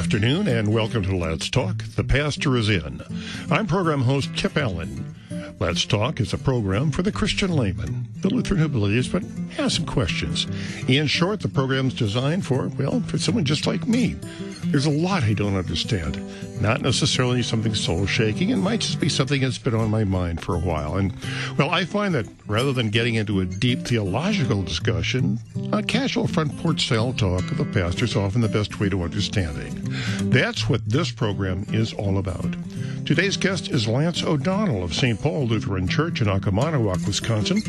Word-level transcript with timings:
afternoon 0.00 0.48
and 0.48 0.72
welcome 0.72 1.02
to 1.02 1.14
Let's 1.14 1.50
Talk. 1.50 1.84
The 1.94 2.02
Pastor 2.02 2.56
is 2.56 2.70
in. 2.70 3.02
I'm 3.50 3.66
program 3.66 4.00
host 4.00 4.34
Kip 4.34 4.56
Allen. 4.56 5.14
Let's 5.60 5.84
Talk 5.84 6.20
is 6.20 6.32
a 6.32 6.38
program 6.38 6.90
for 6.90 7.02
the 7.02 7.12
Christian 7.12 7.52
layman, 7.52 8.08
the 8.22 8.30
Lutheran 8.30 8.58
who 8.60 8.68
believes 8.68 9.10
but 9.10 9.22
has 9.58 9.74
some 9.74 9.84
questions. 9.84 10.46
In 10.88 11.06
short, 11.06 11.40
the 11.40 11.50
program's 11.50 11.92
designed 11.92 12.46
for, 12.46 12.68
well, 12.78 13.00
for 13.02 13.18
someone 13.18 13.44
just 13.44 13.66
like 13.66 13.86
me. 13.86 14.16
There's 14.64 14.86
a 14.86 14.90
lot 14.90 15.22
I 15.22 15.34
don't 15.34 15.56
understand. 15.56 16.18
Not 16.62 16.80
necessarily 16.80 17.42
something 17.42 17.74
soul 17.74 18.06
shaking. 18.06 18.48
It 18.48 18.56
might 18.56 18.80
just 18.80 19.00
be 19.00 19.10
something 19.10 19.42
that's 19.42 19.58
been 19.58 19.74
on 19.74 19.90
my 19.90 20.02
mind 20.02 20.42
for 20.42 20.54
a 20.54 20.58
while. 20.58 20.96
And, 20.96 21.12
well, 21.58 21.68
I 21.68 21.84
find 21.84 22.14
that 22.14 22.26
rather 22.46 22.72
than 22.72 22.88
getting 22.88 23.16
into 23.16 23.40
a 23.40 23.44
deep 23.44 23.80
theological 23.80 24.62
discussion, 24.62 25.38
a 25.72 25.82
casual 25.82 26.26
front 26.26 26.56
porch 26.58 26.86
style 26.86 27.12
talk 27.12 27.42
with 27.50 27.58
the 27.58 27.66
pastor 27.66 28.06
is 28.06 28.16
often 28.16 28.40
the 28.40 28.48
best 28.48 28.80
way 28.80 28.88
to 28.88 29.02
understanding. 29.02 29.86
That's 30.30 30.70
what 30.70 30.88
this 30.88 31.10
program 31.10 31.66
is 31.70 31.92
all 31.92 32.16
about. 32.16 32.56
Today's 33.04 33.36
guest 33.36 33.70
is 33.70 33.88
Lance 33.88 34.22
O'Donnell 34.22 34.84
of 34.84 34.94
St. 34.94 35.20
Paul 35.20 35.46
Lutheran 35.46 35.88
Church 35.88 36.20
in 36.20 36.28
Oconomowoc, 36.28 37.04
Wisconsin. 37.06 37.60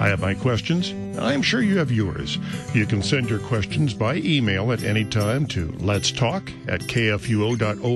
I 0.00 0.08
have 0.08 0.20
my 0.20 0.34
questions. 0.34 0.92
I'm 1.18 1.42
sure 1.42 1.62
you 1.62 1.78
have 1.78 1.92
yours. 1.92 2.38
You 2.74 2.86
can 2.86 3.02
send 3.02 3.30
your 3.30 3.38
questions 3.38 3.94
by 3.94 4.16
email 4.16 4.72
at 4.72 4.82
any 4.82 5.04
time 5.04 5.46
to 5.48 5.72
let's 5.78 6.10
talk 6.10 6.50
at 6.66 6.80
kfuo.org. 6.80 7.88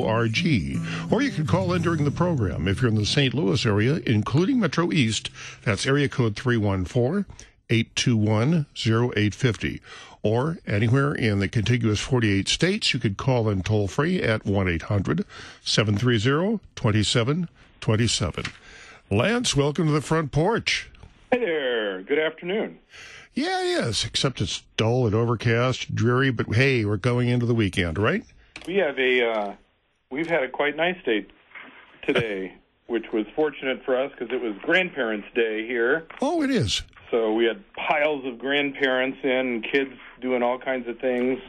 Or 1.12 1.22
you 1.22 1.30
can 1.30 1.46
call 1.46 1.72
in 1.72 1.82
during 1.82 2.04
the 2.04 2.10
program 2.12 2.68
if 2.68 2.80
you're 2.80 2.90
in 2.90 2.94
the 2.96 3.06
St. 3.06 3.34
Louis 3.34 3.66
area, 3.66 4.00
including 4.06 4.60
Metro 4.60 4.92
East. 4.92 5.30
That's 5.64 5.86
area 5.86 6.08
code 6.08 6.36
314 6.36 7.24
821 7.68 8.66
0850 8.76 9.80
or 10.26 10.58
anywhere 10.66 11.14
in 11.14 11.38
the 11.38 11.46
contiguous 11.46 12.00
48 12.00 12.48
states, 12.48 12.92
you 12.92 12.98
could 12.98 13.16
call 13.16 13.48
in 13.48 13.62
toll 13.62 13.86
free 13.86 14.20
at 14.20 14.44
1 14.44 14.68
800 14.68 15.24
730 15.62 16.58
2727. 16.74 18.44
Lance, 19.08 19.54
welcome 19.54 19.86
to 19.86 19.92
the 19.92 20.00
front 20.00 20.32
porch. 20.32 20.90
Hey 21.30 21.38
there. 21.38 22.02
Good 22.02 22.18
afternoon. 22.18 22.78
Yeah, 23.34 23.62
it 23.62 23.86
is, 23.86 24.04
except 24.04 24.40
it's 24.40 24.62
dull 24.76 25.06
and 25.06 25.14
overcast, 25.14 25.94
dreary, 25.94 26.32
but 26.32 26.52
hey, 26.54 26.84
we're 26.84 26.96
going 26.96 27.28
into 27.28 27.46
the 27.46 27.54
weekend, 27.54 27.96
right? 27.96 28.24
We 28.66 28.76
have 28.76 28.98
a, 28.98 29.30
uh, 29.30 29.54
we've 30.10 30.26
had 30.26 30.42
a 30.42 30.48
quite 30.48 30.74
nice 30.74 30.96
day 31.04 31.26
today, 32.04 32.54
which 32.88 33.12
was 33.12 33.26
fortunate 33.36 33.84
for 33.84 33.96
us 33.96 34.10
because 34.10 34.34
it 34.34 34.40
was 34.40 34.54
Grandparents' 34.62 35.28
Day 35.36 35.66
here. 35.66 36.06
Oh, 36.20 36.42
it 36.42 36.50
is. 36.50 36.82
So 37.12 37.32
we 37.32 37.44
had 37.44 37.62
piles 37.74 38.24
of 38.24 38.38
grandparents 38.38 39.18
in, 39.22 39.62
kids 39.62 39.92
doing 40.20 40.42
all 40.42 40.58
kinds 40.58 40.88
of 40.88 40.98
things, 40.98 41.40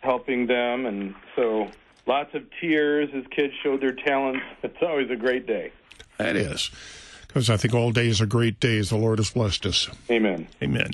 helping 0.00 0.46
them, 0.46 0.86
and 0.86 1.14
so 1.34 1.68
lots 2.06 2.34
of 2.34 2.44
tears 2.60 3.10
as 3.14 3.24
kids 3.30 3.52
showed 3.62 3.80
their 3.80 3.92
talents. 3.92 4.44
It's 4.62 4.82
always 4.82 5.10
a 5.10 5.16
great 5.16 5.46
day. 5.46 5.72
That 6.18 6.36
is. 6.36 6.70
Because 7.28 7.50
I 7.50 7.56
think 7.56 7.74
all 7.74 7.92
days 7.92 8.20
are 8.20 8.26
great 8.26 8.58
days. 8.60 8.90
The 8.90 8.96
Lord 8.96 9.18
has 9.18 9.30
blessed 9.30 9.66
us. 9.66 9.88
Amen. 10.10 10.48
Amen. 10.62 10.90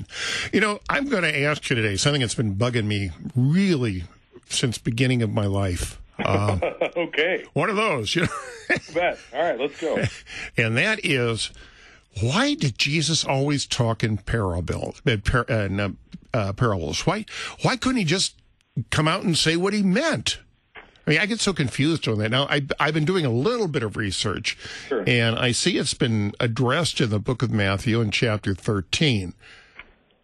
You 0.51 0.59
know, 0.61 0.79
I'm 0.89 1.09
going 1.09 1.23
to 1.23 1.41
ask 1.43 1.69
you 1.69 1.75
today 1.75 1.95
something 1.95 2.21
that's 2.21 2.35
been 2.35 2.55
bugging 2.55 2.85
me 2.85 3.11
really 3.35 4.03
since 4.49 4.77
beginning 4.77 5.21
of 5.21 5.31
my 5.31 5.45
life. 5.45 5.99
Uh, 6.19 6.59
okay. 6.97 7.45
One 7.53 7.69
of 7.69 7.75
those, 7.75 8.15
you 8.15 8.23
know. 8.23 8.27
bet. 8.93 9.17
All 9.33 9.41
right, 9.41 9.59
let's 9.59 9.79
go. 9.79 10.03
And 10.57 10.77
that 10.77 11.03
is, 11.03 11.51
why 12.21 12.53
did 12.53 12.77
Jesus 12.77 13.25
always 13.25 13.65
talk 13.65 14.03
in 14.03 14.17
parable, 14.17 14.95
uh, 15.05 15.17
par, 15.17 15.45
uh, 15.49 15.89
uh, 16.33 16.53
parables? 16.53 17.05
Why, 17.05 17.25
why 17.61 17.75
couldn't 17.75 17.97
he 17.97 18.03
just 18.03 18.35
come 18.89 19.07
out 19.07 19.23
and 19.23 19.37
say 19.37 19.55
what 19.55 19.73
he 19.73 19.83
meant? 19.83 20.39
I 21.05 21.09
mean, 21.09 21.19
I 21.19 21.25
get 21.25 21.39
so 21.39 21.53
confused 21.53 22.07
on 22.07 22.19
that. 22.19 22.29
Now, 22.29 22.47
I, 22.49 22.65
I've 22.79 22.93
been 22.93 23.05
doing 23.05 23.25
a 23.25 23.31
little 23.31 23.67
bit 23.67 23.83
of 23.83 23.97
research, 23.97 24.57
sure. 24.87 25.03
and 25.05 25.37
I 25.37 25.51
see 25.51 25.77
it's 25.77 25.93
been 25.93 26.33
addressed 26.39 27.01
in 27.01 27.09
the 27.09 27.19
book 27.19 27.41
of 27.41 27.51
Matthew 27.51 27.99
in 27.99 28.11
chapter 28.11 28.55
13, 28.55 29.33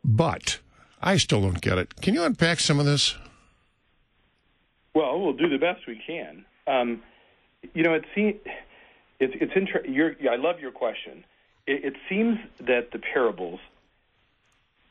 but 0.06 0.60
I 1.02 1.18
still 1.18 1.42
don't 1.42 1.60
get 1.60 1.78
it. 1.78 2.02
Can 2.02 2.14
you 2.14 2.24
unpack 2.24 2.60
some 2.60 2.80
of 2.80 2.86
this? 2.86 3.16
Well, 4.94 5.20
we'll 5.20 5.34
do 5.34 5.50
the 5.50 5.58
best 5.58 5.86
we 5.86 6.02
can. 6.06 6.46
Um, 6.66 7.02
you 7.74 7.84
know, 7.84 7.94
it 7.94 8.06
seems 8.16 8.36
it's 9.20 9.34
it's 9.40 9.52
interesting. 9.56 9.96
I 10.32 10.36
love 10.36 10.60
your 10.60 10.72
question. 10.72 11.26
It, 11.70 11.86
it, 11.86 11.96
seems 12.10 12.40
that 12.62 12.92
the 12.92 12.98
parables, 12.98 13.60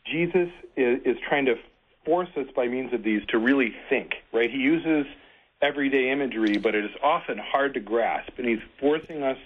Jesus 0.04 0.48
is, 0.76 1.00
is 1.04 1.16
trying 1.28 1.46
to 1.46 1.56
force 2.04 2.28
us 2.36 2.46
by 2.54 2.68
means 2.68 2.92
of 2.92 3.02
these 3.02 3.20
to 3.30 3.38
really 3.38 3.74
think. 3.88 4.14
Right? 4.32 4.48
He 4.48 4.58
uses 4.58 5.04
everyday 5.60 6.12
imagery, 6.12 6.56
but 6.56 6.76
it 6.76 6.84
is 6.84 6.92
often 7.02 7.36
hard 7.36 7.74
to 7.74 7.80
grasp, 7.80 8.30
and 8.38 8.46
he's 8.46 8.60
forcing 8.78 9.24
us 9.24 9.38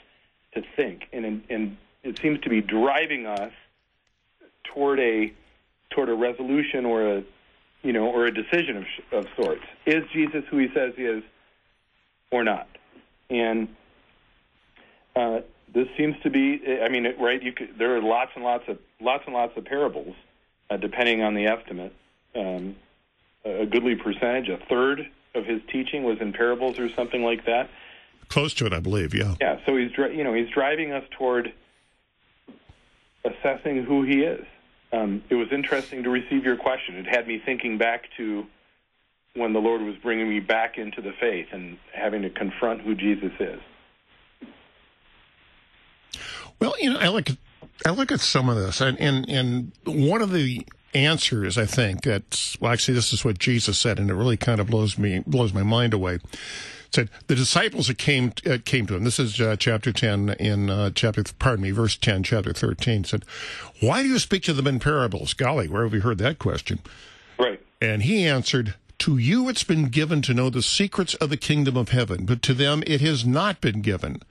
to 0.55 0.63
think, 0.77 1.09
and 1.15 1.43
and 1.49 1.79
it 2.03 2.19
seems 2.21 2.39
to 2.41 2.51
be 2.51 2.61
driving 2.61 3.27
us 3.27 3.53
toward 4.65 5.01
a 5.01 5.33
toward 5.89 6.11
a 6.11 6.15
resolution 6.15 6.85
or 6.85 7.17
a 7.17 7.25
you 7.83 7.95
know 7.95 8.09
or 8.11 8.27
a 8.27 8.35
decision 8.35 8.77
of 8.77 9.25
of 9.25 9.27
sorts. 9.37 9.63
Is 9.87 10.05
Jesus 10.13 10.45
who 10.51 10.59
he 10.59 10.69
says 10.75 10.93
he 10.97 11.05
is, 11.05 11.23
or 12.31 12.45
not? 12.45 12.69
And 13.31 13.69
uh, 15.17 15.41
this 15.73 15.89
seems 15.97 16.17
to 16.23 16.31
be. 16.31 16.63
I 16.83 16.89
mean, 16.89 17.07
right? 17.19 17.43
You 17.43 17.53
could, 17.53 17.79
there 17.79 17.97
are 17.97 18.03
lots 18.03 18.33
and 18.35 18.45
lots 18.45 18.65
of 18.69 18.79
lots 19.01 19.25
and 19.27 19.35
lots 19.35 19.57
of 19.57 19.65
parables, 19.65 20.15
uh, 20.71 20.77
depending 20.77 21.23
on 21.23 21.35
the 21.35 21.47
estimate. 21.47 21.95
Um, 22.35 22.77
a 23.45 23.67
goodly 23.67 23.97
percentage, 23.97 24.49
a 24.49 24.59
third 24.69 25.09
of 25.35 25.45
his 25.45 25.61
teaching 25.71 26.05
was 26.05 26.21
in 26.21 26.33
parables 26.33 26.79
or 26.79 26.89
something 26.91 27.23
like 27.23 27.47
that. 27.47 27.69
Close 28.29 28.55
to 28.55 28.67
it, 28.67 28.73
I 28.73 28.81
believe. 28.81 29.15
Yeah. 29.15 29.35
Yeah. 29.41 29.59
So 29.67 29.77
he's 29.77 29.91
you 29.97 30.25
know 30.25 30.35
he's 30.35 30.49
driving 30.51 30.93
us 30.93 31.05
toward 31.19 31.53
assessing 33.25 33.85
who 33.85 34.03
he 34.03 34.23
is. 34.23 34.45
Um, 34.93 35.23
it 35.31 35.37
was 35.37 35.49
interesting 35.53 36.03
to 36.03 36.11
receive 36.11 36.45
your 36.45 36.57
question. 36.57 36.97
It 36.97 37.07
had 37.07 37.27
me 37.27 37.41
thinking 37.45 37.79
back 37.79 38.05
to 38.19 38.47
when 39.35 39.55
the 39.55 39.59
Lord 39.59 39.81
was 39.81 39.97
bringing 39.97 40.29
me 40.29 40.41
back 40.41 40.77
into 40.77 41.01
the 41.01 41.13
faith 41.19 41.49
and 41.53 41.79
having 41.95 42.23
to 42.23 42.31
confront 42.31 42.83
who 42.83 42.95
Jesus 42.95 43.33
is. 43.41 43.61
Well, 46.61 46.75
you 46.81 46.93
know, 46.93 46.99
I 46.99 47.09
look 47.09 47.31
at 47.31 47.37
I 47.85 47.91
look 47.91 48.13
at 48.13 48.21
some 48.21 48.49
of 48.49 48.57
this, 48.57 48.81
and 48.81 48.99
and, 49.01 49.29
and 49.29 49.73
one 49.85 50.23
of 50.23 50.33
the 50.33 50.67
answers 50.95 51.57
I 51.57 51.67
think 51.67 52.03
that's 52.03 52.61
well, 52.61 52.73
actually, 52.73 52.95
this 52.95 53.13
is 53.13 53.25
what 53.25 53.39
Jesus 53.39 53.79
said, 53.79 53.99
and 53.99 54.11
it 54.11 54.15
really 54.15 54.37
kind 54.37 54.61
of 54.61 54.69
blows 54.69 54.99
me 54.99 55.23
blows 55.27 55.53
my 55.53 55.63
mind 55.63 55.95
away. 55.95 56.15
It 56.15 56.21
said 56.95 57.11
the 57.27 57.35
disciples 57.35 57.89
that 57.89 57.99
came 57.99 58.33
uh, 58.47 58.59
came 58.65 58.87
to 58.87 58.95
him. 58.95 59.05
This 59.05 59.19
is 59.19 59.41
uh, 59.41 59.57
chapter 59.59 59.93
ten 59.93 60.31
in 60.39 60.71
uh, 60.71 60.91
chapter 60.95 61.25
pardon 61.39 61.63
me, 61.63 61.71
verse 61.71 61.97
ten, 61.97 62.23
chapter 62.23 62.53
thirteen. 62.53 63.05
Said, 63.05 63.25
"Why 63.81 64.03
do 64.03 64.09
you 64.09 64.19
speak 64.19 64.43
to 64.45 64.53
them 64.53 64.67
in 64.67 64.79
parables?" 64.79 65.35
Golly, 65.35 65.69
where 65.69 65.83
have 65.85 65.93
we 65.93 66.01
heard 66.01 66.19
that 66.19 66.39
question? 66.39 66.81
Right. 67.39 67.61
And 67.81 68.03
he 68.03 68.25
answered, 68.25 68.75
to 69.03 69.19
you 69.19 69.49
it's 69.49 69.65
been 69.65 69.87
given 69.89 70.23
to 70.23 70.33
know 70.33 70.49
the 70.49 70.63
secrets 70.63 71.15
of 71.15 71.29
the 71.29 71.37
kingdom 71.37 71.77
of 71.77 71.89
heaven, 71.89 72.25
but 72.25 72.41
to 72.43 72.55
them 72.55 72.85
it 72.87 73.01
has 73.01 73.27
not 73.27 73.61
been 73.61 73.83
given. 73.83 74.23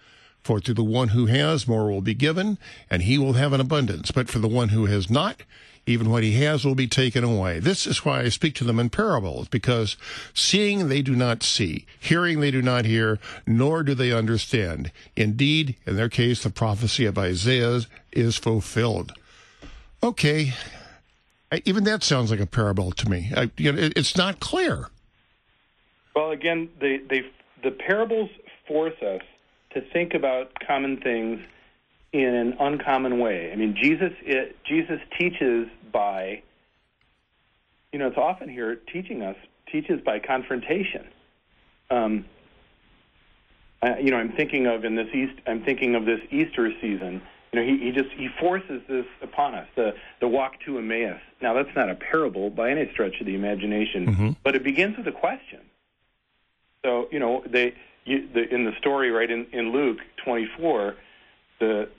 For 0.41 0.59
to 0.59 0.73
the 0.73 0.83
one 0.83 1.09
who 1.09 1.27
has, 1.27 1.67
more 1.67 1.91
will 1.91 2.01
be 2.01 2.15
given, 2.15 2.57
and 2.89 3.03
he 3.03 3.17
will 3.17 3.33
have 3.33 3.53
an 3.53 3.61
abundance. 3.61 4.11
But 4.11 4.29
for 4.29 4.39
the 4.39 4.47
one 4.47 4.69
who 4.69 4.87
has 4.87 5.09
not, 5.09 5.43
even 5.85 6.09
what 6.09 6.23
he 6.23 6.33
has 6.43 6.63
will 6.63 6.75
be 6.75 6.87
taken 6.87 7.23
away. 7.23 7.59
This 7.59 7.87
is 7.87 8.05
why 8.05 8.21
I 8.21 8.29
speak 8.29 8.55
to 8.55 8.63
them 8.63 8.79
in 8.79 8.89
parables, 8.89 9.47
because 9.47 9.97
seeing 10.33 10.87
they 10.87 11.01
do 11.01 11.15
not 11.15 11.43
see, 11.43 11.85
hearing 11.99 12.39
they 12.39 12.51
do 12.51 12.61
not 12.61 12.85
hear, 12.85 13.19
nor 13.45 13.83
do 13.83 13.93
they 13.93 14.11
understand. 14.11 14.91
Indeed, 15.15 15.75
in 15.85 15.95
their 15.95 16.09
case, 16.09 16.43
the 16.43 16.49
prophecy 16.49 17.05
of 17.05 17.17
Isaiah 17.17 17.81
is 18.11 18.37
fulfilled. 18.37 19.13
Okay, 20.03 20.53
even 21.65 21.83
that 21.83 22.03
sounds 22.03 22.31
like 22.31 22.39
a 22.39 22.45
parable 22.45 22.91
to 22.91 23.09
me. 23.09 23.31
I, 23.35 23.51
you 23.57 23.71
know, 23.71 23.79
it, 23.79 23.93
it's 23.95 24.15
not 24.15 24.39
clear. 24.39 24.89
Well, 26.15 26.31
again, 26.31 26.69
they, 26.79 26.97
they, 26.97 27.21
the 27.63 27.71
parables 27.71 28.29
force 28.67 28.99
us 29.01 29.21
to 29.73 29.81
think 29.93 30.13
about 30.13 30.51
common 30.65 30.97
things 30.97 31.39
in 32.13 32.35
an 32.35 32.57
uncommon 32.59 33.19
way. 33.19 33.51
I 33.51 33.55
mean, 33.55 33.75
Jesus 33.81 34.11
it, 34.21 34.57
Jesus 34.65 34.99
teaches 35.17 35.67
by 35.91 36.43
you 37.91 37.99
know, 37.99 38.07
it's 38.07 38.17
often 38.17 38.49
here 38.49 38.75
teaching 38.75 39.21
us 39.21 39.35
teaches 39.71 40.01
by 40.01 40.19
confrontation. 40.19 41.07
Um, 41.89 42.25
I, 43.81 43.99
you 43.99 44.11
know, 44.11 44.17
I'm 44.17 44.31
thinking 44.33 44.67
of 44.67 44.85
in 44.85 44.95
this 44.95 45.07
East. 45.13 45.33
I'm 45.47 45.63
thinking 45.63 45.95
of 45.95 46.05
this 46.05 46.19
Easter 46.29 46.71
season. 46.79 47.21
You 47.51 47.59
know, 47.59 47.65
he, 47.65 47.77
he 47.85 47.91
just 47.91 48.09
he 48.15 48.29
forces 48.39 48.81
this 48.87 49.05
upon 49.21 49.55
us 49.55 49.67
the 49.75 49.93
the 50.21 50.27
walk 50.27 50.53
to 50.65 50.77
Emmaus. 50.77 51.19
Now, 51.41 51.53
that's 51.53 51.75
not 51.75 51.89
a 51.89 51.95
parable 51.95 52.49
by 52.49 52.71
any 52.71 52.89
stretch 52.91 53.19
of 53.19 53.25
the 53.25 53.35
imagination, 53.35 54.07
mm-hmm. 54.07 54.29
but 54.43 54.55
it 54.55 54.63
begins 54.63 54.97
with 54.97 55.07
a 55.07 55.11
question. 55.11 55.59
So, 56.85 57.07
you 57.11 57.19
know, 57.19 57.43
they 57.45 57.73
you, 58.05 58.27
the, 58.33 58.53
in 58.53 58.65
the 58.65 58.73
story, 58.79 59.11
right 59.11 59.29
in, 59.29 59.45
in 59.51 59.71
Luke 59.71 59.99
24, 60.23 60.95
the 61.59 61.89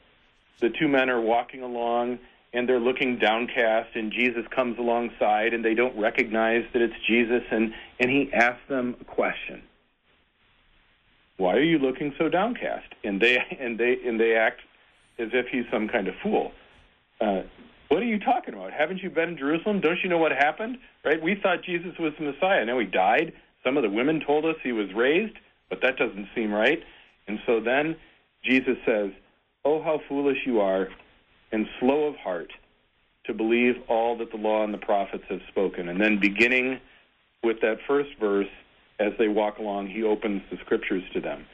the 0.60 0.70
two 0.70 0.86
men 0.86 1.10
are 1.10 1.20
walking 1.20 1.62
along, 1.62 2.20
and 2.52 2.68
they're 2.68 2.78
looking 2.78 3.18
downcast, 3.18 3.96
and 3.96 4.12
Jesus 4.12 4.44
comes 4.54 4.78
alongside, 4.78 5.54
and 5.54 5.64
they 5.64 5.74
don't 5.74 5.98
recognize 5.98 6.64
that 6.72 6.80
it's 6.80 6.94
Jesus, 7.06 7.42
and, 7.50 7.74
and 7.98 8.08
he 8.08 8.30
asks 8.32 8.62
them 8.68 8.94
a 9.00 9.04
question. 9.04 9.62
Why 11.36 11.56
are 11.56 11.62
you 11.62 11.78
looking 11.78 12.14
so 12.18 12.28
downcast? 12.28 12.94
And 13.02 13.20
they 13.20 13.38
and 13.60 13.78
they 13.78 13.98
and 14.06 14.20
they 14.20 14.36
act 14.36 14.60
as 15.18 15.28
if 15.32 15.46
he's 15.48 15.64
some 15.72 15.88
kind 15.88 16.08
of 16.08 16.14
fool. 16.22 16.52
Uh, 17.20 17.42
what 17.88 18.02
are 18.02 18.06
you 18.06 18.18
talking 18.18 18.54
about? 18.54 18.72
Haven't 18.72 19.02
you 19.02 19.10
been 19.10 19.30
in 19.30 19.36
Jerusalem? 19.36 19.80
Don't 19.80 19.98
you 20.02 20.08
know 20.08 20.18
what 20.18 20.32
happened? 20.32 20.78
Right? 21.04 21.20
We 21.20 21.34
thought 21.34 21.62
Jesus 21.64 21.92
was 21.98 22.12
the 22.18 22.24
Messiah. 22.24 22.64
Now 22.64 22.78
he 22.78 22.86
died. 22.86 23.32
Some 23.64 23.76
of 23.76 23.82
the 23.82 23.90
women 23.90 24.22
told 24.26 24.44
us 24.44 24.56
he 24.62 24.72
was 24.72 24.92
raised, 24.94 25.34
but 25.72 25.80
that 25.80 25.96
doesn't 25.96 26.28
seem 26.34 26.52
right. 26.52 26.84
And 27.26 27.38
so 27.46 27.58
then 27.58 27.96
Jesus 28.44 28.76
says, 28.84 29.10
"Oh, 29.64 29.80
how 29.82 30.02
foolish 30.06 30.44
you 30.44 30.60
are, 30.60 30.90
and 31.50 31.66
slow 31.80 32.04
of 32.04 32.16
heart 32.16 32.52
to 33.24 33.32
believe 33.32 33.76
all 33.88 34.18
that 34.18 34.30
the 34.30 34.36
law 34.36 34.64
and 34.64 34.74
the 34.74 34.84
prophets 34.92 35.24
have 35.30 35.40
spoken." 35.48 35.88
And 35.88 35.98
then 35.98 36.18
beginning 36.18 36.78
with 37.42 37.62
that 37.62 37.78
first 37.88 38.10
verse, 38.20 38.50
as 38.98 39.14
they 39.18 39.28
walk 39.28 39.58
along, 39.58 39.86
he 39.86 40.02
opens 40.02 40.42
the 40.50 40.58
scriptures 40.58 41.04
to 41.14 41.22
them. 41.22 41.46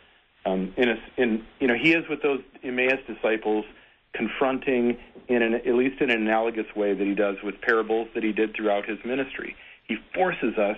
Um, 0.44 0.74
in, 0.76 0.88
a, 0.88 0.96
in 1.16 1.44
you 1.60 1.68
know, 1.68 1.76
he 1.76 1.92
is 1.92 2.08
with 2.08 2.20
those 2.20 2.40
Emmaus 2.64 2.98
disciples, 3.06 3.66
confronting 4.14 4.98
in 5.28 5.42
an, 5.42 5.54
at 5.54 5.74
least 5.74 6.00
in 6.00 6.10
an 6.10 6.22
analogous 6.22 6.74
way 6.74 6.92
that 6.92 7.06
he 7.06 7.14
does 7.14 7.36
with 7.44 7.60
parables 7.60 8.08
that 8.14 8.24
he 8.24 8.32
did 8.32 8.56
throughout 8.56 8.84
his 8.84 8.98
ministry. 9.04 9.54
He 9.84 9.96
forces 10.12 10.58
us 10.58 10.76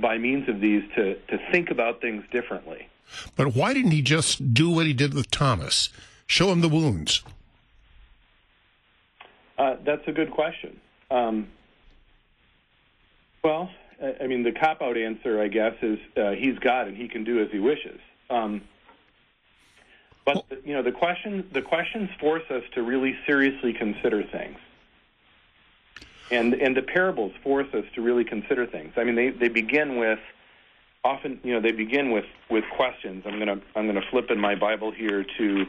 by 0.00 0.18
means 0.18 0.48
of 0.48 0.60
these 0.60 0.82
to 0.96 1.14
to 1.14 1.38
think 1.50 1.70
about 1.70 2.00
things 2.00 2.24
differently. 2.30 2.88
But 3.36 3.54
why 3.54 3.72
didn't 3.72 3.92
he 3.92 4.02
just 4.02 4.52
do 4.52 4.70
what 4.70 4.86
he 4.86 4.92
did 4.92 5.14
with 5.14 5.30
Thomas? 5.30 5.88
Show 6.26 6.52
him 6.52 6.60
the 6.60 6.68
wounds. 6.68 7.22
Uh, 9.56 9.76
that's 9.84 10.06
a 10.06 10.12
good 10.12 10.30
question. 10.30 10.78
Um, 11.10 11.48
well, 13.42 13.70
I 14.20 14.26
mean, 14.26 14.44
the 14.44 14.52
cop 14.52 14.82
out 14.82 14.96
answer, 14.96 15.40
I 15.40 15.48
guess, 15.48 15.74
is 15.82 15.98
uh, 16.16 16.30
he's 16.32 16.58
God 16.58 16.86
and 16.86 16.96
he 16.96 17.08
can 17.08 17.24
do 17.24 17.42
as 17.42 17.50
he 17.50 17.58
wishes. 17.58 17.98
Um, 18.30 18.62
but 20.24 20.44
you 20.64 20.74
know, 20.74 20.82
the 20.82 20.92
question 20.92 21.48
the 21.52 21.62
questions 21.62 22.10
force 22.20 22.42
us 22.50 22.62
to 22.74 22.82
really 22.82 23.16
seriously 23.26 23.72
consider 23.72 24.22
things, 24.22 24.58
and 26.30 26.54
and 26.54 26.76
the 26.76 26.82
parables 26.82 27.32
force 27.42 27.68
us 27.74 27.84
to 27.94 28.02
really 28.02 28.24
consider 28.24 28.66
things. 28.66 28.92
I 28.96 29.04
mean, 29.04 29.14
they 29.14 29.30
they 29.30 29.48
begin 29.48 29.96
with 29.96 30.18
often, 31.04 31.40
you 31.42 31.54
know, 31.54 31.60
they 31.60 31.72
begin 31.72 32.10
with 32.10 32.26
with 32.50 32.64
questions. 32.76 33.24
I'm 33.26 33.38
gonna 33.38 33.60
I'm 33.74 33.86
gonna 33.86 34.04
flip 34.10 34.30
in 34.30 34.38
my 34.38 34.54
Bible 34.54 34.90
here 34.90 35.24
to 35.38 35.66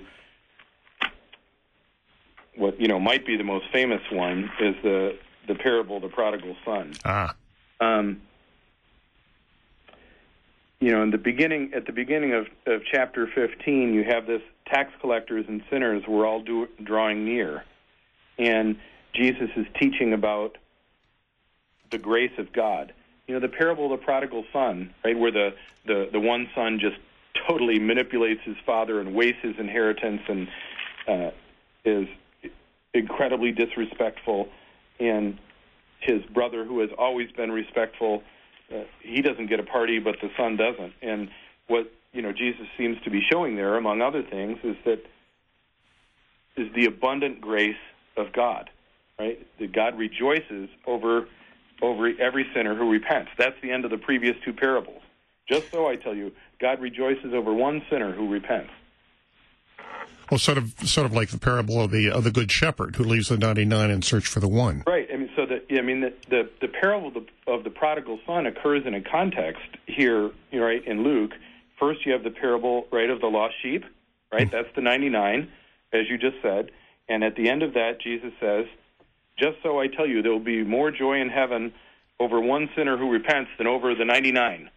what 2.56 2.80
you 2.80 2.88
know 2.88 3.00
might 3.00 3.26
be 3.26 3.38
the 3.38 3.44
most 3.44 3.66
famous 3.72 4.02
one 4.12 4.52
is 4.60 4.76
the 4.84 5.18
the 5.48 5.56
parable 5.56 5.98
of 5.98 6.04
the 6.04 6.10
prodigal 6.10 6.56
son. 6.66 6.94
Ah. 7.06 7.36
Um, 7.82 8.22
you 10.80 10.92
know, 10.92 11.02
in 11.04 11.12
the 11.12 11.18
beginning, 11.18 11.72
at 11.74 11.86
the 11.86 11.92
beginning 11.92 12.34
of, 12.34 12.48
of 12.66 12.82
chapter 12.90 13.28
15, 13.28 13.94
you 13.94 14.04
have 14.06 14.28
this 14.28 14.42
tax 14.66 14.94
collectors 15.02 15.46
and 15.48 15.62
sinners 15.70 16.04
were 16.08 16.26
all 16.26 16.42
do, 16.42 16.68
drawing 16.84 17.26
near, 17.26 17.66
and 18.38 18.78
Jesus 19.14 19.50
is 19.56 19.66
teaching 19.80 20.14
about 20.14 20.58
the 21.92 21.98
grace 21.98 22.38
of 22.38 22.54
God. 22.54 22.94
You 23.28 23.36
know, 23.36 23.40
the 23.40 23.48
parable 23.48 23.92
of 23.92 24.00
the 24.00 24.04
prodigal 24.04 24.46
son, 24.52 24.94
right, 25.04 25.18
where 25.18 25.32
the 25.32 25.54
the 25.86 26.10
the 26.12 26.20
one 26.20 26.50
son 26.56 26.80
just 26.80 26.98
totally 27.48 27.80
manipulates 27.80 28.42
his 28.44 28.58
father 28.66 29.00
and 29.00 29.14
wastes 29.14 29.42
his 29.42 29.58
inheritance 29.58 30.22
and 30.28 30.48
uh, 31.08 31.32
is 31.86 32.08
incredibly 32.94 33.52
disrespectful, 33.52 34.50
and 35.00 35.38
his 36.00 36.24
brother, 36.26 36.64
who 36.64 36.80
has 36.80 36.90
always 36.98 37.32
been 37.32 37.52
respectful, 37.52 38.24
uh, 38.74 38.84
he 39.02 39.22
doesn't 39.22 39.48
get 39.48 39.60
a 39.60 39.64
party, 39.64 40.00
but 40.00 40.16
the 40.22 40.30
son 40.38 40.56
doesn't. 40.56 40.94
And 41.02 41.30
what 41.68 41.92
you 42.14 42.22
know 42.22 42.32
Jesus 42.32 42.68
seems 42.78 43.00
to 43.04 43.10
be 43.10 43.22
showing 43.32 43.56
there, 43.56 43.76
among 43.76 44.02
other 44.02 44.24
things, 44.24 44.60
is 44.64 44.76
that 44.86 45.06
is 46.56 46.68
the 46.74 46.86
abundant 46.86 47.42
grace 47.42 47.78
of 48.18 48.34
God, 48.34 48.70
right? 49.20 49.46
That 49.60 49.72
God 49.74 49.98
rejoices 49.98 50.70
over 50.88 51.28
over 51.82 52.12
every 52.20 52.46
sinner 52.54 52.76
who 52.76 52.90
repents. 52.90 53.32
That's 53.38 53.56
the 53.62 53.72
end 53.72 53.86
of 53.86 53.92
the 53.92 53.98
previous 53.98 54.36
two 54.44 54.54
parables. 54.54 55.02
Just 55.48 55.72
so 55.72 55.88
I 55.88 55.96
tell 55.96 56.16
you, 56.16 56.32
God 56.60 56.82
rejoices 56.82 57.34
over 57.34 57.54
one 57.54 57.82
sinner 57.90 58.12
who 58.12 58.28
repents. 58.30 58.72
Well, 60.30 60.38
sort 60.38 60.60
of, 60.60 60.74
sort 60.84 61.06
of 61.06 61.14
like 61.14 61.30
the 61.30 61.40
parable 61.40 61.82
of 61.82 61.90
the 61.90 62.12
of 62.12 62.24
the 62.24 62.32
good 62.32 62.52
shepherd 62.52 62.98
who 62.98 63.04
leaves 63.04 63.30
the 63.30 63.38
ninety 63.38 63.66
nine 63.66 63.90
in 63.90 64.04
search 64.04 64.28
for 64.28 64.40
the 64.40 64.48
one. 64.48 64.84
Right. 64.86 65.08
I 65.12 65.18
mean, 65.18 65.30
so 65.36 65.46
the 65.48 65.64
I 65.76 65.82
mean, 65.82 66.02
the 66.02 66.14
the, 66.30 66.50
the 66.62 66.68
parable 66.68 67.08
of 67.08 67.14
the, 67.16 67.52
of 67.52 67.64
the 67.64 67.72
prodigal 67.72 68.20
son 68.28 68.46
occurs 68.46 68.86
in 68.86 68.94
a 68.94 69.02
context 69.02 69.64
here, 69.88 70.30
right? 70.54 70.86
In 70.86 71.04
Luke, 71.04 71.32
first 71.80 72.06
you 72.06 72.12
have 72.12 72.24
the 72.24 72.30
parable, 72.30 72.86
right, 72.92 73.10
of 73.10 73.22
the 73.22 73.28
lost 73.28 73.56
sheep, 73.64 73.86
right? 74.32 74.46
Mm-hmm. 74.46 74.56
That's 74.56 74.76
the 74.76 74.82
ninety 74.82 75.10
nine, 75.10 75.50
as 75.92 76.08
you 76.10 76.20
just 76.20 76.38
said, 76.44 76.70
and 77.08 77.24
at 77.24 77.36
the 77.36 77.50
end 77.50 77.64
of 77.64 77.74
that, 77.74 78.00
Jesus 78.00 78.32
says, 78.40 78.66
"Just 79.40 79.58
so 79.64 79.80
I 79.80 79.88
tell 79.88 80.08
you, 80.08 80.22
there 80.22 80.32
will 80.32 80.40
be 80.40 80.64
more 80.64 80.92
joy 80.92 81.22
in 81.22 81.30
heaven 81.30 81.74
over 82.20 82.40
one 82.40 82.70
sinner 82.76 82.98
who 82.98 83.10
repents 83.10 83.52
than 83.58 83.68
over 83.68 83.96
the 83.96 84.06
ninety 84.06 84.32
nine 84.32 84.70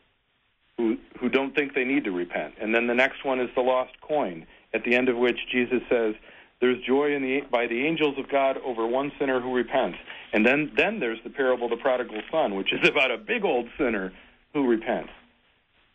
who 0.77 0.97
who 1.19 1.29
don't 1.29 1.55
think 1.55 1.75
they 1.75 1.85
need 1.85 2.05
to 2.05 2.13
repent." 2.13 2.55
And 2.61 2.75
then 2.75 2.87
the 2.87 2.95
next 2.95 3.25
one 3.25 3.41
is 3.41 3.51
the 3.55 3.61
lost 3.63 4.01
coin 4.01 4.47
at 4.73 4.85
the 4.85 4.95
end 4.95 5.09
of 5.09 5.17
which 5.17 5.39
Jesus 5.51 5.83
says, 5.91 6.15
"There's 6.61 6.81
joy 6.85 7.15
in 7.15 7.23
the 7.23 7.41
by 7.51 7.67
the 7.67 7.87
angels 7.87 8.19
of 8.19 8.29
God 8.29 8.59
over 8.59 8.87
one 8.87 9.13
sinner 9.19 9.41
who 9.41 9.53
repents." 9.53 9.99
And 10.33 10.47
then 10.47 10.71
then 10.77 11.01
there's 11.01 11.23
the 11.25 11.31
parable 11.31 11.65
of 11.65 11.71
the 11.71 11.83
prodigal 11.83 12.23
son, 12.31 12.55
which 12.55 12.73
is 12.73 12.89
about 12.95 13.11
a 13.11 13.19
big 13.19 13.45
old 13.45 13.69
sinner 13.77 14.13
who 14.53 14.67
repents. 14.67 15.11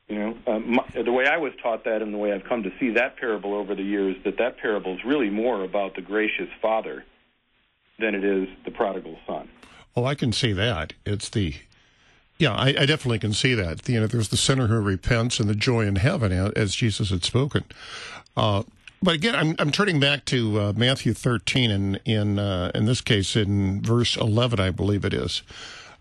You 0.08 0.20
know, 0.20 0.38
uh, 0.48 0.60
my, 0.60 0.86
the 1.04 1.12
way 1.12 1.28
I 1.28 1.38
was 1.38 1.52
taught 1.62 1.84
that, 1.84 2.02
and 2.02 2.14
the 2.14 2.18
way 2.18 2.32
I've 2.32 2.46
come 2.46 2.64
to 2.64 2.72
see 2.80 2.92
that 2.92 3.18
parable 3.18 3.54
over 3.54 3.76
the 3.76 3.84
years, 3.84 4.16
that 4.24 4.38
that 4.38 4.58
parable 4.58 4.94
is 4.96 5.04
really 5.06 5.30
more 5.30 5.64
about 5.64 5.96
the 5.96 6.02
gracious 6.02 6.48
father 6.62 7.04
than 8.00 8.16
it 8.16 8.24
is 8.24 8.48
the 8.66 8.72
prodigal 8.72 9.18
son. 9.26 9.50
Oh, 9.96 10.06
I 10.06 10.16
can 10.16 10.32
see 10.32 10.54
that. 10.54 10.94
It's 11.06 11.30
the 11.30 11.56
yeah, 12.40 12.54
I, 12.54 12.68
I, 12.68 12.86
definitely 12.86 13.18
can 13.18 13.34
see 13.34 13.56
that. 13.56 13.88
You 13.90 14.00
know, 14.00 14.08
there's 14.08 14.30
the 14.30 14.38
sinner 14.38 14.68
who 14.68 14.80
repents 14.80 15.40
and 15.40 15.50
the 15.50 15.56
joy 15.56 15.88
in 15.88 15.96
heaven, 15.96 16.32
as 16.32 16.76
Jesus 16.76 17.10
had 17.10 17.24
spoken. 17.24 17.64
Uh, 18.36 18.62
but 19.02 19.16
again, 19.16 19.36
I'm, 19.36 19.56
I'm 19.58 19.72
turning 19.72 20.00
back 20.00 20.26
to 20.26 20.60
uh, 20.60 20.74
Matthew 20.76 21.14
13, 21.14 21.72
and 21.72 22.00
in 22.06 22.40
uh, 22.40 22.72
in 22.76 22.86
this 22.86 23.02
case, 23.02 23.36
in 23.36 23.82
verse 23.82 24.16
11, 24.18 24.60
I 24.60 24.70
believe 24.70 25.04
it 25.04 25.14
is. 25.14 25.42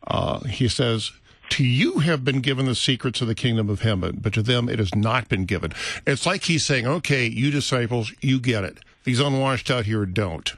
Uh, 0.07 0.41
he 0.41 0.69
says, 0.69 1.12
"To 1.50 1.65
you 1.65 2.00
have 2.00 2.25
been 2.25 2.41
given 2.41 2.67
the 2.67 2.75
secrets 2.75 3.21
of 3.21 3.29
the 3.29 3.35
kingdom 3.35 3.71
of 3.71 3.81
heaven, 3.81 4.19
but 4.21 4.35
to 4.35 4.43
them 4.43 4.69
it 4.69 4.79
has 4.79 4.95
not 4.95 5.29
been 5.29 5.47
given." 5.47 5.73
It's 6.07 6.26
like 6.26 6.45
he's 6.45 6.65
saying, 6.65 6.87
"Okay, 6.87 7.26
you 7.26 7.50
disciples, 7.50 8.12
you 8.21 8.41
get 8.41 8.65
it. 8.65 8.79
These 9.05 9.21
unwashed 9.21 9.71
out 9.71 9.87
here 9.87 10.05
don't." 10.05 10.55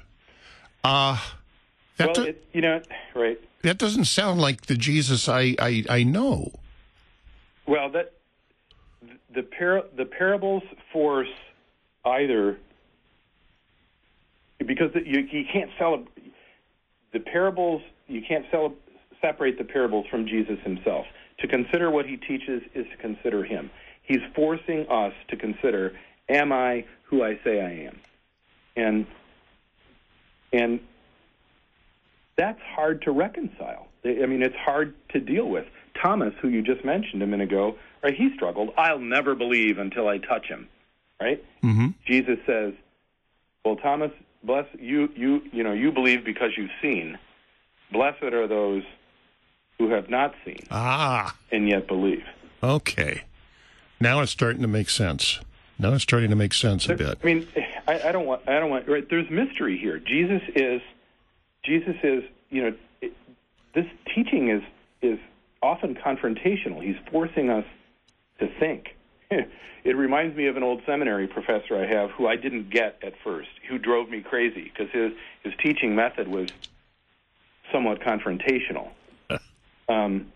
Uh 0.89 1.19
well, 1.99 2.13
do- 2.15 2.23
it, 2.23 2.47
you 2.53 2.63
know, 2.63 2.81
right. 3.15 3.39
That 3.63 3.77
doesn't 3.77 4.07
sound 4.07 4.41
like 4.41 4.67
the 4.67 4.75
Jesus 4.75 5.29
I 5.29 5.55
I, 5.59 5.85
I 5.91 6.03
know. 6.03 6.53
Well, 7.67 7.91
that 7.91 8.13
the 9.35 9.43
par- 9.43 9.85
the 9.97 10.07
parables 10.07 10.63
force 10.93 11.29
either 12.05 12.57
because 14.65 14.91
you, 14.95 15.21
you 15.31 15.45
can't 15.53 15.71
sell 15.79 16.05
the 17.13 17.21
parables. 17.21 17.83
You 18.07 18.23
can't 18.27 18.47
separate 19.21 19.59
the 19.59 19.65
parables 19.65 20.07
from 20.11 20.27
Jesus 20.27 20.59
himself. 20.65 21.05
To 21.41 21.47
consider 21.47 21.91
what 21.91 22.07
he 22.07 22.17
teaches 22.17 22.63
is 22.75 22.87
to 22.91 22.97
consider 22.97 23.45
him. 23.45 23.71
He's 24.03 24.23
forcing 24.35 24.87
us 24.89 25.13
to 25.29 25.37
consider: 25.37 25.93
Am 26.31 26.51
I 26.51 26.87
who 27.03 27.23
I 27.23 27.39
say 27.45 27.61
I 27.61 27.89
am? 27.89 28.01
And 28.77 29.07
and 30.53 30.81
that's 32.37 32.61
hard 32.75 33.03
to 33.03 33.11
reconcile. 33.11 33.89
I 34.05 34.27
mean, 34.27 34.43
it's 34.43 34.57
hard 34.57 34.95
to 35.11 35.21
deal 35.21 35.49
with. 35.49 35.67
Thomas, 36.01 36.33
who 36.41 36.49
you 36.49 36.63
just 36.63 36.85
mentioned 36.85 37.23
a 37.23 37.27
minute 37.27 37.49
ago, 37.49 37.77
right? 38.03 38.15
He 38.15 38.31
struggled. 38.35 38.71
I'll 38.79 39.01
never 39.01 39.35
believe 39.35 39.79
until 39.79 40.07
I 40.09 40.19
touch 40.19 40.47
him 40.47 40.69
right? 41.21 41.45
Mm-hmm. 41.63 41.89
Jesus 42.07 42.39
says, 42.47 42.75
"Well, 43.65 43.77
Thomas, 43.77 44.11
bless 44.43 44.67
you. 44.79 45.11
You 45.15 45.43
you 45.53 45.63
know 45.63 45.73
you 45.73 45.93
believe 45.93 46.25
because 46.25 46.53
you've 46.57 46.71
seen. 46.81 47.19
Blessed 47.91 48.23
are 48.23 48.47
those 48.47 48.83
who 49.79 49.91
have 49.91 50.11
not 50.11 50.35
seen 50.45 50.67
ah 50.71 51.35
and 51.51 51.69
yet 51.69 51.87
believe." 51.87 52.25
Okay, 52.63 53.23
now 54.01 54.21
it's 54.21 54.33
starting 54.33 54.63
to 54.63 54.69
make 54.69 54.91
sense. 54.91 55.41
Now 55.79 55.93
it's 55.95 56.03
starting 56.03 56.31
to 56.31 56.37
make 56.37 56.55
sense 56.55 56.87
there, 56.87 56.97
a 56.97 56.99
bit. 56.99 57.19
I 57.23 57.27
mean, 57.27 57.49
I, 57.89 58.09
I 58.09 58.13
don't 58.13 58.27
want. 58.27 58.49
I 58.49 58.61
don't 58.61 58.71
want. 58.71 58.89
Right? 58.89 59.09
There's 59.09 59.29
mystery 59.31 59.79
here. 59.79 59.99
Jesus 59.99 60.43
is. 60.55 60.81
Jesus 61.65 61.97
is. 62.03 62.23
You 62.51 62.63
know, 62.63 62.77
it, 63.01 63.13
this 63.75 63.87
teaching 64.15 64.51
is 64.51 64.63
is 65.03 65.19
often 65.63 65.95
confrontational. 65.95 66.83
He's 66.85 66.97
forcing 67.11 67.51
us 67.51 67.65
to 68.39 68.49
think 68.61 68.95
it 69.85 69.97
reminds 69.97 70.37
me 70.37 70.47
of 70.47 70.57
an 70.57 70.63
old 70.63 70.83
seminary 70.87 71.27
professor 71.27 71.77
I 71.77 71.87
have 71.87 72.11
who 72.11 72.27
I 72.27 72.37
didn't 72.37 72.71
get 72.71 72.99
at 73.03 73.15
first, 73.23 73.51
who 73.69 73.79
drove 73.79 74.09
me 74.09 74.21
crazy 74.21 74.65
because 74.65 74.91
his 74.93 75.13
his 75.43 75.53
teaching 75.63 75.95
method 75.95 76.29
was 76.29 76.49
somewhat 77.73 78.01
confrontational. 78.01 78.91
um, 79.89 80.33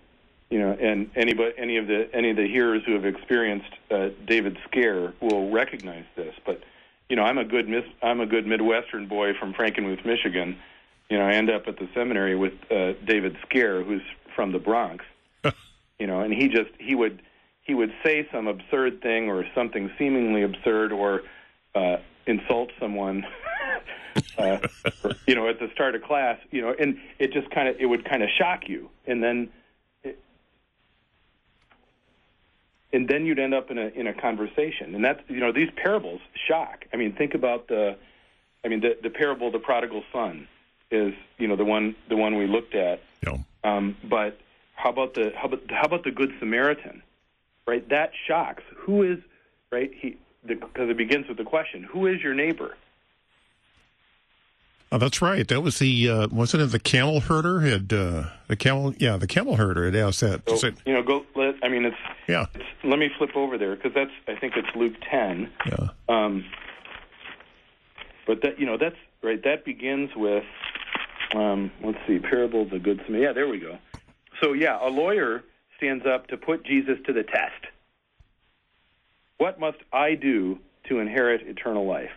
you 0.50 0.59
know, 0.59 0.76
and 0.78 1.11
anybody, 1.16 1.54
any 1.56 1.78
of 1.78 1.87
the 1.87 2.09
any 2.12 2.30
of 2.30 2.37
the 2.37 2.47
hearers 2.47 2.82
who 2.85 2.92
have 2.92 3.06
experienced 3.06 3.71
uh, 3.90 4.11
David 4.26 4.59
Scaer 4.68 5.14
will 5.21 5.50
recognize 5.50 6.04
this. 6.16 6.35
But 6.44 6.62
you 7.09 7.16
know, 7.16 7.23
I'm 7.23 7.38
a 7.38 7.44
good 7.44 7.68
mis- 7.68 7.85
I'm 8.02 8.21
a 8.21 8.26
good 8.26 8.47
Midwestern 8.47 9.06
boy 9.06 9.32
from 9.38 9.52
Frankenmuth, 9.52 10.04
Michigan. 10.04 10.56
You 11.11 11.18
know, 11.18 11.25
I 11.25 11.32
end 11.32 11.50
up 11.50 11.64
at 11.66 11.78
the 11.78 11.88
seminary 11.94 12.35
with 12.35 12.54
uh, 12.71 12.92
David 13.04 13.37
Scaer, 13.47 13.82
who's 13.82 14.02
from 14.35 14.52
the 14.52 14.59
Bronx. 14.59 15.04
you 15.99 16.06
know, 16.06 16.21
and 16.21 16.32
he 16.32 16.49
just 16.49 16.71
he 16.78 16.94
would 16.94 17.23
he 17.62 17.75
would 17.75 17.92
say 18.04 18.26
some 18.32 18.47
absurd 18.47 19.02
thing 19.02 19.28
or 19.28 19.44
something 19.54 19.90
seemingly 19.99 20.42
absurd 20.42 20.92
or 20.92 21.23
uh, 21.75 21.97
insult 22.26 22.71
someone. 22.80 23.25
uh, 24.38 24.59
or, 25.04 25.12
you 25.26 25.35
know, 25.35 25.49
at 25.49 25.59
the 25.59 25.71
start 25.73 25.94
of 25.94 26.02
class, 26.02 26.38
you 26.50 26.62
know, 26.62 26.75
and 26.78 26.99
it 27.18 27.32
just 27.32 27.50
kind 27.50 27.68
of 27.68 27.76
it 27.78 27.87
would 27.87 28.04
kind 28.09 28.23
of 28.23 28.28
shock 28.38 28.68
you, 28.68 28.88
and 29.06 29.23
then 29.23 29.49
and 32.92 33.08
then 33.08 33.25
you'd 33.25 33.38
end 33.38 33.54
up 33.54 33.70
in 33.70 33.78
a 33.78 33.87
in 33.88 34.06
a 34.06 34.14
conversation, 34.14 34.94
and 34.94 35.04
that's 35.04 35.20
you 35.28 35.40
know 35.40 35.52
these 35.52 35.70
parables 35.76 36.20
shock. 36.46 36.84
I 36.92 36.96
mean, 36.96 37.12
think 37.12 37.34
about 37.34 37.68
the, 37.68 37.96
I 38.64 38.68
mean 38.68 38.80
the 38.80 38.96
the 39.02 39.11
parable 39.11 39.49
of 39.49 39.52
the 39.52 39.58
prodigal 39.58 40.04
son 40.12 40.46
is 40.90 41.14
you 41.38 41.49
know 41.49 41.56
the 41.56 41.64
one 41.64 41.94
the 42.08 42.16
one 42.16 42.37
we 42.37 42.46
looked 42.46 42.75
at. 42.75 43.02
Yeah. 43.26 43.38
Um, 43.64 43.96
but 44.04 44.38
how 44.75 44.90
about 44.90 45.14
the 45.14 45.32
how 45.34 45.49
about 45.49 45.62
how 45.70 45.84
about 45.84 46.04
the 46.04 46.11
good 46.11 46.32
Samaritan, 46.38 47.02
right? 47.66 47.88
That 47.88 48.12
shocks. 48.26 48.62
Who 48.76 49.02
is 49.02 49.18
right? 49.70 49.90
He 49.94 50.16
because 50.44 50.90
it 50.90 50.96
begins 50.96 51.28
with 51.28 51.38
the 51.38 51.44
question: 51.44 51.82
Who 51.82 52.06
is 52.06 52.22
your 52.22 52.34
neighbor? 52.34 52.76
Oh, 54.92 54.99
that's 54.99 55.22
right. 55.22 55.49
That 55.49 55.62
was 55.62 55.78
the 55.78 56.11
uh, 56.11 56.28
wasn't 56.30 56.64
it 56.64 56.66
the 56.66 56.78
camel 56.78 57.20
herder 57.20 57.61
had 57.61 57.94
uh, 57.94 58.25
the 58.46 58.56
camel? 58.56 58.94
Yeah, 58.99 59.16
the 59.16 59.26
camel 59.26 59.56
herder 59.56 59.87
had 59.87 59.96
asked 59.96 60.20
that. 60.20 60.46
So, 60.46 60.56
Said, 60.56 60.76
you 60.84 60.92
know, 60.92 61.02
go. 61.02 61.25
Let, 61.34 61.54
I 61.62 61.70
mean, 61.70 61.87
it's 61.87 61.96
yeah, 62.28 62.44
it's, 62.54 62.64
let 62.84 62.99
me 62.99 63.08
flip 63.16 63.30
over 63.34 63.56
there 63.56 63.75
because 63.75 63.94
that's 63.94 64.11
I 64.28 64.38
think 64.38 64.52
it's 64.54 64.68
Luke 64.76 64.92
ten. 65.11 65.50
yeah. 65.64 65.88
Um, 66.11 66.44
but 68.26 68.42
that 68.42 68.61
you 68.61 68.66
know 68.66 68.76
that's 68.76 68.96
right. 69.22 69.42
That 69.42 69.64
begins 69.64 70.11
with 70.14 70.44
um, 71.34 71.72
let's 71.82 71.99
see, 72.06 72.18
parable 72.18 72.61
of 72.61 72.68
the 72.68 72.78
good 72.78 73.00
Samaritan. 73.06 73.22
Yeah, 73.22 73.32
there 73.32 73.49
we 73.49 73.61
go. 73.61 73.78
So 74.42 74.52
yeah, 74.52 74.78
a 74.78 74.90
lawyer 74.90 75.42
stands 75.78 76.04
up 76.04 76.26
to 76.26 76.37
put 76.37 76.66
Jesus 76.66 76.99
to 77.06 77.14
the 77.14 77.22
test. 77.22 77.64
What 79.38 79.58
must 79.58 79.78
I 79.90 80.16
do 80.16 80.58
to 80.90 80.99
inherit 80.99 81.46
eternal 81.46 81.87
life? 81.87 82.11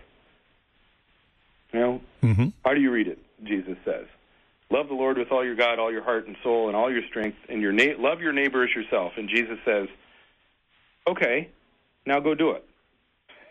You 1.76 1.82
know, 1.82 2.02
hmm 2.22 2.46
how 2.64 2.74
do 2.74 2.80
you 2.80 2.90
read 2.90 3.08
it? 3.08 3.20
Jesus 3.44 3.78
says, 3.84 4.06
"Love 4.72 4.88
the 4.88 4.94
Lord 4.94 5.18
with 5.18 5.30
all 5.30 5.44
your 5.44 5.56
God, 5.56 5.78
all 5.78 5.92
your 5.92 6.04
heart 6.04 6.26
and 6.26 6.38
soul, 6.42 6.68
and 6.68 6.76
all 6.76 6.90
your 6.90 7.04
strength, 7.10 7.38
and 7.50 7.62
your 7.62 7.74
na- 7.74 8.00
love 8.00 8.22
your 8.22 8.32
neighbor 8.32 8.64
as 8.64 8.74
yourself." 8.74 9.12
And 9.18 9.28
Jesus 9.28 9.60
says, 9.66 9.90
"Okay, 11.06 11.50
now 12.06 12.22
go 12.22 12.34
do 12.34 12.52
it." 12.52 12.64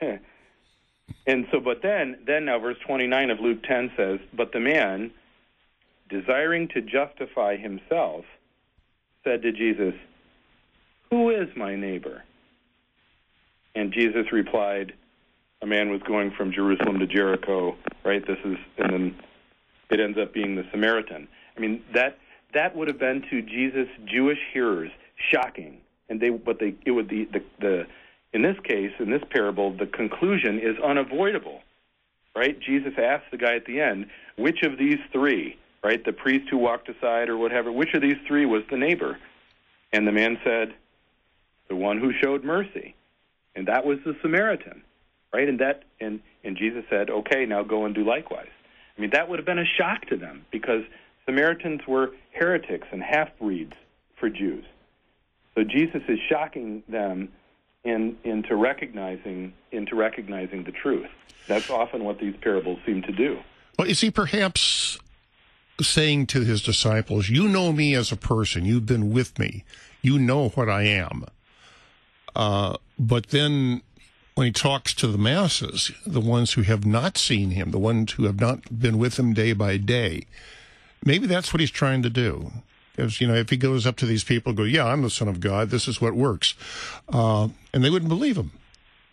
and 1.27 1.47
so, 1.53 1.61
but 1.61 1.83
then, 1.83 2.17
then 2.27 2.47
now, 2.47 2.59
verse 2.59 2.79
twenty-nine 2.87 3.29
of 3.29 3.41
Luke 3.41 3.63
ten 3.63 3.93
says, 3.95 4.21
"But 4.33 4.53
the 4.53 4.61
man, 4.61 5.11
desiring 6.09 6.69
to 6.69 6.81
justify 6.81 7.57
himself, 7.57 8.25
said 9.23 9.43
to 9.43 9.53
Jesus, 9.53 9.95
Who 11.11 11.29
is 11.29 11.55
my 11.55 11.77
neighbor?" 11.77 12.25
And 13.75 13.93
Jesus 13.93 14.33
replied, 14.33 14.95
a 15.65 15.67
man 15.67 15.91
was 15.91 16.03
going 16.03 16.31
from 16.31 16.53
Jerusalem 16.53 16.99
to 16.99 17.07
Jericho, 17.07 17.75
right? 18.05 18.25
This 18.25 18.37
is, 18.45 18.59
and 18.77 18.93
then 18.93 19.17
it 19.91 19.99
ends 19.99 20.19
up 20.19 20.35
being 20.35 20.57
the 20.57 20.65
Samaritan. 20.71 21.27
I 21.57 21.61
mean, 21.61 21.83
that 21.95 22.19
that 22.53 22.77
would 22.77 22.87
have 22.87 22.99
been 22.99 23.23
to 23.31 23.41
Jesus' 23.41 23.89
Jewish 24.05 24.39
hearers 24.53 24.91
shocking, 25.33 25.79
and 26.11 26.21
they, 26.21 26.29
but 26.29 26.61
they, 26.61 26.75
it 26.85 26.91
would 26.91 27.09
be 27.09 27.25
the, 27.25 27.43
the 27.61 27.87
in 28.35 28.43
this 28.43 28.59
case, 28.63 28.93
in 28.99 29.11
this 29.11 29.23
parable, 29.31 29.75
the 29.75 29.87
conclusion 29.87 30.59
is 30.59 30.77
unavoidable, 30.85 31.63
right? 32.37 32.61
Jesus 32.61 32.93
asked 32.99 33.31
the 33.31 33.39
guy 33.39 33.55
at 33.55 33.65
the 33.65 33.81
end, 33.81 34.07
which 34.37 34.63
of 34.65 34.77
these 34.77 34.99
three, 35.13 35.57
right, 35.83 36.05
the 36.05 36.13
priest 36.13 36.51
who 36.51 36.59
walked 36.59 36.91
aside 36.91 37.31
or 37.31 37.39
whatever, 37.39 37.73
which 37.73 37.95
of 37.95 38.03
these 38.03 38.19
three 38.27 38.45
was 38.45 38.65
the 38.71 38.77
neighbor? 38.77 39.19
And 39.95 40.07
the 40.07 40.13
man 40.13 40.39
said, 40.45 40.75
the 41.69 41.77
one 41.77 41.99
who 41.99 42.13
showed 42.13 42.45
mercy, 42.45 42.95
and 43.57 43.67
that 43.69 43.87
was 43.87 43.99
the 44.05 44.15
Samaritan 44.21 44.83
right? 45.35 45.49
And 45.49 45.59
that 45.59 45.83
and 46.01 46.21
and 46.45 46.57
Jesus 46.57 46.85
said, 46.89 47.11
"Okay, 47.11 47.45
now 47.45 47.63
go 47.63 47.85
and 47.85 47.95
do 47.95 48.05
likewise." 48.05 48.55
I 48.97 49.01
mean, 49.01 49.11
that 49.11 49.29
would 49.29 49.39
have 49.41 49.47
been 49.47 49.59
a 49.59 49.67
shock 49.67 50.07
to 50.07 50.17
them 50.17 50.47
because 50.53 50.85
Samaritans 51.27 51.81
were 51.89 52.13
heretics 52.33 52.87
and 52.93 53.03
half 53.03 53.37
breeds 53.39 53.73
for 54.17 54.31
Jews. 54.31 54.65
So 55.55 55.65
Jesus 55.65 56.03
is 56.09 56.19
shocking 56.29 56.85
them 56.89 57.31
in, 57.83 58.17
into 58.23 58.55
recognizing 58.55 59.53
into 59.73 59.97
recognizing 59.97 60.63
the 60.65 60.73
truth. 60.73 61.11
That's 61.49 61.69
often 61.69 62.05
what 62.05 62.21
these 62.21 62.35
parables 62.41 62.79
seem 62.87 63.03
to 63.03 63.13
do. 63.13 63.39
Well, 63.79 63.89
is 63.89 64.01
he 64.01 64.11
perhaps 64.11 64.99
saying 65.81 66.27
to 66.29 66.43
his 66.43 66.63
disciples, 66.63 67.29
"You 67.29 67.49
know 67.49 67.73
me 67.73 67.95
as 67.95 68.13
a 68.13 68.17
person. 68.17 68.65
You've 68.65 68.87
been 68.87 69.11
with 69.11 69.37
me. 69.41 69.65
You 70.01 70.21
know 70.21 70.51
what 70.51 70.69
I 70.69 70.83
am." 70.85 71.25
Uh, 72.37 72.77
but 72.99 73.29
then 73.29 73.83
when 74.35 74.47
he 74.47 74.53
talks 74.53 74.95
to 74.95 75.07
the 75.07 75.19
masses, 75.19 75.93
the 76.05 76.21
ones 76.21 76.53
who 76.53 76.63
have 76.63 76.85
not 76.85 77.17
seen 77.17 77.51
him, 77.51 77.71
the 77.71 77.79
ones 77.79 78.13
who 78.13 78.25
have 78.25 78.41
not 78.41 78.81
been 78.81 78.99
with 78.99 79.19
him 79.19 79.33
day 79.33 79.53
by 79.53 79.77
day, 79.77 80.27
maybe 81.05 81.27
that's 81.27 81.53
what 81.53 81.61
he's 81.61 81.71
trying 81.71 82.03
to 82.03 82.11
do. 82.11 82.51
Because, 82.97 83.21
you 83.21 83.27
know, 83.27 83.35
if 83.35 83.51
he 83.51 83.57
goes 83.57 83.87
up 83.87 83.97
to 83.97 84.07
these 84.07 84.25
people 84.25 84.51
and 84.51 84.57
go, 84.57 84.63
yeah, 84.65 84.87
I'm 84.87 85.03
the 85.03 85.11
son 85.11 85.29
of 85.29 85.41
God, 85.41 85.71
this 85.71 85.89
is 85.89 86.01
what 86.01 86.15
works, 86.15 86.55
uh, 87.09 87.49
and 87.73 87.85
they 87.85 87.91
wouldn't 87.91 88.09
believe 88.09 88.37
him. 88.37 88.53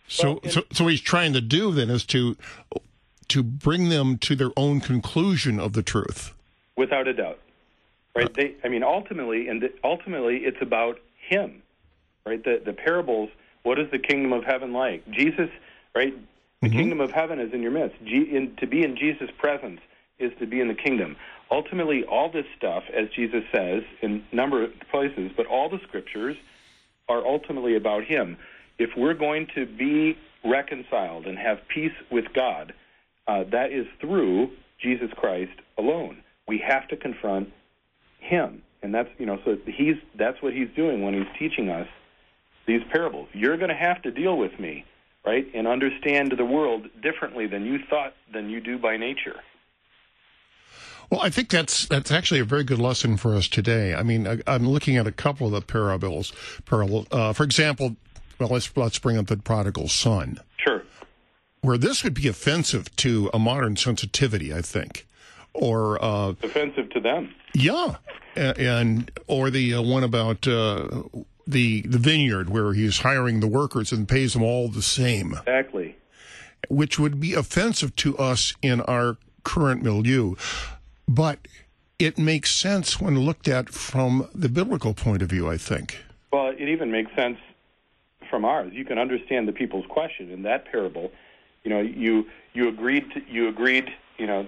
So, 0.08 0.40
Well, 0.42 0.52
so, 0.52 0.62
so 0.72 0.84
what 0.84 0.90
he's 0.90 1.00
trying 1.00 1.32
to 1.32 1.40
do 1.40 1.72
then 1.72 1.90
is 1.90 2.04
to, 2.06 2.36
to 3.28 3.42
bring 3.42 3.88
them 3.88 4.18
to 4.18 4.36
their 4.36 4.50
own 4.56 4.80
conclusion 4.80 5.58
of 5.58 5.72
the 5.72 5.82
truth. 5.82 6.32
without 6.76 7.08
a 7.08 7.14
doubt. 7.14 7.38
Right? 8.14 8.32
They, 8.34 8.54
I 8.62 8.68
mean, 8.68 8.82
ultimately, 8.82 9.48
and 9.48 9.68
ultimately, 9.82 10.38
it's 10.38 10.60
about 10.60 10.98
Him. 11.28 11.62
Right? 12.26 12.44
The 12.44 12.60
the 12.62 12.74
parables. 12.74 13.30
What 13.62 13.78
is 13.78 13.90
the 13.90 13.98
kingdom 13.98 14.32
of 14.32 14.44
heaven 14.44 14.72
like? 14.72 15.08
Jesus. 15.10 15.50
Right? 15.94 16.14
The 16.62 16.70
kingdom 16.70 17.00
of 17.00 17.10
heaven 17.10 17.40
is 17.40 17.52
in 17.52 17.60
your 17.60 17.72
midst. 17.72 17.96
G, 18.04 18.22
in, 18.30 18.54
to 18.58 18.68
be 18.68 18.84
in 18.84 18.96
Jesus' 18.96 19.30
presence 19.36 19.80
is 20.20 20.30
to 20.38 20.46
be 20.46 20.60
in 20.60 20.68
the 20.68 20.74
kingdom. 20.74 21.16
Ultimately, 21.50 22.04
all 22.04 22.30
this 22.30 22.46
stuff, 22.56 22.84
as 22.94 23.08
Jesus 23.08 23.42
says 23.52 23.82
in 24.00 24.22
a 24.30 24.34
number 24.34 24.62
of 24.62 24.70
places, 24.90 25.32
but 25.36 25.46
all 25.46 25.68
the 25.68 25.80
scriptures 25.88 26.36
are 27.08 27.26
ultimately 27.26 27.74
about 27.74 28.04
Him. 28.04 28.36
If 28.78 28.90
we're 28.96 29.14
going 29.14 29.48
to 29.56 29.66
be 29.66 30.16
reconciled 30.44 31.26
and 31.26 31.36
have 31.36 31.58
peace 31.66 31.92
with 32.12 32.32
God, 32.32 32.72
uh, 33.26 33.42
that 33.50 33.72
is 33.72 33.86
through 34.00 34.50
Jesus 34.80 35.10
Christ 35.16 35.58
alone. 35.76 36.22
We 36.46 36.58
have 36.58 36.86
to 36.88 36.96
confront 36.96 37.52
Him, 38.20 38.62
and 38.82 38.94
that's 38.94 39.08
you 39.18 39.26
know 39.26 39.40
so 39.44 39.56
he's 39.66 39.96
that's 40.16 40.40
what 40.42 40.52
he's 40.52 40.68
doing 40.76 41.02
when 41.02 41.14
he's 41.14 41.26
teaching 41.38 41.70
us 41.70 41.88
these 42.66 42.82
parables. 42.92 43.28
You're 43.32 43.56
going 43.56 43.70
to 43.70 43.74
have 43.76 44.02
to 44.02 44.10
deal 44.10 44.36
with 44.36 44.58
me, 44.58 44.84
right, 45.26 45.46
and 45.54 45.66
understand 45.66 46.32
the 46.36 46.44
world 46.44 46.86
differently 47.02 47.46
than 47.46 47.64
you 47.64 47.78
thought 47.90 48.14
than 48.32 48.50
you 48.50 48.60
do 48.60 48.78
by 48.78 48.96
nature. 48.96 49.36
Well, 51.10 51.20
I 51.20 51.28
think 51.28 51.50
that's 51.50 51.86
that's 51.86 52.10
actually 52.10 52.40
a 52.40 52.44
very 52.44 52.64
good 52.64 52.78
lesson 52.78 53.16
for 53.18 53.34
us 53.34 53.46
today. 53.48 53.94
I 53.94 54.02
mean, 54.02 54.26
I, 54.26 54.38
I'm 54.46 54.66
looking 54.68 54.96
at 54.96 55.06
a 55.06 55.12
couple 55.12 55.46
of 55.46 55.52
the 55.52 55.60
parables. 55.60 56.32
Parable, 56.64 57.06
uh, 57.12 57.32
for 57.34 57.44
example, 57.44 57.96
well, 58.38 58.48
let's 58.48 58.74
let's 58.76 58.98
bring 58.98 59.18
up 59.18 59.26
the 59.26 59.36
prodigal 59.36 59.88
son, 59.88 60.40
Sure. 60.56 60.82
where 61.60 61.76
this 61.76 62.02
would 62.02 62.14
be 62.14 62.28
offensive 62.28 62.94
to 62.96 63.28
a 63.34 63.38
modern 63.38 63.76
sensitivity, 63.76 64.54
I 64.54 64.62
think, 64.62 65.06
or 65.52 66.02
uh, 66.02 66.28
Offensive 66.42 66.88
to 66.90 67.00
them. 67.00 67.34
yeah, 67.54 67.96
A- 68.34 68.58
and 68.58 69.10
or 69.26 69.50
the 69.50 69.74
uh, 69.74 69.82
one 69.82 70.04
about 70.04 70.48
uh, 70.48 71.02
the 71.46 71.82
the 71.82 71.98
vineyard 71.98 72.48
where 72.50 72.72
he's 72.72 73.00
hiring 73.00 73.40
the 73.40 73.48
workers 73.48 73.92
and 73.92 74.08
pays 74.08 74.32
them 74.32 74.42
all 74.42 74.68
the 74.68 74.82
same, 74.82 75.32
Exactly. 75.32 75.96
which 76.68 76.98
would 76.98 77.18
be 77.20 77.34
offensive 77.34 77.94
to 77.96 78.16
us 78.18 78.54
in 78.62 78.80
our 78.82 79.16
current 79.44 79.82
milieu, 79.82 80.34
but 81.08 81.48
it 81.98 82.18
makes 82.18 82.50
sense 82.52 83.00
when 83.00 83.18
looked 83.18 83.48
at 83.48 83.68
from 83.70 84.28
the 84.34 84.48
biblical 84.48 84.94
point 84.94 85.22
of 85.22 85.28
view. 85.30 85.48
I 85.50 85.56
think. 85.56 86.02
Well, 86.32 86.48
it 86.48 86.68
even 86.68 86.90
makes 86.90 87.14
sense 87.14 87.38
from 88.30 88.44
ours. 88.44 88.72
You 88.72 88.84
can 88.84 88.98
understand 88.98 89.46
the 89.46 89.52
people's 89.52 89.84
question 89.88 90.30
in 90.30 90.42
that 90.44 90.64
parable. 90.70 91.12
You 91.64 91.70
know, 91.70 91.80
you 91.80 92.26
you 92.54 92.68
agreed 92.68 93.10
to, 93.14 93.20
you 93.28 93.48
agreed. 93.48 93.88
You 94.18 94.26
know, 94.26 94.46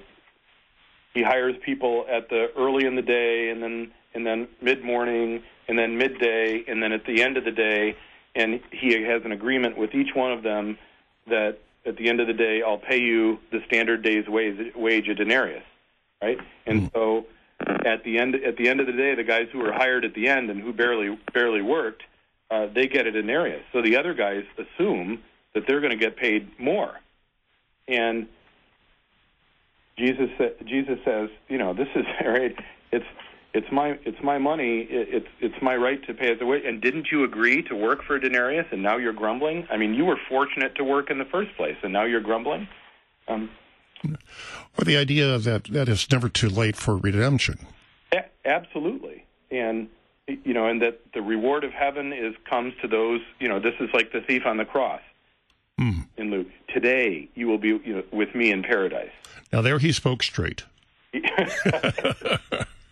he 1.12 1.22
hires 1.22 1.56
people 1.64 2.06
at 2.10 2.28
the 2.28 2.50
early 2.56 2.86
in 2.86 2.96
the 2.96 3.02
day, 3.02 3.50
and 3.50 3.62
then 3.62 3.90
and 4.14 4.26
then 4.26 4.48
mid 4.60 4.84
morning, 4.84 5.42
and 5.68 5.78
then 5.78 5.98
midday, 5.98 6.64
and 6.68 6.82
then 6.82 6.92
at 6.92 7.04
the 7.06 7.22
end 7.22 7.36
of 7.36 7.44
the 7.44 7.50
day, 7.50 7.96
and 8.34 8.60
he 8.70 9.02
has 9.02 9.22
an 9.24 9.32
agreement 9.32 9.76
with 9.76 9.94
each 9.94 10.14
one 10.14 10.32
of 10.32 10.42
them 10.42 10.78
that 11.26 11.58
at 11.86 11.96
the 11.96 12.08
end 12.08 12.20
of 12.20 12.26
the 12.26 12.32
day, 12.32 12.62
I'll 12.62 12.78
pay 12.78 13.00
you 13.00 13.38
the 13.50 13.60
standard 13.66 14.02
day's 14.02 14.26
wage, 14.28 14.74
wage 14.74 15.08
a 15.08 15.14
denarius, 15.14 15.64
right? 16.22 16.38
And 16.66 16.90
so 16.94 17.26
at 17.84 18.04
the 18.04 18.18
end 18.18 18.34
at 18.34 18.56
the 18.56 18.68
end 18.68 18.80
of 18.80 18.86
the 18.86 18.92
day, 18.92 19.14
the 19.14 19.24
guys 19.24 19.48
who 19.52 19.58
were 19.58 19.72
hired 19.72 20.04
at 20.04 20.14
the 20.14 20.28
end 20.28 20.50
and 20.50 20.60
who 20.60 20.72
barely 20.72 21.18
barely 21.32 21.62
worked, 21.62 22.02
uh, 22.50 22.66
they 22.74 22.86
get 22.86 23.06
a 23.06 23.12
denarius. 23.12 23.62
So 23.72 23.82
the 23.82 23.96
other 23.96 24.14
guys 24.14 24.44
assume 24.58 25.22
that 25.54 25.64
they're 25.66 25.80
going 25.80 25.92
to 25.92 25.98
get 25.98 26.16
paid 26.16 26.58
more, 26.58 26.92
and 27.86 28.26
Jesus 29.96 30.30
Jesus 30.64 30.98
says, 31.04 31.28
you 31.48 31.58
know, 31.58 31.74
this 31.74 31.88
is 31.94 32.04
right. 32.26 32.56
It's 32.92 33.06
it's 33.54 33.70
my 33.70 33.96
it's 34.04 34.22
my 34.22 34.36
money. 34.36 34.80
It's 34.90 35.28
it's 35.40 35.54
my 35.62 35.76
right 35.76 36.04
to 36.06 36.12
pay 36.12 36.32
it 36.32 36.42
a 36.42 36.46
wage. 36.46 36.64
And 36.66 36.82
didn't 36.82 37.12
you 37.12 37.22
agree 37.22 37.62
to 37.62 37.76
work 37.76 38.02
for 38.02 38.16
a 38.16 38.20
denarius, 38.20 38.66
and 38.72 38.82
now 38.82 38.96
you're 38.96 39.12
grumbling? 39.12 39.66
I 39.70 39.76
mean, 39.76 39.94
you 39.94 40.04
were 40.04 40.18
fortunate 40.28 40.74
to 40.74 40.84
work 40.84 41.08
in 41.08 41.18
the 41.18 41.24
first 41.24 41.56
place, 41.56 41.76
and 41.82 41.92
now 41.92 42.02
you're 42.02 42.20
grumbling. 42.20 42.66
Um, 43.28 43.48
or 44.04 44.84
the 44.84 44.96
idea 44.96 45.38
that 45.38 45.64
that 45.64 45.88
it's 45.88 46.10
never 46.10 46.28
too 46.28 46.48
late 46.48 46.74
for 46.74 46.96
redemption. 46.96 47.60
A- 48.12 48.26
absolutely, 48.44 49.24
and 49.52 49.88
you 50.26 50.52
know, 50.52 50.66
and 50.66 50.82
that 50.82 51.00
the 51.14 51.22
reward 51.22 51.62
of 51.62 51.70
heaven 51.70 52.12
is 52.12 52.34
comes 52.50 52.74
to 52.82 52.88
those. 52.88 53.20
You 53.38 53.48
know, 53.48 53.60
this 53.60 53.74
is 53.78 53.88
like 53.94 54.10
the 54.10 54.20
thief 54.20 54.42
on 54.46 54.56
the 54.56 54.64
cross 54.64 55.00
mm. 55.80 56.08
in 56.16 56.32
Luke. 56.32 56.48
Today 56.68 57.28
you 57.36 57.46
will 57.46 57.58
be 57.58 57.68
you 57.68 57.94
know, 57.94 58.02
with 58.10 58.34
me 58.34 58.50
in 58.50 58.64
paradise. 58.64 59.12
Now 59.52 59.62
there 59.62 59.78
he 59.78 59.92
spoke 59.92 60.24
straight. 60.24 60.64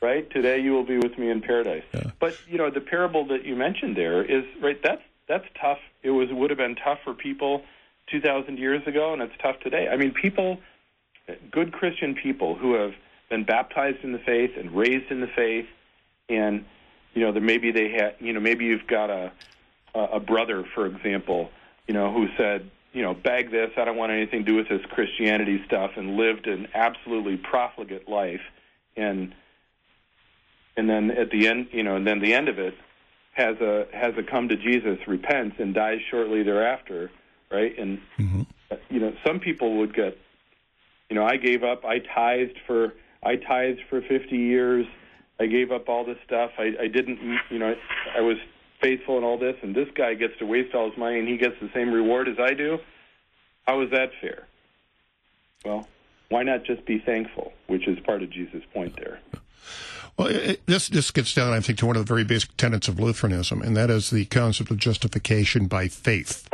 right? 0.03 0.29
Today 0.31 0.59
you 0.59 0.73
will 0.73 0.85
be 0.85 0.99
with 0.99 1.17
me 1.17 1.31
in 1.31 1.41
paradise. 1.41 1.85
Yeah. 1.95 2.11
But 2.21 2.37
you 2.49 2.59
know, 2.59 2.71
the 2.71 2.81
parable 2.81 3.27
that 3.29 3.45
you 3.45 3.57
mentioned 3.57 3.97
there 3.97 4.23
is 4.23 4.45
right. 4.61 4.79
That's 4.83 5.03
that's 5.29 5.47
tough. 5.59 5.79
It 6.03 6.11
was 6.11 6.29
would 6.31 6.51
have 6.51 6.59
been 6.59 6.75
tough 6.75 6.99
for 7.05 7.15
people 7.15 7.63
two 8.11 8.21
thousand 8.21 8.59
years 8.59 8.87
ago, 8.87 9.13
and 9.13 9.23
it's 9.23 9.35
tough 9.41 9.61
today. 9.61 9.89
I 9.89 9.97
mean, 9.97 10.13
people, 10.13 10.59
good 11.51 11.73
Christian 11.73 12.15
people 12.15 12.55
who 12.55 12.75
have 12.75 12.93
been 13.31 13.45
baptized 13.45 14.03
in 14.03 14.13
the 14.13 14.19
faith 14.19 14.51
and 14.59 14.73
raised 14.73 15.11
in 15.11 15.21
the 15.21 15.29
faith, 15.29 15.67
and 16.29 16.65
you 17.15 17.23
know, 17.23 17.33
there 17.33 17.43
maybe 17.43 17.71
they 17.71 17.91
had, 17.91 18.17
you 18.21 18.33
know, 18.33 18.41
maybe 18.41 18.65
you've 18.65 18.87
got 18.87 19.11
a 19.11 19.33
a 19.95 20.21
brother, 20.21 20.65
for 20.75 20.87
example, 20.87 21.51
you 21.87 21.93
know, 21.93 22.11
who 22.13 22.27
said, 22.39 22.71
you 22.95 23.03
know, 23.03 23.13
bag 23.13 23.51
this. 23.51 23.71
I 23.77 23.85
don't 23.85 23.97
want 23.97 24.11
anything 24.11 24.45
to 24.45 24.51
do 24.51 24.57
with 24.57 24.69
this 24.69 24.81
Christianity 24.91 25.63
stuff, 25.67 25.93
and 25.97 26.17
lived 26.17 26.47
an 26.47 26.69
absolutely 26.75 27.37
profligate 27.37 28.09
life, 28.09 28.41
and 28.97 29.35
and 30.77 30.89
then 30.89 31.11
at 31.11 31.31
the 31.31 31.49
end, 31.49 31.69
you 31.73 31.83
know, 31.83 31.97
and 31.97 32.07
then 32.07 32.21
the 32.21 32.35
end 32.35 32.49
of 32.49 32.59
it 32.59 32.75
has 33.33 33.57
a 33.61 33.87
has 33.93 34.15
a 34.17 34.23
come 34.23 34.49
to 34.49 34.57
Jesus, 34.57 34.99
repents, 35.07 35.57
and 35.59 35.75
dies 35.75 36.01
shortly 36.11 36.43
thereafter, 36.43 37.11
right? 37.51 37.77
And 37.79 37.99
mm-hmm. 38.19 38.43
you 38.91 39.01
know, 39.01 39.15
some 39.27 39.41
people 39.41 39.79
would 39.79 39.95
get, 39.95 40.19
you 41.09 41.17
know, 41.17 41.25
I 41.25 41.37
gave 41.37 41.65
up. 41.65 41.85
I 41.85 41.99
tithed 41.99 42.59
for 42.67 42.95
I 43.23 43.37
tithed 43.37 43.81
for 43.89 44.03
fifty 44.03 44.39
years. 44.39 44.87
I 45.41 45.47
gave 45.47 45.73
up 45.73 45.89
all 45.89 46.05
this 46.05 46.19
stuff. 46.25 46.53
I, 46.59 46.75
I 46.81 46.87
didn't, 46.87 47.19
you 47.51 47.59
know, 47.59 47.75
I 48.17 48.21
was 48.21 48.37
faithful 48.81 49.19
in 49.19 49.25
all 49.25 49.39
this, 49.39 49.57
and 49.63 49.75
this 49.75 49.89
guy 49.95 50.15
gets 50.15 50.39
to 50.39 50.47
waste 50.47 50.75
all 50.75 50.89
his 50.89 50.99
money, 50.99 51.19
and 51.19 51.27
he 51.27 51.37
gets 51.37 51.55
the 51.61 51.71
same 51.75 51.91
reward 51.93 52.29
as 52.29 52.39
I 52.39 52.55
do. 52.55 52.79
How 53.67 53.81
is 53.81 53.91
that 53.91 54.11
fair? 54.21 54.47
Well, 55.65 55.89
why 56.29 56.43
not 56.43 56.65
just 56.65 56.85
be 56.85 56.99
thankful, 56.99 57.53
which 57.67 57.87
is 57.89 57.99
part 58.01 58.23
of 58.23 58.31
Jesus' 58.31 58.63
point 58.73 58.97
there. 58.97 59.21
Well, 60.19 60.29
it, 60.29 60.65
this 60.67 60.89
this 60.89 61.11
gets 61.11 61.35
down, 61.35 61.53
I 61.53 61.61
think, 61.61 61.79
to 61.79 61.87
one 61.87 61.97
of 61.97 62.05
the 62.05 62.09
very 62.09 62.25
basic 62.25 62.57
tenets 62.57 62.89
of 62.89 63.01
Lutheranism, 63.01 63.63
and 63.63 63.77
that 63.77 63.91
is 63.91 64.11
the 64.11 64.25
concept 64.27 64.71
of 64.71 64.77
justification 64.77 65.67
by 65.67 65.89
faith. 65.89 66.49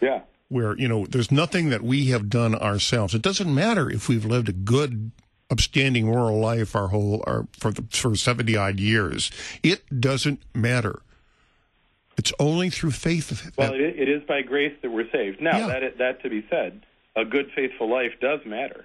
Yeah. 0.00 0.20
Where 0.48 0.76
you 0.76 0.86
know, 0.88 1.06
there's 1.06 1.32
nothing 1.32 1.70
that 1.70 1.82
we 1.82 2.06
have 2.06 2.28
done 2.28 2.54
ourselves. 2.54 3.14
It 3.14 3.22
doesn't 3.22 3.52
matter 3.52 3.90
if 3.90 4.08
we've 4.08 4.26
lived 4.26 4.48
a 4.50 4.52
good, 4.52 5.10
upstanding 5.50 6.06
moral 6.06 6.38
life 6.38 6.76
our 6.76 6.88
whole 6.88 7.24
our 7.26 7.46
for 7.58 7.70
the, 7.72 7.84
for 7.90 8.14
seventy 8.16 8.56
odd 8.56 8.78
years. 8.78 9.30
It 9.62 9.82
doesn't 10.00 10.40
matter. 10.54 11.00
It's 12.16 12.32
only 12.38 12.70
through 12.70 12.92
faith. 12.92 13.30
That, 13.30 13.56
well, 13.56 13.72
it, 13.74 13.80
it 13.80 14.08
is 14.08 14.22
by 14.24 14.42
grace 14.42 14.76
that 14.82 14.90
we're 14.90 15.10
saved. 15.10 15.40
Now, 15.40 15.56
Yeah. 15.58 15.80
that 15.80 15.98
that 15.98 16.22
to 16.22 16.28
be 16.28 16.46
said, 16.50 16.84
a 17.16 17.24
good, 17.24 17.50
faithful 17.56 17.90
life 17.90 18.12
does 18.20 18.40
matter. 18.44 18.84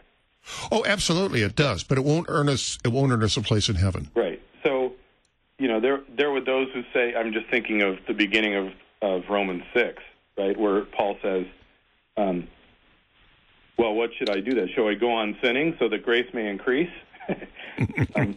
Oh, 0.71 0.83
absolutely, 0.85 1.41
it 1.41 1.55
does. 1.55 1.83
But 1.83 1.97
it 1.97 2.03
won't 2.03 2.27
earn 2.29 2.49
us. 2.49 2.77
It 2.83 2.89
won't 2.89 3.11
earn 3.11 3.23
us 3.23 3.37
a 3.37 3.41
place 3.41 3.69
in 3.69 3.75
heaven. 3.75 4.09
Right. 4.15 4.41
So, 4.63 4.93
you 5.57 5.67
know, 5.67 5.79
there 5.79 6.01
there 6.15 6.31
were 6.31 6.41
those 6.41 6.67
who 6.73 6.83
say, 6.93 7.15
I'm 7.15 7.33
just 7.33 7.47
thinking 7.47 7.81
of 7.81 7.97
the 8.07 8.13
beginning 8.13 8.55
of 8.55 8.71
of 9.01 9.29
Romans 9.29 9.63
six, 9.73 10.01
right, 10.37 10.57
where 10.57 10.81
Paul 10.81 11.17
says, 11.21 11.45
um, 12.17 12.47
"Well, 13.77 13.93
what 13.93 14.11
should 14.17 14.29
I 14.29 14.39
do? 14.39 14.53
Then 14.53 14.69
shall 14.75 14.87
I 14.87 14.95
go 14.95 15.11
on 15.11 15.37
sinning 15.41 15.75
so 15.79 15.89
that 15.89 16.03
grace 16.03 16.31
may 16.33 16.49
increase?" 16.49 16.91
um, 18.15 18.35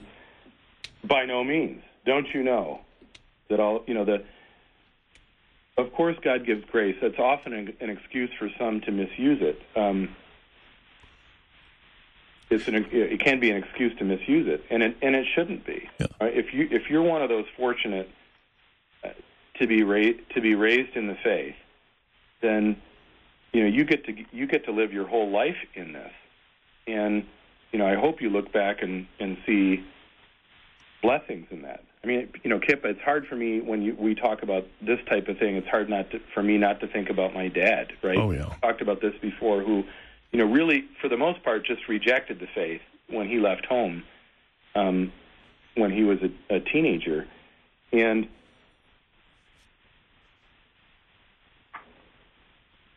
by 1.04 1.24
no 1.24 1.42
means. 1.42 1.82
Don't 2.04 2.26
you 2.34 2.42
know 2.42 2.80
that 3.48 3.60
all 3.60 3.84
you 3.86 3.94
know 3.94 4.04
that. 4.04 4.24
Of 5.78 5.90
course, 5.94 6.16
God 6.22 6.44
gives 6.44 6.62
grace. 6.66 6.96
That's 7.00 7.18
often 7.18 7.54
an, 7.54 7.72
an 7.80 7.88
excuse 7.88 8.28
for 8.38 8.50
some 8.58 8.82
to 8.82 8.92
misuse 8.92 9.38
it. 9.40 9.58
Um, 9.74 10.14
it's 12.52 12.68
an, 12.68 12.86
it 12.90 13.20
can 13.20 13.40
be 13.40 13.50
an 13.50 13.56
excuse 13.56 13.96
to 13.98 14.04
misuse 14.04 14.46
it, 14.46 14.64
and 14.70 14.82
it, 14.82 14.96
and 15.02 15.14
it 15.14 15.26
shouldn't 15.34 15.64
be. 15.66 15.88
Yeah. 15.98 16.06
Right? 16.20 16.36
If 16.36 16.52
you 16.52 16.68
if 16.70 16.90
you're 16.90 17.02
one 17.02 17.22
of 17.22 17.28
those 17.28 17.46
fortunate 17.56 18.08
uh, 19.02 19.08
to 19.58 19.66
be 19.66 19.82
ra- 19.82 20.18
to 20.34 20.40
be 20.40 20.54
raised 20.54 20.96
in 20.96 21.06
the 21.06 21.16
faith, 21.16 21.56
then 22.40 22.76
you 23.52 23.62
know 23.62 23.68
you 23.68 23.84
get 23.84 24.04
to 24.06 24.14
you 24.32 24.46
get 24.46 24.64
to 24.66 24.72
live 24.72 24.92
your 24.92 25.06
whole 25.06 25.30
life 25.30 25.56
in 25.74 25.92
this, 25.92 26.12
and 26.86 27.24
you 27.72 27.78
know 27.78 27.86
I 27.86 27.96
hope 27.96 28.20
you 28.20 28.30
look 28.30 28.52
back 28.52 28.82
and 28.82 29.06
and 29.18 29.38
see 29.46 29.84
blessings 31.02 31.48
in 31.50 31.62
that. 31.62 31.82
I 32.04 32.06
mean, 32.06 32.32
you 32.42 32.50
know, 32.50 32.58
Kip, 32.58 32.84
it's 32.84 33.00
hard 33.00 33.26
for 33.28 33.36
me 33.36 33.60
when 33.60 33.82
you, 33.82 33.94
we 33.94 34.14
talk 34.16 34.42
about 34.42 34.66
this 34.80 34.98
type 35.08 35.28
of 35.28 35.38
thing. 35.38 35.54
It's 35.54 35.68
hard 35.68 35.88
not 35.88 36.10
to, 36.10 36.20
for 36.34 36.42
me 36.42 36.58
not 36.58 36.80
to 36.80 36.88
think 36.88 37.10
about 37.10 37.32
my 37.32 37.46
dad, 37.46 37.92
right? 38.02 38.18
Oh, 38.18 38.32
yeah. 38.32 38.52
Talked 38.60 38.80
about 38.80 39.00
this 39.00 39.14
before. 39.20 39.62
Who, 39.62 39.84
you 40.32 40.38
know, 40.38 40.46
really 40.46 40.84
for 41.00 41.08
the 41.08 41.16
most 41.16 41.42
part 41.44 41.64
just 41.64 41.88
rejected 41.88 42.40
the 42.40 42.48
faith 42.54 42.80
when 43.08 43.28
he 43.28 43.38
left 43.38 43.66
home, 43.66 44.02
um, 44.74 45.12
when 45.76 45.92
he 45.92 46.02
was 46.02 46.18
a, 46.22 46.56
a 46.56 46.60
teenager, 46.60 47.26
and 47.92 48.26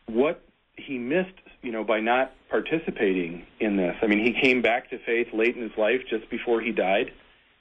what 0.06 0.42
he 0.76 0.98
missed, 0.98 1.34
you 1.62 1.72
know, 1.72 1.84
by 1.84 2.00
not 2.00 2.32
participating 2.48 3.46
in 3.60 3.76
this. 3.76 3.96
I 4.02 4.06
mean, 4.06 4.24
he 4.24 4.32
came 4.40 4.62
back 4.62 4.90
to 4.90 4.98
faith 4.98 5.28
late 5.32 5.56
in 5.56 5.62
his 5.62 5.76
life, 5.76 6.00
just 6.08 6.30
before 6.30 6.60
he 6.60 6.72
died, 6.72 7.12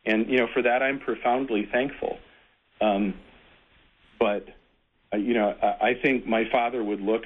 and 0.06 0.30
you 0.30 0.38
know, 0.38 0.48
for 0.54 0.62
that 0.62 0.82
I'm 0.82 1.00
profoundly 1.00 1.68
thankful. 1.72 2.18
Um, 2.80 3.16
but 4.20 4.48
uh, 5.14 5.18
you 5.18 5.34
know, 5.34 5.56
I, 5.62 5.90
I 5.90 5.94
think 6.02 6.26
my 6.26 6.46
father 6.50 6.84
would 6.84 7.02
look. 7.02 7.24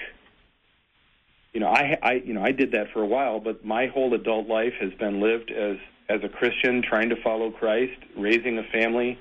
You 1.54 1.60
know, 1.60 1.68
I, 1.68 1.98
I, 2.02 2.14
you 2.14 2.34
know, 2.34 2.44
I 2.44 2.52
did 2.52 2.72
that 2.74 2.92
for 2.94 3.02
a 3.02 3.08
while, 3.08 3.40
but 3.40 3.66
my 3.66 3.88
whole 3.88 4.14
adult 4.14 4.48
life 4.48 4.74
has 4.80 4.94
been 4.94 5.20
lived 5.20 5.52
as 5.52 5.78
as 6.08 6.24
a 6.24 6.30
Christian, 6.30 6.82
trying 6.82 7.10
to 7.10 7.16
follow 7.22 7.52
Christ, 7.52 8.00
raising 8.16 8.58
a 8.58 8.64
family 8.64 9.18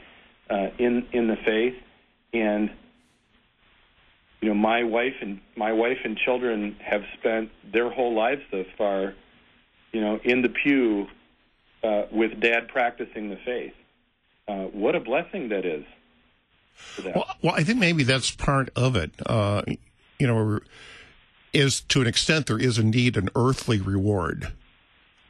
uh, 0.50 0.68
in 0.78 1.06
in 1.12 1.28
the 1.28 1.36
faith, 1.36 1.74
and 2.32 2.70
you 4.40 4.48
know, 4.48 4.54
my 4.54 4.84
wife 4.84 5.14
and 5.20 5.40
my 5.56 5.72
wife 5.72 5.98
and 6.04 6.16
children 6.16 6.76
have 6.80 7.02
spent 7.18 7.50
their 7.72 7.90
whole 7.90 8.14
lives 8.14 8.42
thus 8.50 8.66
far, 8.76 9.14
you 9.92 10.00
know, 10.00 10.20
in 10.22 10.42
the 10.42 10.48
pew 10.48 11.08
uh, 11.82 12.04
with 12.12 12.40
Dad 12.40 12.68
practicing 12.68 13.30
the 13.30 13.38
faith. 13.44 13.74
Uh, 14.46 14.64
what 14.66 14.94
a 14.94 15.00
blessing 15.00 15.48
that 15.48 15.66
is. 15.66 15.84
Well, 17.04 17.26
well, 17.42 17.54
I 17.54 17.64
think 17.64 17.80
maybe 17.80 18.04
that's 18.04 18.30
part 18.30 18.70
of 18.76 18.94
it. 18.94 19.10
Uh, 19.26 19.62
you 20.18 20.26
know, 20.26 20.60
is 21.52 21.80
to 21.82 22.00
an 22.00 22.06
extent 22.06 22.46
there 22.46 22.58
is 22.58 22.78
indeed 22.78 23.16
an 23.16 23.28
earthly 23.34 23.80
reward 23.80 24.52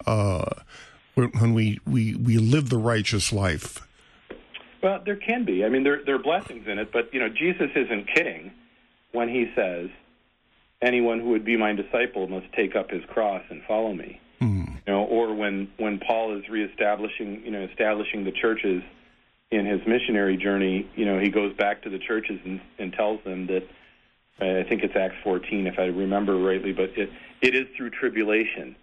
uh, 0.06 0.50
when, 1.14 1.28
when 1.30 1.54
we, 1.54 1.80
we 1.86 2.14
we 2.14 2.38
live 2.38 2.68
the 2.70 2.78
righteous 2.78 3.32
life. 3.32 3.86
Well, 4.82 5.02
there 5.04 5.16
can 5.16 5.44
be. 5.44 5.64
I 5.64 5.68
mean, 5.68 5.82
there 5.82 6.00
there 6.04 6.14
are 6.14 6.22
blessings 6.22 6.66
in 6.66 6.78
it, 6.78 6.92
but 6.92 7.12
you 7.12 7.20
know, 7.20 7.28
Jesus 7.28 7.70
isn't 7.74 8.14
kidding 8.14 8.52
when 9.12 9.28
he 9.28 9.50
says, 9.54 9.90
"Anyone 10.80 11.20
who 11.20 11.30
would 11.30 11.44
be 11.44 11.56
my 11.56 11.72
disciple 11.72 12.28
must 12.28 12.52
take 12.52 12.76
up 12.76 12.90
his 12.90 13.02
cross 13.06 13.42
and 13.50 13.62
follow 13.66 13.92
me." 13.92 14.20
Mm. 14.40 14.68
You 14.86 14.92
know, 14.92 15.04
or 15.04 15.34
when 15.34 15.70
when 15.78 15.98
Paul 15.98 16.36
is 16.38 16.48
reestablishing, 16.48 17.42
you 17.44 17.50
know, 17.50 17.62
establishing 17.62 18.24
the 18.24 18.32
churches 18.32 18.82
in 19.50 19.66
his 19.66 19.80
missionary 19.86 20.36
journey, 20.36 20.88
you 20.94 21.06
know, 21.06 21.18
he 21.18 21.30
goes 21.30 21.54
back 21.56 21.82
to 21.82 21.90
the 21.90 21.98
churches 21.98 22.38
and, 22.44 22.60
and 22.78 22.92
tells 22.92 23.22
them 23.24 23.46
that 23.46 23.66
I 24.40 24.62
think 24.62 24.82
it's 24.84 24.94
Acts 24.94 25.16
14, 25.24 25.66
if 25.66 25.78
I 25.78 25.86
remember 25.86 26.36
rightly, 26.36 26.72
but 26.72 26.90
it 26.96 27.10
it 27.40 27.54
is 27.54 27.66
through 27.76 27.90
tribulation 27.90 28.76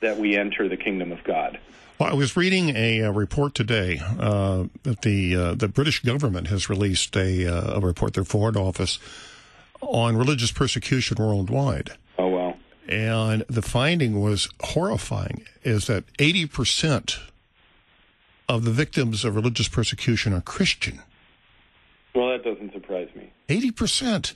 that 0.00 0.18
we 0.18 0.36
enter 0.36 0.68
the 0.68 0.76
kingdom 0.76 1.12
of 1.12 1.22
God. 1.24 1.58
Well, 1.98 2.10
I 2.10 2.14
was 2.14 2.36
reading 2.36 2.70
a, 2.76 3.00
a 3.00 3.12
report 3.12 3.54
today 3.54 4.00
uh, 4.20 4.64
that 4.84 5.02
the 5.02 5.34
uh, 5.34 5.54
the 5.54 5.66
British 5.66 6.00
government 6.02 6.46
has 6.46 6.70
released 6.70 7.16
a, 7.16 7.46
uh, 7.46 7.78
a 7.78 7.80
report, 7.80 8.14
their 8.14 8.24
Foreign 8.24 8.56
Office, 8.56 9.00
on 9.80 10.16
religious 10.16 10.52
persecution 10.52 11.16
worldwide. 11.18 11.90
Oh 12.16 12.28
well. 12.28 12.56
And 12.88 13.44
the 13.48 13.62
finding 13.62 14.20
was 14.20 14.48
horrifying: 14.60 15.44
is 15.64 15.88
that 15.88 16.04
eighty 16.20 16.46
percent 16.46 17.18
of 18.48 18.64
the 18.64 18.70
victims 18.70 19.24
of 19.24 19.34
religious 19.34 19.68
persecution 19.68 20.32
are 20.32 20.40
Christian. 20.40 21.00
Well, 22.14 22.30
that 22.30 22.44
doesn't 22.44 22.72
surprise 22.72 23.08
me. 23.16 23.32
Eighty 23.48 23.72
percent, 23.72 24.34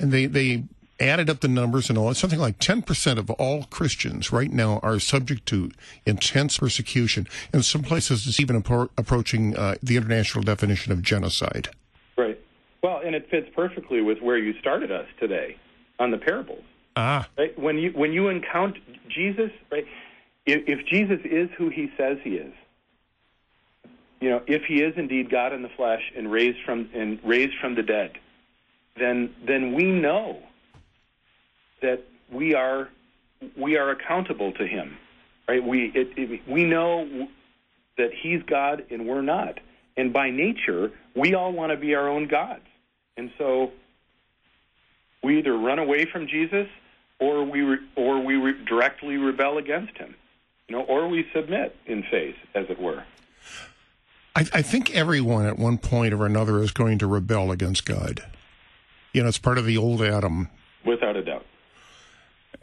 and 0.00 0.12
they 0.12 0.26
they 0.26 0.64
added 1.00 1.30
up 1.30 1.40
the 1.40 1.48
numbers 1.48 1.88
and 1.88 1.98
all, 1.98 2.12
something 2.14 2.38
like 2.38 2.58
10% 2.58 3.18
of 3.18 3.30
all 3.30 3.64
Christians 3.64 4.30
right 4.30 4.52
now 4.52 4.78
are 4.82 5.00
subject 5.00 5.46
to 5.46 5.70
intense 6.04 6.58
persecution. 6.58 7.26
In 7.54 7.62
some 7.62 7.82
places, 7.82 8.26
it's 8.26 8.38
even 8.38 8.62
appro- 8.62 8.90
approaching 8.98 9.56
uh, 9.56 9.76
the 9.82 9.96
international 9.96 10.44
definition 10.44 10.92
of 10.92 11.00
genocide. 11.00 11.70
Right. 12.16 12.38
Well, 12.82 13.00
and 13.04 13.14
it 13.14 13.28
fits 13.30 13.48
perfectly 13.54 14.02
with 14.02 14.20
where 14.20 14.36
you 14.36 14.58
started 14.60 14.92
us 14.92 15.06
today 15.18 15.56
on 15.98 16.10
the 16.10 16.18
parables. 16.18 16.64
Ah. 16.96 17.28
Right? 17.38 17.58
When 17.58 17.78
you 17.78 17.92
when 17.92 18.12
you 18.12 18.28
encounter 18.28 18.80
Jesus, 19.08 19.50
right? 19.70 19.86
If, 20.44 20.64
if 20.66 20.86
Jesus 20.86 21.20
is 21.24 21.48
who 21.56 21.68
he 21.68 21.90
says 21.96 22.18
he 22.22 22.30
is, 22.30 22.52
you 24.20 24.28
know, 24.28 24.42
if 24.46 24.62
he 24.64 24.82
is 24.82 24.94
indeed 24.96 25.30
God 25.30 25.52
in 25.52 25.62
the 25.62 25.68
flesh 25.76 26.02
and 26.16 26.30
raised 26.30 26.58
from 26.64 26.90
and 26.94 27.18
raised 27.24 27.54
from 27.60 27.74
the 27.74 27.82
dead, 27.82 28.12
then 28.96 29.34
then 29.46 29.74
we 29.74 29.84
know 29.84 30.38
that 31.82 32.02
we 32.30 32.54
are 32.54 32.88
we 33.56 33.76
are 33.76 33.90
accountable 33.90 34.52
to 34.52 34.66
him 34.66 34.96
right? 35.50 35.64
We 35.64 35.86
it, 35.94 36.10
it, 36.16 36.48
we 36.48 36.64
know 36.64 37.28
that 37.98 38.10
he's 38.14 38.42
god 38.44 38.84
and 38.90 39.06
we're 39.06 39.22
not. 39.22 39.58
And 39.96 40.12
by 40.12 40.30
nature 40.30 40.92
we 41.14 41.34
all 41.34 41.52
want 41.52 41.72
to 41.72 41.76
be 41.76 41.94
our 41.94 42.08
own 42.08 42.28
gods. 42.28 42.66
And 43.16 43.32
so 43.36 43.72
we 45.22 45.38
either 45.38 45.56
run 45.56 45.78
away 45.78 46.06
from 46.06 46.26
jesus 46.26 46.68
or 47.18 47.44
we 47.44 47.60
re, 47.60 47.78
or 47.96 48.24
we 48.24 48.36
re, 48.36 48.64
directly 48.64 49.16
rebel 49.16 49.58
against 49.58 49.98
him 49.98 50.14
you 50.68 50.76
know 50.76 50.82
or 50.84 51.08
we 51.08 51.26
submit 51.34 51.76
in 51.86 52.02
faith 52.04 52.36
as 52.54 52.66
it 52.70 52.80
were. 52.80 53.04
I, 54.36 54.46
I 54.54 54.62
think 54.62 54.94
everyone 54.94 55.46
at 55.46 55.58
one 55.58 55.76
point 55.76 56.14
or 56.14 56.24
another 56.24 56.62
is 56.62 56.70
going 56.70 56.98
to 56.98 57.06
rebel 57.06 57.50
against 57.50 57.84
god 57.84 58.24
you 59.12 59.22
know 59.22 59.28
it's 59.28 59.38
part 59.38 59.58
of 59.58 59.64
the 59.64 59.76
old 59.76 60.02
adam 60.02 60.48
without 60.84 61.16
a 61.16 61.22
doubt 61.22 61.44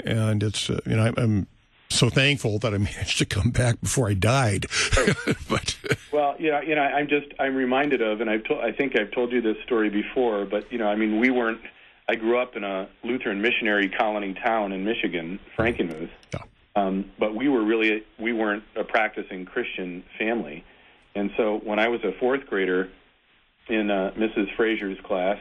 and 0.05 0.43
it's 0.43 0.69
uh, 0.69 0.79
you 0.85 0.95
know 0.95 1.13
I'm 1.17 1.47
so 1.89 2.09
thankful 2.09 2.59
that 2.59 2.73
I 2.73 2.77
managed 2.77 3.17
to 3.19 3.25
come 3.25 3.49
back 3.49 3.79
before 3.81 4.09
I 4.09 4.13
died. 4.13 4.65
but 5.49 5.77
well, 6.11 6.35
you 6.37 6.51
know, 6.51 6.61
you 6.61 6.75
know, 6.75 6.81
I'm 6.81 7.07
just 7.07 7.27
I'm 7.39 7.55
reminded 7.55 8.01
of, 8.01 8.21
and 8.21 8.29
I've 8.29 8.43
told 8.43 8.63
I 8.63 8.71
think 8.71 8.97
I've 8.97 9.11
told 9.11 9.31
you 9.31 9.41
this 9.41 9.57
story 9.65 9.89
before, 9.89 10.45
but 10.45 10.71
you 10.71 10.77
know, 10.77 10.87
I 10.87 10.95
mean, 10.95 11.19
we 11.19 11.29
weren't. 11.29 11.61
I 12.09 12.15
grew 12.15 12.39
up 12.39 12.55
in 12.55 12.63
a 12.63 12.87
Lutheran 13.03 13.41
missionary 13.41 13.89
colony 13.89 14.33
town 14.33 14.71
in 14.71 14.85
Michigan, 14.85 15.39
Frankenmuth. 15.57 16.09
Yeah. 16.33 16.39
Um, 16.77 17.11
but 17.19 17.35
we 17.35 17.49
were 17.49 17.63
really 17.63 18.03
we 18.19 18.33
weren't 18.33 18.63
a 18.75 18.83
practicing 18.83 19.45
Christian 19.45 20.03
family, 20.17 20.63
and 21.15 21.31
so 21.37 21.59
when 21.63 21.79
I 21.79 21.87
was 21.87 22.01
a 22.03 22.11
fourth 22.19 22.45
grader 22.45 22.89
in 23.67 23.91
uh, 23.91 24.11
Mrs. 24.17 24.55
Fraser's 24.55 24.97
class, 25.03 25.37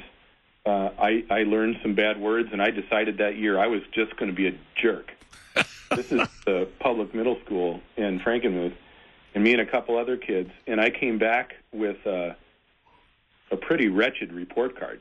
uh, 0.67 0.91
I, 0.99 1.25
I 1.31 1.45
learned 1.45 1.79
some 1.81 1.95
bad 1.95 2.21
words, 2.21 2.49
and 2.53 2.61
I 2.61 2.71
decided 2.71 3.19
that 3.19 3.37
year 3.37 3.59
I 3.59 3.69
was 3.69 3.83
just 3.93 4.17
going 4.17 4.31
to 4.31 4.37
be 4.37 4.49
a 4.49 4.59
jerk. 4.75 5.13
this 5.95 6.11
is 6.11 6.29
the 6.45 6.69
public 6.81 7.15
middle 7.15 7.39
school 7.45 7.81
in 7.97 8.19
Frankenmuth, 8.19 8.75
and 9.35 9.45
me 9.45 9.53
and 9.53 9.61
a 9.61 9.67
couple 9.67 9.97
other 9.97 10.17
kids, 10.17 10.51
and 10.67 10.81
I 10.81 10.91
came 10.91 11.19
back 11.19 11.55
with 11.73 12.05
uh, 12.07 12.35
a 13.51 13.57
pretty 13.57 13.89
wretched 13.89 14.33
report 14.33 14.79
card. 14.79 15.01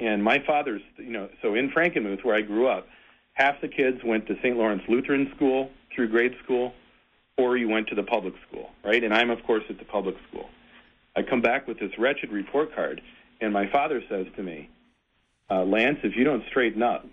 And 0.00 0.24
my 0.24 0.40
father's, 0.40 0.82
you 0.96 1.10
know, 1.10 1.28
so 1.42 1.54
in 1.54 1.70
Frankenmuth, 1.70 2.24
where 2.24 2.34
I 2.34 2.40
grew 2.40 2.66
up, 2.66 2.88
half 3.34 3.60
the 3.60 3.68
kids 3.68 4.02
went 4.02 4.26
to 4.28 4.36
St. 4.36 4.56
Lorenz 4.56 4.82
Lutheran 4.88 5.30
School 5.36 5.70
through 5.94 6.08
grade 6.08 6.34
school, 6.42 6.72
or 7.36 7.56
you 7.56 7.68
went 7.68 7.88
to 7.88 7.94
the 7.94 8.02
public 8.02 8.34
school, 8.48 8.70
right? 8.82 9.04
And 9.04 9.12
I'm, 9.12 9.30
of 9.30 9.42
course, 9.44 9.64
at 9.68 9.78
the 9.78 9.84
public 9.84 10.16
school. 10.28 10.48
I 11.14 11.22
come 11.22 11.42
back 11.42 11.68
with 11.68 11.78
this 11.78 11.92
wretched 11.98 12.30
report 12.30 12.74
card, 12.74 13.02
and 13.40 13.52
my 13.52 13.66
father 13.70 14.02
says 14.08 14.26
to 14.36 14.42
me, 14.42 14.68
uh, 15.50 15.64
Lance, 15.64 15.98
if 16.02 16.16
you 16.16 16.24
don't 16.24 16.44
straighten 16.48 16.82
up, 16.82 17.06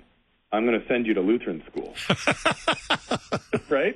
I'm 0.51 0.65
going 0.65 0.79
to 0.79 0.87
send 0.87 1.05
you 1.07 1.13
to 1.15 1.21
Lutheran 1.21 1.63
school. 1.69 1.95
right? 3.69 3.95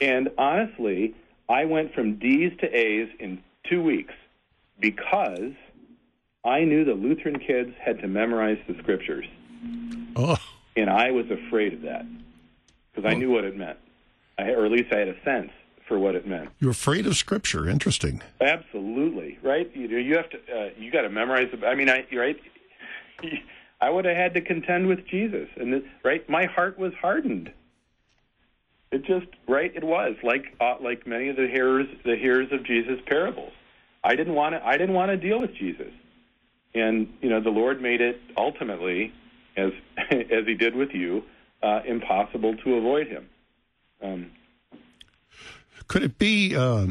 and 0.00 0.30
honestly, 0.38 1.14
I 1.48 1.64
went 1.64 1.94
from 1.94 2.16
D's 2.16 2.52
to 2.60 2.66
A's 2.66 3.08
in 3.18 3.42
two 3.68 3.82
weeks 3.82 4.14
because 4.78 5.52
I 6.44 6.64
knew 6.64 6.84
the 6.84 6.94
Lutheran 6.94 7.38
kids 7.38 7.74
had 7.78 8.00
to 8.00 8.08
memorize 8.08 8.58
the 8.66 8.74
scriptures. 8.78 9.26
Oh. 10.16 10.36
And 10.76 10.88
I 10.88 11.10
was 11.10 11.26
afraid 11.30 11.74
of 11.74 11.82
that 11.82 12.06
because 12.92 13.10
I 13.10 13.14
oh. 13.14 13.18
knew 13.18 13.30
what 13.30 13.44
it 13.44 13.56
meant, 13.56 13.78
I, 14.38 14.50
or 14.50 14.64
at 14.64 14.72
least 14.72 14.92
I 14.92 14.98
had 14.98 15.08
a 15.08 15.22
sense 15.22 15.50
for 15.90 15.98
what 15.98 16.14
it 16.14 16.24
meant. 16.24 16.48
You're 16.60 16.70
afraid 16.70 17.04
of 17.04 17.16
Scripture. 17.16 17.68
Interesting. 17.68 18.22
Absolutely, 18.40 19.40
right? 19.42 19.68
You 19.74 19.88
you 19.98 20.16
have 20.16 20.30
to 20.30 20.38
uh, 20.38 20.70
you 20.78 20.88
got 20.92 21.02
to 21.02 21.10
memorize. 21.10 21.48
The, 21.52 21.66
I 21.66 21.74
mean, 21.74 21.90
I 21.90 22.06
right. 22.14 22.40
I 23.80 23.90
would 23.90 24.04
have 24.04 24.16
had 24.16 24.34
to 24.34 24.40
contend 24.40 24.86
with 24.86 25.04
Jesus, 25.08 25.48
and 25.56 25.72
the, 25.72 25.84
right, 26.04 26.28
my 26.28 26.44
heart 26.44 26.78
was 26.78 26.92
hardened. 26.94 27.52
It 28.92 29.04
just 29.04 29.26
right. 29.48 29.72
It 29.74 29.82
was 29.82 30.14
like 30.22 30.54
uh, 30.60 30.76
like 30.80 31.08
many 31.08 31.28
of 31.28 31.34
the 31.34 31.48
hearers 31.48 31.88
the 32.04 32.14
hearers 32.14 32.52
of 32.52 32.62
Jesus' 32.62 33.00
parables. 33.06 33.52
I 34.04 34.14
didn't 34.14 34.34
want 34.34 34.54
to. 34.54 34.64
I 34.64 34.76
didn't 34.76 34.94
want 34.94 35.10
to 35.10 35.16
deal 35.16 35.40
with 35.40 35.56
Jesus, 35.56 35.92
and 36.72 37.12
you 37.20 37.30
know 37.30 37.40
the 37.40 37.50
Lord 37.50 37.82
made 37.82 38.00
it 38.00 38.20
ultimately, 38.36 39.12
as 39.56 39.72
as 40.10 40.46
He 40.46 40.54
did 40.54 40.76
with 40.76 40.90
you, 40.92 41.24
uh, 41.64 41.80
impossible 41.84 42.56
to 42.58 42.74
avoid 42.74 43.08
Him. 43.08 43.28
Um, 44.00 44.30
could 45.90 46.04
it 46.04 46.18
be? 46.18 46.54
Uh, 46.54 46.86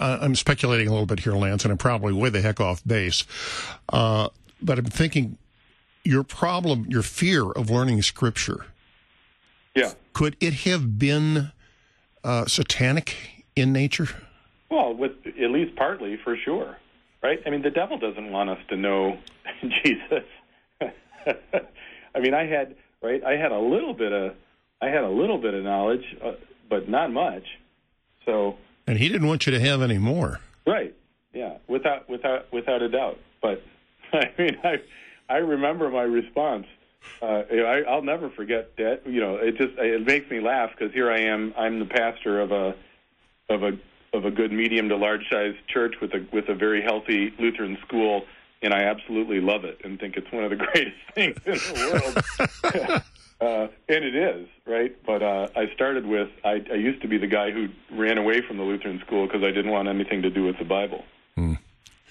I'm 0.00 0.34
speculating 0.34 0.88
a 0.88 0.90
little 0.90 1.04
bit 1.04 1.20
here, 1.20 1.34
Lance, 1.34 1.66
and 1.66 1.70
I'm 1.70 1.76
probably 1.76 2.14
way 2.14 2.30
the 2.30 2.40
heck 2.40 2.60
off 2.62 2.82
base. 2.84 3.24
Uh, 3.90 4.30
but 4.62 4.78
I'm 4.78 4.86
thinking 4.86 5.36
your 6.02 6.24
problem, 6.24 6.86
your 6.88 7.02
fear 7.02 7.44
of 7.44 7.68
learning 7.68 8.00
Scripture. 8.00 8.64
Yeah. 9.74 9.92
Could 10.14 10.38
it 10.40 10.54
have 10.64 10.98
been 10.98 11.52
uh, 12.24 12.46
satanic 12.46 13.44
in 13.54 13.70
nature? 13.70 14.08
Well, 14.70 14.94
with 14.94 15.12
at 15.26 15.50
least 15.50 15.76
partly, 15.76 16.16
for 16.16 16.38
sure. 16.38 16.78
Right? 17.22 17.42
I 17.44 17.50
mean, 17.50 17.60
the 17.60 17.70
devil 17.70 17.98
doesn't 17.98 18.32
want 18.32 18.48
us 18.48 18.60
to 18.70 18.76
know 18.76 19.18
Jesus. 19.84 20.24
I 20.80 22.18
mean, 22.18 22.32
I 22.32 22.46
had 22.46 22.76
right. 23.02 23.22
I 23.22 23.36
had 23.36 23.52
a 23.52 23.58
little 23.58 23.92
bit 23.92 24.14
of 24.14 24.34
I 24.80 24.86
had 24.86 25.04
a 25.04 25.10
little 25.10 25.36
bit 25.36 25.52
of 25.52 25.62
knowledge. 25.62 26.16
Uh, 26.24 26.32
but 26.68 26.88
not 26.88 27.12
much. 27.12 27.44
So. 28.24 28.56
And 28.86 28.98
he 28.98 29.08
didn't 29.08 29.26
want 29.26 29.46
you 29.46 29.52
to 29.52 29.60
have 29.60 29.82
any 29.82 29.98
more. 29.98 30.40
Right. 30.66 30.94
Yeah. 31.32 31.58
Without 31.68 32.08
without 32.08 32.52
without 32.52 32.82
a 32.82 32.88
doubt. 32.88 33.18
But 33.42 33.62
I 34.12 34.32
mean, 34.38 34.58
I 34.64 34.76
I 35.28 35.36
remember 35.38 35.90
my 35.90 36.02
response. 36.02 36.66
Uh, 37.22 37.42
I, 37.50 37.82
I'll 37.88 38.02
never 38.02 38.30
forget 38.30 38.76
that. 38.76 39.02
You 39.06 39.20
know, 39.20 39.36
it 39.36 39.56
just 39.56 39.74
it 39.78 40.06
makes 40.06 40.30
me 40.30 40.40
laugh 40.40 40.70
because 40.76 40.92
here 40.92 41.10
I 41.10 41.20
am. 41.20 41.54
I'm 41.56 41.78
the 41.78 41.86
pastor 41.86 42.40
of 42.40 42.52
a 42.52 42.74
of 43.48 43.62
a 43.62 43.78
of 44.12 44.24
a 44.24 44.30
good 44.30 44.52
medium 44.52 44.88
to 44.88 44.96
large 44.96 45.28
size 45.30 45.54
church 45.68 45.96
with 46.00 46.12
a 46.14 46.26
with 46.32 46.48
a 46.48 46.54
very 46.54 46.82
healthy 46.82 47.32
Lutheran 47.38 47.78
school, 47.86 48.24
and 48.62 48.74
I 48.74 48.84
absolutely 48.84 49.40
love 49.40 49.64
it 49.64 49.80
and 49.84 49.98
think 49.98 50.16
it's 50.16 50.30
one 50.32 50.44
of 50.44 50.50
the 50.50 50.56
greatest 50.72 50.96
things 51.14 51.36
in 51.46 51.54
the 51.54 52.82
world. 52.82 53.02
Uh, 53.38 53.68
and 53.88 54.04
it 54.04 54.16
is 54.16 54.48
right, 54.66 54.96
but 55.04 55.22
uh, 55.22 55.48
I 55.54 55.70
started 55.74 56.06
with 56.06 56.30
I, 56.42 56.64
I 56.72 56.76
used 56.76 57.02
to 57.02 57.08
be 57.08 57.18
the 57.18 57.26
guy 57.26 57.50
who 57.50 57.68
ran 57.92 58.16
away 58.16 58.40
from 58.40 58.56
the 58.56 58.62
Lutheran 58.62 58.98
school 59.00 59.26
because 59.26 59.42
I 59.42 59.50
didn't 59.50 59.70
want 59.70 59.88
anything 59.88 60.22
to 60.22 60.30
do 60.30 60.44
with 60.44 60.58
the 60.58 60.64
Bible. 60.64 61.04
Hmm. 61.34 61.54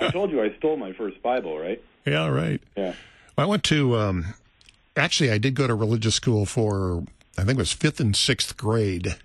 I 0.00 0.10
told 0.10 0.30
you 0.30 0.42
I 0.42 0.54
stole 0.56 0.76
my 0.76 0.92
first 0.92 1.22
Bible, 1.22 1.58
right? 1.58 1.82
Yeah, 2.06 2.28
right. 2.28 2.62
Yeah. 2.76 2.94
I 3.36 3.44
went 3.44 3.62
to 3.64 3.96
um, 3.96 4.34
actually 4.96 5.30
I 5.30 5.36
did 5.36 5.54
go 5.54 5.66
to 5.66 5.74
religious 5.74 6.14
school 6.14 6.46
for 6.46 7.04
I 7.36 7.42
think 7.42 7.58
it 7.58 7.58
was 7.58 7.72
fifth 7.72 8.00
and 8.00 8.16
sixth 8.16 8.56
grade, 8.56 9.16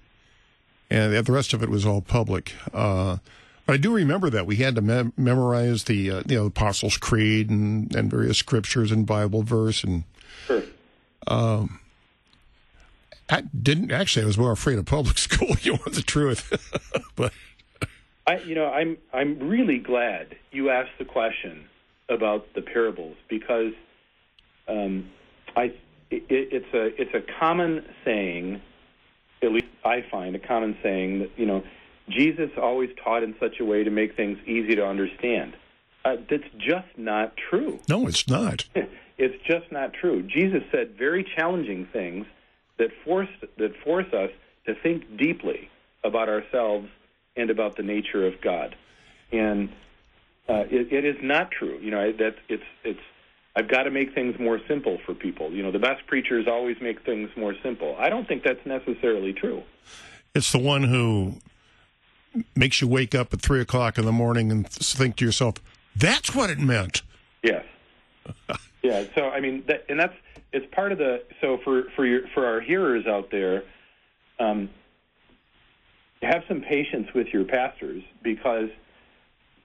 and 0.89 1.13
the 1.25 1.31
rest 1.31 1.53
of 1.53 1.63
it 1.63 1.69
was 1.69 1.85
all 1.85 2.01
public. 2.01 2.53
Uh, 2.73 3.17
but 3.65 3.73
I 3.73 3.77
do 3.77 3.93
remember 3.93 4.29
that 4.29 4.45
we 4.45 4.57
had 4.57 4.75
to 4.75 4.81
mem- 4.81 5.13
memorize 5.15 5.85
the 5.85 6.11
uh, 6.11 6.23
you 6.27 6.35
know 6.35 6.43
the 6.43 6.47
Apostles' 6.47 6.97
Creed 6.97 7.49
and, 7.49 7.95
and 7.95 8.11
various 8.11 8.37
scriptures 8.39 8.91
and 8.91 9.05
Bible 9.05 9.43
verse 9.43 9.85
and. 9.85 10.03
Sure. 10.47 10.63
Um, 11.27 11.79
I 13.29 13.41
didn't 13.41 13.91
actually. 13.91 14.23
I 14.23 14.25
was 14.25 14.37
more 14.37 14.51
afraid 14.51 14.77
of 14.77 14.85
public 14.85 15.17
school. 15.27 15.55
You 15.61 15.73
want 15.73 15.93
the 15.93 16.01
truth, 16.01 16.51
but 17.15 17.33
I, 18.27 18.37
you 18.39 18.55
know, 18.55 18.67
I'm 18.67 18.97
I'm 19.13 19.39
really 19.39 19.77
glad 19.77 20.35
you 20.51 20.69
asked 20.69 20.97
the 20.99 21.05
question 21.05 21.65
about 22.09 22.45
the 22.53 22.61
parables 22.61 23.15
because 23.29 23.73
um, 24.67 25.09
I 25.55 25.73
it, 26.09 26.23
it's 26.29 26.73
a 26.73 27.01
it's 27.01 27.13
a 27.13 27.21
common 27.39 27.85
saying, 28.03 28.61
at 29.41 29.51
least 29.51 29.65
I 29.85 30.03
find 30.11 30.35
a 30.35 30.39
common 30.39 30.77
saying 30.83 31.19
that 31.19 31.31
you 31.37 31.45
know 31.45 31.63
Jesus 32.09 32.49
always 32.61 32.89
taught 33.03 33.23
in 33.23 33.35
such 33.39 33.59
a 33.59 33.65
way 33.65 33.83
to 33.83 33.89
make 33.89 34.15
things 34.15 34.37
easy 34.45 34.75
to 34.75 34.85
understand. 34.85 35.55
Uh, 36.03 36.15
that's 36.29 36.43
just 36.57 36.87
not 36.97 37.33
true. 37.37 37.79
No, 37.87 38.07
it's 38.07 38.27
not. 38.27 38.65
it's 39.21 39.41
just 39.45 39.71
not 39.71 39.93
true. 39.93 40.23
Jesus 40.23 40.63
said 40.71 40.97
very 40.97 41.23
challenging 41.23 41.85
things 41.93 42.25
that 42.79 42.89
force 43.05 43.29
that 43.57 43.75
force 43.83 44.11
us 44.13 44.31
to 44.65 44.73
think 44.73 45.15
deeply 45.15 45.69
about 46.03 46.27
ourselves 46.27 46.89
and 47.37 47.51
about 47.51 47.75
the 47.75 47.83
nature 47.83 48.25
of 48.25 48.41
God. 48.41 48.75
And 49.31 49.69
uh, 50.49 50.63
it, 50.71 50.91
it 50.91 51.05
is 51.05 51.17
not 51.21 51.51
true. 51.51 51.77
You 51.79 51.91
know 51.91 52.11
that 52.13 52.35
it's 52.49 52.63
it's. 52.83 52.99
I've 53.55 53.67
got 53.67 53.83
to 53.83 53.91
make 53.91 54.15
things 54.15 54.39
more 54.39 54.59
simple 54.67 54.97
for 55.05 55.13
people. 55.13 55.51
You 55.51 55.61
know, 55.61 55.71
the 55.71 55.79
best 55.79 56.07
preachers 56.07 56.47
always 56.47 56.77
make 56.81 57.05
things 57.05 57.29
more 57.35 57.53
simple. 57.61 57.95
I 57.99 58.09
don't 58.09 58.27
think 58.27 58.43
that's 58.43 58.65
necessarily 58.65 59.33
true. 59.33 59.61
It's 60.33 60.53
the 60.53 60.59
one 60.59 60.83
who 60.83 61.35
makes 62.55 62.81
you 62.81 62.87
wake 62.87 63.13
up 63.13 63.33
at 63.33 63.41
three 63.41 63.61
o'clock 63.61 63.97
in 63.97 64.05
the 64.05 64.11
morning 64.11 64.51
and 64.51 64.67
think 64.67 65.17
to 65.17 65.25
yourself, 65.25 65.55
"That's 65.95 66.33
what 66.33 66.49
it 66.49 66.57
meant." 66.57 67.03
Yes. 67.43 67.65
yeah. 68.81 69.05
So 69.15 69.29
I 69.29 69.39
mean, 69.39 69.63
that, 69.67 69.85
and 69.89 69.99
that's 69.99 70.15
it's 70.51 70.65
part 70.73 70.91
of 70.91 70.97
the. 70.97 71.23
So 71.41 71.59
for 71.63 71.83
for 71.95 72.05
your 72.05 72.27
for 72.33 72.45
our 72.45 72.61
hearers 72.61 73.05
out 73.07 73.31
there, 73.31 73.63
um, 74.39 74.69
have 76.21 76.43
some 76.47 76.61
patience 76.61 77.07
with 77.13 77.27
your 77.27 77.45
pastors 77.45 78.03
because 78.23 78.69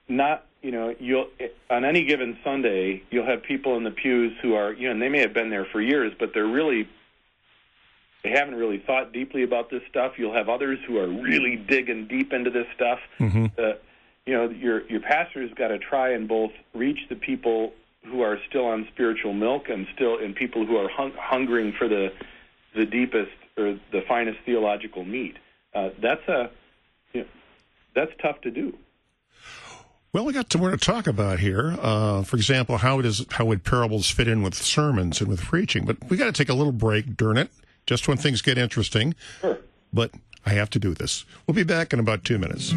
not 0.07 0.45
you 0.61 0.71
know 0.71 0.95
you'll 0.99 1.27
on 1.69 1.85
any 1.85 2.05
given 2.05 2.37
Sunday 2.43 3.03
you'll 3.11 3.25
have 3.25 3.43
people 3.43 3.77
in 3.77 3.83
the 3.83 3.91
pews 3.91 4.33
who 4.41 4.55
are 4.55 4.73
you 4.73 4.87
know 4.87 4.91
and 4.91 5.01
they 5.01 5.09
may 5.09 5.19
have 5.19 5.33
been 5.33 5.49
there 5.49 5.65
for 5.65 5.81
years 5.81 6.13
but 6.17 6.33
they're 6.33 6.47
really 6.47 6.87
they 8.23 8.31
haven't 8.31 8.55
really 8.55 8.79
thought 8.79 9.13
deeply 9.13 9.43
about 9.43 9.69
this 9.69 9.81
stuff. 9.89 10.13
You'll 10.17 10.33
have 10.33 10.49
others 10.49 10.79
who 10.87 10.97
are 10.97 11.07
really 11.07 11.55
digging 11.55 12.07
deep 12.07 12.33
into 12.33 12.49
this 12.49 12.65
stuff. 12.75 12.99
Mm-hmm. 13.19 13.45
Uh, 13.57 13.73
you 14.25 14.33
know 14.33 14.49
your 14.49 14.87
your 14.89 14.99
pastor's 14.99 15.53
got 15.53 15.69
to 15.69 15.77
try 15.77 16.11
and 16.11 16.27
both 16.27 16.51
reach 16.73 16.99
the 17.09 17.15
people 17.15 17.73
who 18.09 18.21
are 18.21 18.37
still 18.49 18.65
on 18.65 18.87
spiritual 18.93 19.33
milk 19.33 19.69
and 19.69 19.87
still 19.93 20.17
and 20.17 20.35
people 20.35 20.65
who 20.65 20.77
are 20.77 20.89
hung, 20.89 21.11
hungering 21.17 21.73
for 21.77 21.87
the 21.87 22.11
the 22.75 22.85
deepest 22.85 23.31
or 23.57 23.79
the 23.91 24.01
finest 24.07 24.39
theological 24.45 25.03
meat. 25.03 25.37
Uh, 25.73 25.89
that's 26.01 26.27
a 26.27 26.49
you 27.13 27.21
know, 27.21 27.27
that's 27.95 28.11
tough 28.21 28.41
to 28.41 28.51
do. 28.51 28.77
Well, 30.13 30.25
we 30.25 30.33
got 30.33 30.55
more 30.55 30.71
to 30.71 30.77
talk 30.77 31.05
about 31.05 31.39
here. 31.39 31.75
Uh, 31.79 32.23
for 32.23 32.37
example, 32.37 32.77
how 32.77 33.01
does 33.01 33.25
how 33.31 33.45
would 33.45 33.63
parables 33.63 34.09
fit 34.09 34.27
in 34.27 34.41
with 34.41 34.55
sermons 34.55 35.19
and 35.19 35.29
with 35.29 35.41
preaching? 35.41 35.85
But 35.85 36.09
we 36.09 36.17
got 36.17 36.25
to 36.25 36.31
take 36.31 36.49
a 36.49 36.53
little 36.53 36.71
break 36.71 37.17
during 37.17 37.37
it, 37.37 37.51
just 37.85 38.07
when 38.07 38.17
things 38.17 38.41
get 38.41 38.57
interesting. 38.57 39.15
Sure. 39.41 39.59
But 39.93 40.11
I 40.45 40.51
have 40.51 40.69
to 40.71 40.79
do 40.79 40.93
this. 40.93 41.25
We'll 41.45 41.55
be 41.55 41.63
back 41.63 41.93
in 41.93 41.99
about 41.99 42.23
two 42.23 42.39
minutes. 42.39 42.73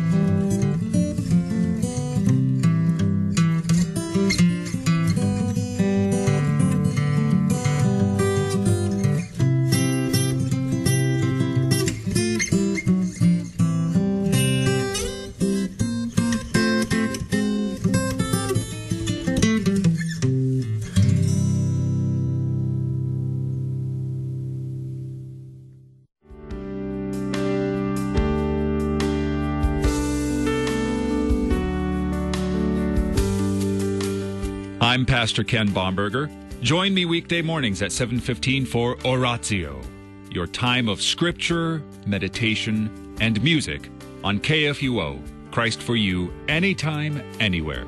Pastor 35.31 35.45
Ken 35.45 35.69
Bomberger. 35.69 36.29
Join 36.61 36.93
me 36.93 37.05
weekday 37.05 37.41
mornings 37.41 37.83
at 37.83 37.93
7:15 37.93 38.67
for 38.67 38.97
Oratio, 39.07 39.81
your 40.29 40.49
time 40.49 40.89
of 40.89 41.01
scripture, 41.01 41.85
meditation, 42.05 42.91
and 43.21 43.41
music 43.41 43.91
on 44.25 44.41
KFUO. 44.41 45.21
Christ 45.53 45.83
for 45.83 45.95
you 45.95 46.33
anytime 46.49 47.23
anywhere. 47.39 47.85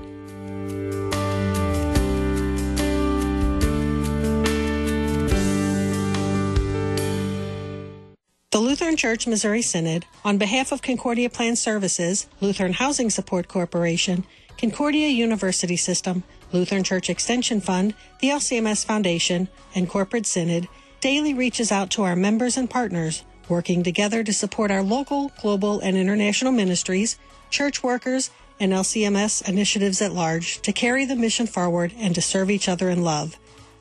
The 8.53 8.61
Lutheran 8.61 8.97
Church 8.97 9.27
Missouri 9.27 9.63
Synod, 9.63 10.05
on 10.25 10.39
behalf 10.39 10.71
of 10.71 10.81
Concordia 10.81 11.29
Plan 11.29 11.57
Services, 11.57 12.29
Lutheran 12.41 12.75
Housing 12.75 13.11
Support 13.11 13.49
Corporation, 13.49 14.25
Concordia 14.59 15.09
University 15.09 15.77
System, 15.77 16.23
Lutheran 16.53 16.85
Church 16.85 17.11
Extension 17.11 17.61
Fund, 17.61 17.95
the 18.21 18.29
LCMS 18.29 18.85
Foundation, 18.85 19.49
and 19.75 19.89
Corporate 19.89 20.27
Synod, 20.27 20.69
daily 21.01 21.35
reaches 21.35 21.73
out 21.73 21.91
to 21.91 22.03
our 22.03 22.17
members 22.17 22.57
and 22.57 22.69
partners, 22.69 23.25
working 23.49 23.83
together 23.83 24.23
to 24.23 24.33
support 24.33 24.71
our 24.71 24.83
local, 24.83 25.33
global, 25.41 25.81
and 25.81 25.97
international 25.97 26.53
ministries, 26.53 27.19
church 27.51 27.83
workers, 27.83 28.31
and 28.61 28.73
LCMS 28.73 29.49
initiatives 29.49 30.01
at 30.01 30.13
large 30.13 30.61
to 30.63 30.73
carry 30.73 31.05
the 31.05 31.17
mission 31.17 31.47
forward 31.47 31.93
and 31.99 32.15
to 32.15 32.23
serve 32.23 32.51
each 32.51 32.69
other 32.69 32.89
in 32.89 33.03
love. 33.03 33.37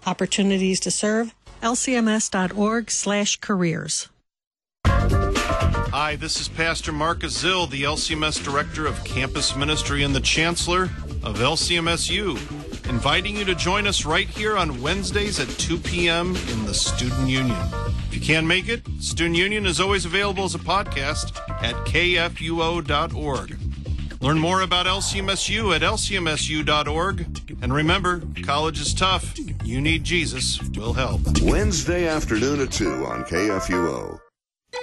Opportunities 0.06 0.80
to 0.80 0.92
serve, 0.92 1.36
lcms.org 1.62 2.90
slash 2.90 3.40
careers. 3.40 4.10
Hi, 5.94 6.16
this 6.16 6.40
is 6.40 6.48
Pastor 6.48 6.92
Marcus 6.92 7.44
Zill, 7.44 7.70
the 7.70 7.84
LCMS 7.84 8.44
Director 8.44 8.88
of 8.88 9.04
Campus 9.04 9.56
Ministry 9.56 10.04
and 10.04 10.16
the 10.16 10.22
Chancellor 10.22 10.84
of 11.22 11.38
LCMSU, 11.40 12.40
inviting 12.88 13.36
you 13.38 13.46
to 13.46 13.56
join 13.56 13.88
us 13.88 14.06
right 14.06 14.28
here 14.28 14.58
on 14.58 14.82
Wednesdays 14.82 15.40
at 15.40 15.48
2 15.48 15.78
p.m. 15.78 16.36
in 16.36 16.66
the 16.66 16.74
Student 16.74 17.28
Union. 17.30 17.58
If 18.08 18.16
you 18.16 18.22
can't 18.22 18.48
make 18.48 18.68
it, 18.68 18.82
Student 19.00 19.36
Union 19.36 19.66
is 19.66 19.80
always 19.80 20.06
available 20.06 20.44
as 20.44 20.56
a 20.56 20.60
podcast 20.60 21.38
at 21.64 21.76
kfuo.org. 21.86 23.58
Learn 24.22 24.38
more 24.38 24.62
about 24.62 24.86
LCMSU 24.86 25.76
at 25.76 25.82
lcmsu.org. 25.82 27.42
And 27.62 27.74
remember, 27.74 28.22
college 28.44 28.80
is 28.80 28.94
tough. 28.94 29.34
You 29.64 29.82
need 29.82 30.04
Jesus. 30.04 30.62
We'll 30.76 30.94
help. 30.94 31.22
Wednesday 31.42 32.08
afternoon 32.08 32.62
at 32.62 32.72
2 32.72 33.06
on 33.06 33.24
KFUO. 33.24 34.20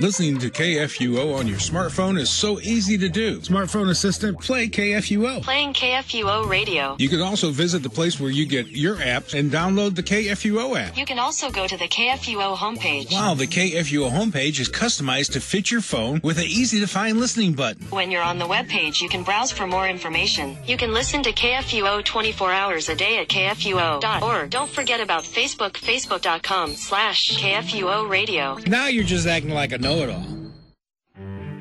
Listening 0.01 0.39
to 0.39 0.49
KFUO 0.49 1.37
on 1.37 1.49
your 1.49 1.59
smartphone 1.59 2.21
is 2.21 2.31
so 2.31 2.61
easy 2.61 2.97
to 2.99 3.09
do. 3.09 3.41
Smartphone 3.41 3.91
assistant, 3.91 4.41
play 4.41 4.69
KFUO. 4.69 5.43
Playing 5.43 5.73
KFUO 5.73 6.49
radio. 6.49 6.95
You 7.01 7.09
can 7.09 7.21
also 7.21 7.51
visit 7.51 7.83
the 7.83 7.91
place 7.91 8.21
where 8.21 8.31
you 8.31 8.47
get 8.47 8.69
your 8.69 8.95
apps 8.99 9.37
and 9.37 9.51
download 9.51 9.97
the 9.97 10.05
KFUO 10.05 10.79
app. 10.79 10.97
You 10.97 11.05
can 11.05 11.19
also 11.19 11.51
go 11.51 11.67
to 11.67 11.77
the 11.77 11.89
KFUO 11.89 12.57
homepage. 12.57 13.11
Wow, 13.11 13.35
the 13.35 13.49
KFUO 13.49 14.09
homepage 14.09 14.61
is 14.61 14.69
customized 14.69 15.33
to 15.33 15.41
fit 15.41 15.73
your 15.73 15.81
phone 15.81 16.21
with 16.23 16.39
an 16.39 16.45
easy 16.45 16.79
to 16.79 16.87
find 16.87 17.19
listening 17.19 17.55
button. 17.55 17.85
When 17.91 18.13
you're 18.13 18.23
on 18.23 18.39
the 18.39 18.47
webpage, 18.47 19.01
you 19.01 19.09
can 19.09 19.25
browse 19.25 19.51
for 19.51 19.67
more 19.67 19.89
information. 19.89 20.57
You 20.65 20.77
can 20.77 20.93
listen 20.95 21.25
to 21.25 21.33
KFUO 21.33 22.05
24 22.05 22.53
hours 22.53 22.89
a 22.89 22.95
day 22.95 23.19
at 23.19 23.27
KFUO.org. 23.27 24.51
Don't 24.51 24.71
forget 24.71 25.01
about 25.01 25.25
Facebook, 25.25 25.73
facebook.com 25.73 26.75
slash 26.75 27.37
KFUO 27.37 28.09
radio. 28.09 28.59
Now 28.69 28.87
you're 28.87 29.03
just 29.03 29.27
acting 29.27 29.51
like 29.51 29.73
a 29.73 29.88
know 29.89 30.03
it 30.03 30.11
all. 30.11 30.25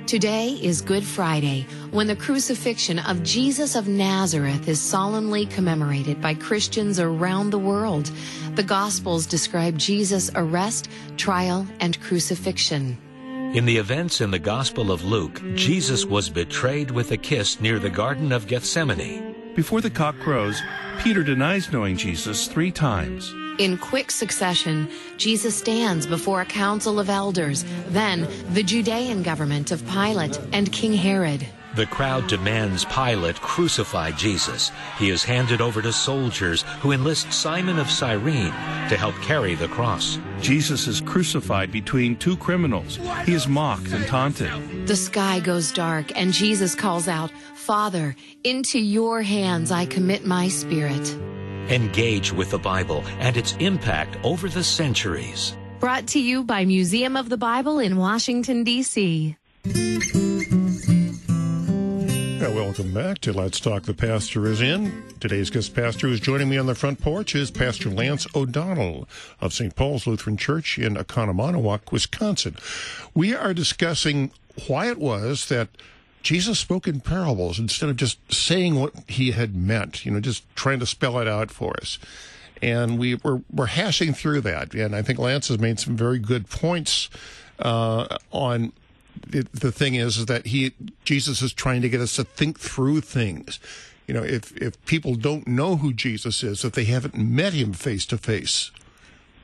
Today 0.05 0.57
is 0.61 0.81
Good 0.81 1.03
Friday, 1.03 1.65
when 1.91 2.07
the 2.07 2.15
crucifixion 2.15 2.99
of 2.99 3.23
Jesus 3.23 3.75
of 3.75 3.89
Nazareth 3.89 4.67
is 4.67 4.79
solemnly 4.79 5.45
commemorated 5.45 6.21
by 6.21 6.33
Christians 6.33 6.97
around 6.99 7.49
the 7.49 7.59
world. 7.59 8.09
The 8.55 8.63
Gospels 8.63 9.25
describe 9.25 9.77
Jesus' 9.77 10.31
arrest, 10.35 10.89
trial, 11.17 11.67
and 11.81 11.99
crucifixion. 12.01 12.97
In 13.53 13.65
the 13.65 13.77
events 13.77 14.21
in 14.21 14.31
the 14.31 14.39
Gospel 14.39 14.91
of 14.91 15.03
Luke, 15.03 15.41
Jesus 15.55 16.05
was 16.05 16.29
betrayed 16.29 16.91
with 16.91 17.11
a 17.11 17.17
kiss 17.17 17.59
near 17.59 17.79
the 17.79 17.89
Garden 17.89 18.31
of 18.31 18.47
Gethsemane. 18.47 19.53
Before 19.55 19.81
the 19.81 19.89
cock 19.89 20.17
crows, 20.19 20.61
Peter 20.99 21.23
denies 21.23 21.71
knowing 21.71 21.97
Jesus 21.97 22.47
three 22.47 22.71
times. 22.71 23.33
In 23.57 23.77
quick 23.77 24.11
succession, 24.11 24.87
Jesus 25.17 25.57
stands 25.57 26.05
before 26.05 26.41
a 26.41 26.45
council 26.45 26.99
of 26.99 27.09
elders, 27.09 27.65
then 27.87 28.27
the 28.53 28.61
Judean 28.61 29.23
government 29.23 29.71
of 29.71 29.83
Pilate 29.87 30.39
and 30.53 30.71
King 30.71 30.93
Herod. 30.93 31.43
The 31.75 31.87
crowd 31.87 32.27
demands 32.27 32.85
Pilate 32.85 33.41
crucify 33.41 34.11
Jesus. 34.11 34.71
He 34.97 35.09
is 35.09 35.23
handed 35.23 35.59
over 35.59 35.81
to 35.81 35.91
soldiers 35.91 36.63
who 36.81 36.91
enlist 36.91 37.33
Simon 37.33 37.79
of 37.79 37.89
Cyrene 37.89 38.51
to 38.89 38.97
help 38.97 39.15
carry 39.21 39.55
the 39.55 39.67
cross. 39.67 40.19
Jesus 40.41 40.87
is 40.87 41.01
crucified 41.01 41.71
between 41.71 42.15
two 42.15 42.37
criminals. 42.37 42.99
He 43.25 43.33
is 43.33 43.47
mocked 43.47 43.91
and 43.91 44.05
taunted. 44.05 44.87
The 44.87 44.95
sky 44.95 45.39
goes 45.39 45.71
dark 45.71 46.17
and 46.17 46.31
Jesus 46.31 46.75
calls 46.75 47.07
out, 47.07 47.31
Father, 47.55 48.15
into 48.43 48.79
your 48.79 49.21
hands 49.21 49.71
I 49.71 49.85
commit 49.85 50.25
my 50.25 50.47
spirit. 50.47 51.15
Engage 51.69 52.31
with 52.31 52.51
the 52.51 52.59
Bible 52.59 53.03
and 53.19 53.35
its 53.35 53.57
impact 53.59 54.17
over 54.23 54.47
the 54.47 54.63
centuries. 54.63 55.53
Brought 55.81 56.07
to 56.07 56.19
you 56.19 56.45
by 56.45 56.63
Museum 56.63 57.17
of 57.17 57.27
the 57.27 57.35
Bible 57.35 57.79
in 57.79 57.97
Washington, 57.97 58.63
D.C. 58.63 59.35
Yeah, 59.65 59.97
welcome 62.53 62.93
back 62.93 63.19
to 63.19 63.33
Let's 63.33 63.59
Talk. 63.59 63.83
The 63.83 63.93
pastor 63.93 64.47
is 64.47 64.61
in. 64.61 65.03
Today's 65.19 65.49
guest 65.49 65.75
pastor 65.75 66.07
who's 66.07 66.21
joining 66.21 66.47
me 66.47 66.57
on 66.57 66.67
the 66.67 66.75
front 66.75 67.01
porch 67.01 67.35
is 67.35 67.51
Pastor 67.51 67.89
Lance 67.89 68.25
O'Donnell 68.33 69.05
of 69.41 69.53
St. 69.53 69.75
Paul's 69.75 70.07
Lutheran 70.07 70.37
Church 70.37 70.79
in 70.79 70.95
Oconomowoc, 70.95 71.91
Wisconsin. 71.91 72.55
We 73.13 73.35
are 73.35 73.53
discussing 73.53 74.31
why 74.67 74.89
it 74.89 74.99
was 74.99 75.49
that 75.49 75.67
Jesus 76.23 76.59
spoke 76.59 76.87
in 76.87 76.99
parables 76.99 77.59
instead 77.59 77.89
of 77.89 77.95
just 77.95 78.19
saying 78.33 78.79
what 78.79 78.93
he 79.07 79.31
had 79.31 79.55
meant, 79.55 80.05
you 80.05 80.11
know, 80.11 80.19
just 80.19 80.43
trying 80.55 80.79
to 80.79 80.85
spell 80.85 81.19
it 81.19 81.27
out 81.27 81.51
for 81.51 81.75
us. 81.79 81.99
And 82.61 82.97
we 82.97 83.15
were, 83.15 83.41
we're 83.51 83.67
hashing 83.67 84.13
through 84.13 84.41
that. 84.41 84.73
And 84.73 84.95
I 84.95 85.01
think 85.01 85.19
Lance 85.19 85.47
has 85.49 85.59
made 85.59 85.79
some 85.79 85.95
very 85.95 86.19
good 86.19 86.49
points 86.49 87.09
uh, 87.59 88.17
on 88.31 88.73
the, 89.25 89.47
the 89.53 89.71
thing 89.71 89.95
is, 89.95 90.17
is 90.17 90.25
that 90.27 90.47
he 90.47 90.73
Jesus 91.03 91.41
is 91.41 91.53
trying 91.53 91.81
to 91.81 91.89
get 91.89 92.01
us 92.01 92.15
to 92.15 92.23
think 92.23 92.59
through 92.59 93.01
things. 93.01 93.59
You 94.05 94.13
know, 94.13 94.23
if 94.23 94.55
if 94.57 94.83
people 94.85 95.15
don't 95.15 95.47
know 95.47 95.77
who 95.77 95.93
Jesus 95.93 96.43
is, 96.43 96.63
if 96.63 96.73
they 96.73 96.85
haven't 96.85 97.17
met 97.17 97.53
him 97.53 97.73
face 97.73 98.05
to 98.07 98.17
face, 98.17 98.71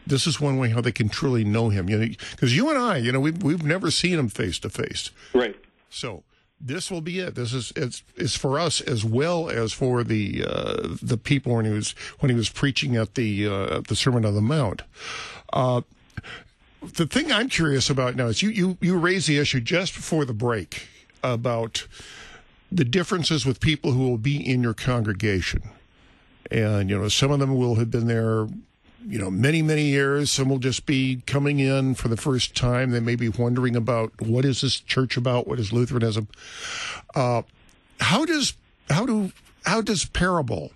this 0.06 0.28
is 0.28 0.40
one 0.40 0.58
way 0.58 0.70
how 0.70 0.82
they 0.82 0.92
can 0.92 1.10
truly 1.10 1.44
know 1.44 1.70
him. 1.70 1.90
You 1.90 1.98
know, 1.98 2.08
because 2.32 2.56
you 2.56 2.70
and 2.70 2.78
I, 2.78 2.98
you 2.98 3.12
know, 3.12 3.20
we've 3.20 3.42
we've 3.42 3.64
never 3.64 3.92
seen 3.92 4.20
him 4.20 4.30
face 4.30 4.60
to 4.60 4.70
face. 4.70 5.12
Right. 5.34 5.56
So 5.90 6.24
this 6.66 6.90
will 6.90 7.02
be 7.02 7.20
it. 7.20 7.36
This 7.36 7.54
is 7.54 7.74
it's 7.76 8.04
is 8.16 8.36
for 8.36 8.58
us 8.58 8.80
as 8.80 9.04
well 9.04 9.50
as 9.50 9.74
for 9.74 10.04
the 10.04 10.46
uh, 10.48 10.96
the 11.02 11.18
people 11.18 11.56
when 11.56 11.66
he 11.66 11.72
was 11.72 11.92
when 12.20 12.30
he 12.30 12.36
was 12.36 12.50
preaching 12.50 12.96
at 12.96 13.16
the 13.16 13.48
uh, 13.48 13.82
the 13.88 13.96
Sermon 13.96 14.26
on 14.26 14.34
the 14.34 14.42
Mount. 14.42 14.82
Uh, 15.52 15.82
the 16.82 17.06
thing 17.06 17.32
I'm 17.32 17.50
curious 17.50 17.90
about 17.90 18.16
now 18.16 18.28
is 18.28 18.42
you 18.42 18.50
you 18.50 18.78
you 18.80 18.98
raised 18.98 19.28
the 19.28 19.38
issue 19.38 19.60
just 19.60 19.94
before 19.94 20.24
the 20.24 20.34
break 20.34 20.88
about 21.22 21.86
the 22.72 22.86
differences 22.86 23.46
with 23.46 23.60
people 23.60 23.92
who 23.92 24.08
will 24.08 24.18
be 24.18 24.38
in 24.38 24.64
your 24.64 24.74
congregation, 24.74 25.64
and 26.50 26.90
you 26.90 26.98
know 26.98 27.10
some 27.10 27.32
of 27.32 27.40
them 27.40 27.56
will 27.56 27.76
have 27.76 27.92
been 27.92 28.08
there 28.08 28.48
you 29.06 29.20
know, 29.20 29.30
many, 29.30 29.62
many 29.62 29.84
years. 29.84 30.32
Some 30.32 30.50
will 30.50 30.60
just 30.60 30.86
be 30.86 31.22
coming 31.26 31.60
in 31.60 31.96
for 31.96 32.08
the 32.08 32.18
first 32.18 32.56
time. 32.56 32.92
They 32.92 33.00
may 33.00 33.16
be 33.16 33.30
wondering 33.30 33.76
about 33.76 34.14
what 34.22 34.46
is 34.46 34.62
this 34.62 34.80
church 34.80 35.18
about? 35.18 35.48
What 35.48 35.60
is 35.60 35.74
Lutheranism? 35.74 36.28
Uh, 37.16 37.44
how 38.00 38.26
does 38.26 38.54
how 38.90 39.06
do 39.06 39.32
how 39.66 39.82
does 39.82 40.06
parable 40.06 40.72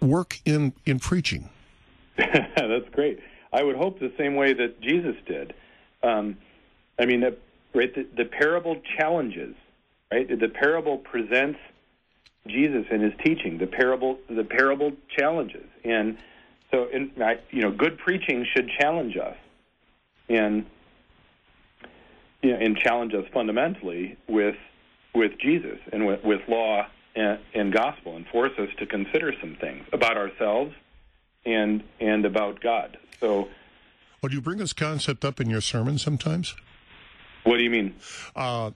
work 0.00 0.40
in 0.44 0.72
in 0.86 0.98
preaching? 0.98 1.48
That's 2.16 2.88
great. 2.92 3.20
I 3.52 3.62
would 3.62 3.76
hope 3.76 4.00
the 4.00 4.12
same 4.18 4.34
way 4.34 4.52
that 4.52 4.80
Jesus 4.80 5.16
did. 5.26 5.54
Um, 6.02 6.36
I 6.98 7.06
mean, 7.06 7.20
the, 7.20 7.36
right? 7.74 7.94
The, 7.94 8.06
the 8.16 8.24
parable 8.24 8.80
challenges, 8.96 9.54
right? 10.12 10.28
The 10.28 10.48
parable 10.48 10.98
presents 10.98 11.58
Jesus 12.46 12.86
and 12.90 13.02
his 13.02 13.12
teaching. 13.24 13.58
The 13.58 13.66
parable, 13.66 14.18
the 14.28 14.44
parable 14.44 14.92
challenges, 15.16 15.66
and 15.84 16.18
so, 16.74 16.86
in, 16.86 17.12
you 17.50 17.62
know, 17.62 17.70
good 17.70 17.98
preaching 17.98 18.44
should 18.52 18.68
challenge 18.68 19.16
us, 19.16 19.36
and 20.28 20.66
you 22.42 22.50
know, 22.50 22.58
and 22.58 22.76
challenge 22.76 23.14
us 23.14 23.24
fundamentally 23.32 24.16
with 24.28 24.56
with 25.14 25.38
Jesus 25.38 25.78
and 25.92 26.04
with, 26.04 26.24
with 26.24 26.40
law 26.48 26.88
and, 27.14 27.38
and 27.54 27.72
gospel, 27.72 28.16
and 28.16 28.26
force 28.26 28.50
us 28.58 28.68
to 28.78 28.86
consider 28.86 29.32
some 29.40 29.54
things 29.54 29.86
about 29.92 30.16
ourselves 30.16 30.74
and 31.46 31.84
and 32.00 32.24
about 32.24 32.60
God. 32.60 32.98
So, 33.20 33.48
well, 34.20 34.30
do 34.30 34.34
you 34.34 34.40
bring 34.40 34.58
this 34.58 34.72
concept 34.72 35.24
up 35.24 35.40
in 35.40 35.48
your 35.48 35.60
sermon 35.60 35.96
sometimes? 35.96 36.56
What 37.44 37.58
do 37.58 37.62
you 37.62 37.70
mean? 37.70 37.94
Uh, 38.34 38.72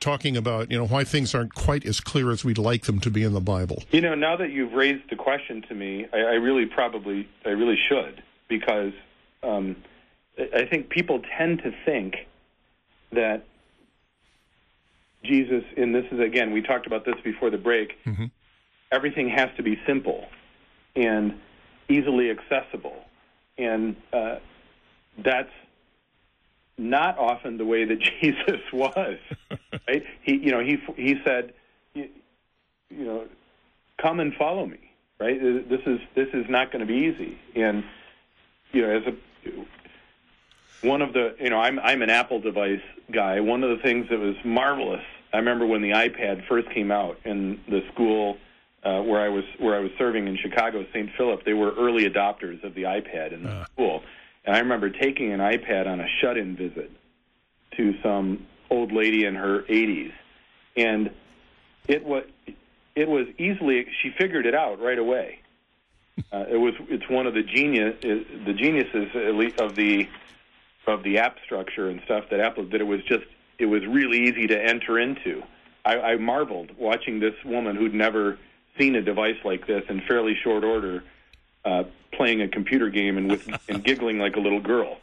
talking 0.00 0.36
about 0.36 0.70
you 0.70 0.78
know 0.78 0.86
why 0.86 1.04
things 1.04 1.34
aren't 1.34 1.54
quite 1.54 1.84
as 1.84 2.00
clear 2.00 2.30
as 2.30 2.44
we'd 2.44 2.58
like 2.58 2.84
them 2.84 3.00
to 3.00 3.10
be 3.10 3.22
in 3.22 3.32
the 3.32 3.40
Bible. 3.40 3.82
You 3.90 4.00
know, 4.00 4.14
now 4.14 4.36
that 4.36 4.50
you've 4.50 4.72
raised 4.72 5.10
the 5.10 5.16
question 5.16 5.62
to 5.68 5.74
me, 5.74 6.06
I, 6.12 6.18
I 6.18 6.34
really 6.34 6.66
probably 6.66 7.28
I 7.44 7.50
really 7.50 7.78
should 7.88 8.22
because 8.48 8.92
um, 9.42 9.76
I 10.38 10.66
think 10.66 10.90
people 10.90 11.22
tend 11.38 11.62
to 11.62 11.72
think 11.84 12.14
that 13.12 13.44
Jesus, 15.24 15.64
and 15.76 15.94
this 15.94 16.04
is 16.10 16.20
again 16.20 16.52
we 16.52 16.62
talked 16.62 16.86
about 16.86 17.04
this 17.04 17.16
before 17.22 17.50
the 17.50 17.58
break. 17.58 17.92
Mm-hmm. 18.04 18.26
Everything 18.90 19.28
has 19.28 19.48
to 19.56 19.62
be 19.62 19.80
simple 19.86 20.26
and 20.94 21.38
easily 21.88 22.30
accessible, 22.30 22.96
and 23.56 23.96
uh, 24.12 24.36
that's 25.18 25.50
not 26.78 27.18
often 27.18 27.58
the 27.58 27.64
way 27.64 27.84
that 27.84 27.98
Jesus 28.20 28.62
was. 28.72 29.18
right? 29.88 30.04
He, 30.22 30.36
you 30.36 30.50
know, 30.50 30.60
he 30.60 30.78
he 30.96 31.16
said, 31.24 31.52
you, 31.94 32.08
you 32.90 33.04
know, 33.04 33.26
come 34.00 34.20
and 34.20 34.34
follow 34.34 34.66
me. 34.66 34.78
Right? 35.18 35.40
This 35.40 35.80
is 35.86 36.00
this 36.14 36.28
is 36.32 36.46
not 36.48 36.72
going 36.72 36.80
to 36.80 36.86
be 36.86 36.98
easy. 36.98 37.38
And 37.54 37.84
you 38.72 38.82
know, 38.82 38.90
as 38.90 39.02
a 39.06 40.86
one 40.86 41.00
of 41.00 41.12
the, 41.12 41.36
you 41.40 41.50
know, 41.50 41.60
I'm 41.60 41.78
I'm 41.78 42.02
an 42.02 42.10
Apple 42.10 42.40
device 42.40 42.80
guy. 43.12 43.40
One 43.40 43.62
of 43.62 43.76
the 43.76 43.82
things 43.82 44.08
that 44.10 44.18
was 44.18 44.34
marvelous. 44.44 45.04
I 45.32 45.38
remember 45.38 45.64
when 45.64 45.80
the 45.80 45.92
iPad 45.92 46.46
first 46.46 46.68
came 46.70 46.90
out 46.90 47.18
in 47.24 47.60
the 47.68 47.82
school 47.92 48.36
uh, 48.82 49.00
where 49.00 49.20
I 49.20 49.28
was 49.28 49.44
where 49.58 49.76
I 49.76 49.78
was 49.78 49.90
serving 49.96 50.26
in 50.26 50.36
Chicago, 50.36 50.84
St. 50.92 51.10
Philip. 51.16 51.44
They 51.44 51.54
were 51.54 51.72
early 51.78 52.08
adopters 52.08 52.62
of 52.64 52.74
the 52.74 52.82
iPad 52.82 53.32
in 53.32 53.44
the 53.44 53.50
uh. 53.50 53.64
school 53.66 54.02
and 54.44 54.56
I 54.56 54.60
remember 54.60 54.90
taking 54.90 55.32
an 55.32 55.40
iPad 55.40 55.86
on 55.86 56.00
a 56.00 56.06
shut-in 56.20 56.56
visit 56.56 56.90
to 57.76 57.94
some 58.02 58.46
old 58.70 58.92
lady 58.92 59.24
in 59.24 59.34
her 59.34 59.62
80s, 59.62 60.12
and 60.76 61.10
it 61.88 62.04
was 62.04 62.24
it 62.94 63.08
was 63.08 63.26
easily 63.38 63.86
she 64.02 64.10
figured 64.18 64.46
it 64.46 64.54
out 64.54 64.80
right 64.80 64.98
away. 64.98 65.38
Uh, 66.30 66.44
it 66.50 66.56
was 66.56 66.74
it's 66.90 67.08
one 67.08 67.26
of 67.26 67.32
the 67.32 67.42
genius 67.42 67.96
the 68.02 68.52
geniuses 68.52 69.08
at 69.14 69.34
least 69.34 69.58
of 69.58 69.74
the 69.74 70.06
of 70.86 71.02
the 71.02 71.18
app 71.18 71.38
structure 71.44 71.88
and 71.88 72.02
stuff 72.04 72.24
that 72.30 72.38
Apple 72.38 72.64
did. 72.64 72.82
It 72.82 72.84
was 72.84 73.02
just 73.04 73.24
it 73.58 73.66
was 73.66 73.84
really 73.86 74.24
easy 74.24 74.46
to 74.48 74.62
enter 74.62 74.98
into. 74.98 75.42
I, 75.84 75.98
I 75.98 76.16
marveled 76.16 76.76
watching 76.78 77.18
this 77.18 77.34
woman 77.44 77.76
who'd 77.76 77.94
never 77.94 78.38
seen 78.78 78.94
a 78.94 79.02
device 79.02 79.38
like 79.44 79.66
this 79.66 79.84
in 79.88 80.02
fairly 80.02 80.34
short 80.42 80.64
order 80.64 81.02
uh, 81.64 81.84
playing 82.22 82.40
a 82.40 82.46
computer 82.46 82.88
game 82.88 83.18
and 83.18 83.28
with 83.28 83.48
and 83.68 83.82
giggling 83.82 84.16
like 84.16 84.36
a 84.36 84.40
little 84.40 84.60
girl. 84.60 84.98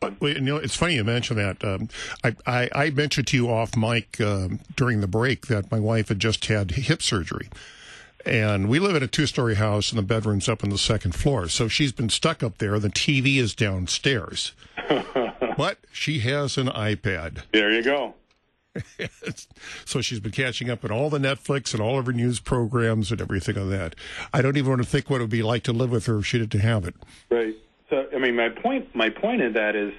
But 0.00 0.20
you 0.20 0.40
know, 0.40 0.56
it's 0.56 0.74
funny 0.74 0.96
you 0.96 1.04
mention 1.04 1.36
that. 1.36 1.62
Um, 1.62 1.88
I, 2.24 2.34
I, 2.46 2.70
I 2.74 2.90
mentioned 2.90 3.28
to 3.28 3.36
you 3.36 3.48
off 3.48 3.76
mic 3.76 4.20
um, 4.20 4.58
during 4.74 5.00
the 5.00 5.06
break 5.06 5.46
that 5.46 5.70
my 5.70 5.78
wife 5.78 6.08
had 6.08 6.18
just 6.18 6.44
had 6.46 6.72
hip 6.72 7.00
surgery. 7.00 7.48
And 8.26 8.68
we 8.68 8.80
live 8.80 8.96
in 8.96 9.04
a 9.04 9.06
two 9.06 9.26
story 9.26 9.54
house, 9.54 9.92
and 9.92 9.98
the 10.00 10.02
bedroom's 10.02 10.48
up 10.48 10.64
on 10.64 10.70
the 10.70 10.78
second 10.78 11.14
floor. 11.14 11.48
So 11.48 11.68
she's 11.68 11.92
been 11.92 12.08
stuck 12.08 12.42
up 12.42 12.58
there. 12.58 12.80
The 12.80 12.88
TV 12.88 13.36
is 13.36 13.54
downstairs. 13.54 14.50
but 15.56 15.78
she 15.92 16.20
has 16.20 16.58
an 16.58 16.66
iPad. 16.66 17.42
There 17.52 17.70
you 17.70 17.84
go. 17.84 18.14
so 19.84 20.00
she's 20.00 20.20
been 20.20 20.32
catching 20.32 20.70
up 20.70 20.84
on 20.84 20.90
all 20.90 21.10
the 21.10 21.18
Netflix 21.18 21.72
and 21.72 21.82
all 21.82 21.98
of 21.98 22.06
her 22.06 22.12
news 22.12 22.40
programs 22.40 23.10
and 23.10 23.20
everything 23.20 23.56
on 23.58 23.70
that. 23.70 23.94
I 24.32 24.42
don't 24.42 24.56
even 24.56 24.70
want 24.70 24.82
to 24.82 24.88
think 24.88 25.10
what 25.10 25.16
it 25.16 25.24
would 25.24 25.30
be 25.30 25.42
like 25.42 25.62
to 25.64 25.72
live 25.72 25.90
with 25.90 26.06
her 26.06 26.18
if 26.18 26.26
she 26.26 26.38
didn't 26.38 26.60
have 26.60 26.86
it. 26.86 26.94
Right. 27.30 27.54
So 27.90 28.06
I 28.14 28.18
mean, 28.18 28.36
my 28.36 28.48
point 28.48 28.94
my 28.94 29.10
point 29.10 29.42
in 29.42 29.52
that 29.54 29.76
is 29.76 29.92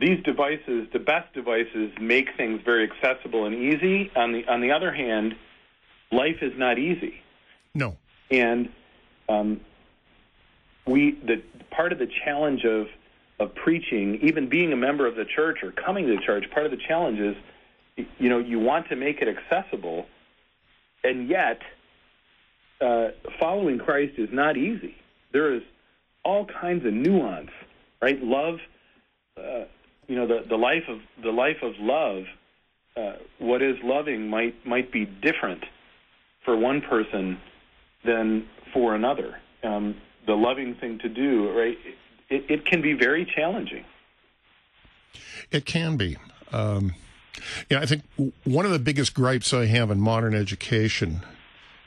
these 0.00 0.22
devices, 0.24 0.88
the 0.92 0.98
best 0.98 1.32
devices, 1.34 1.92
make 2.00 2.28
things 2.36 2.60
very 2.64 2.90
accessible 2.90 3.46
and 3.46 3.54
easy. 3.54 4.10
On 4.16 4.32
the 4.32 4.46
on 4.48 4.60
the 4.60 4.72
other 4.72 4.92
hand, 4.92 5.36
life 6.10 6.38
is 6.42 6.52
not 6.56 6.78
easy. 6.78 7.14
No. 7.74 7.96
And 8.30 8.70
um, 9.28 9.60
we 10.86 11.12
the 11.12 11.42
part 11.70 11.92
of 11.92 11.98
the 11.98 12.08
challenge 12.24 12.64
of 12.64 12.86
of 13.40 13.54
preaching, 13.54 14.20
even 14.22 14.48
being 14.48 14.72
a 14.72 14.76
member 14.76 15.06
of 15.06 15.16
the 15.16 15.24
church 15.24 15.58
or 15.62 15.72
coming 15.72 16.06
to 16.06 16.16
the 16.16 16.22
church, 16.22 16.44
part 16.52 16.66
of 16.66 16.72
the 16.72 16.78
challenge 16.88 17.18
is, 17.18 17.36
you 18.18 18.28
know, 18.28 18.38
you 18.38 18.58
want 18.58 18.88
to 18.88 18.96
make 18.96 19.20
it 19.20 19.28
accessible, 19.28 20.06
and 21.02 21.28
yet 21.28 21.60
uh, 22.80 23.08
following 23.40 23.78
Christ 23.78 24.14
is 24.18 24.28
not 24.32 24.56
easy. 24.56 24.96
There 25.32 25.54
is 25.54 25.62
all 26.24 26.46
kinds 26.46 26.86
of 26.86 26.92
nuance, 26.92 27.50
right? 28.00 28.22
Love, 28.22 28.58
uh, 29.36 29.64
you 30.06 30.16
know, 30.16 30.26
the, 30.26 30.44
the 30.48 30.56
life 30.56 30.84
of 30.88 30.98
the 31.22 31.30
life 31.30 31.58
of 31.62 31.72
love. 31.78 32.24
Uh, 32.96 33.16
what 33.40 33.60
is 33.60 33.74
loving 33.82 34.28
might 34.28 34.54
might 34.64 34.92
be 34.92 35.04
different 35.04 35.64
for 36.44 36.56
one 36.56 36.80
person 36.80 37.38
than 38.04 38.46
for 38.72 38.94
another. 38.94 39.36
Um, 39.64 39.96
the 40.26 40.34
loving 40.34 40.76
thing 40.76 40.98
to 41.00 41.08
do, 41.08 41.50
right? 41.50 41.76
It, 42.28 42.44
it 42.48 42.66
can 42.66 42.82
be 42.82 42.92
very 42.92 43.24
challenging. 43.24 43.84
It 45.50 45.64
can 45.64 45.96
be. 45.96 46.16
Um, 46.52 46.94
yeah, 47.70 47.80
I 47.80 47.86
think 47.86 48.02
one 48.44 48.64
of 48.64 48.70
the 48.70 48.78
biggest 48.78 49.14
gripes 49.14 49.52
I 49.52 49.66
have 49.66 49.90
in 49.90 50.00
modern 50.00 50.34
education 50.34 51.22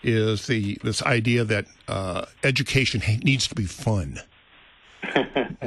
is 0.03 0.47
the 0.47 0.77
this 0.83 1.01
idea 1.03 1.43
that 1.43 1.65
uh, 1.87 2.25
education 2.43 3.01
needs 3.23 3.47
to 3.47 3.55
be 3.55 3.65
fun. 3.65 4.19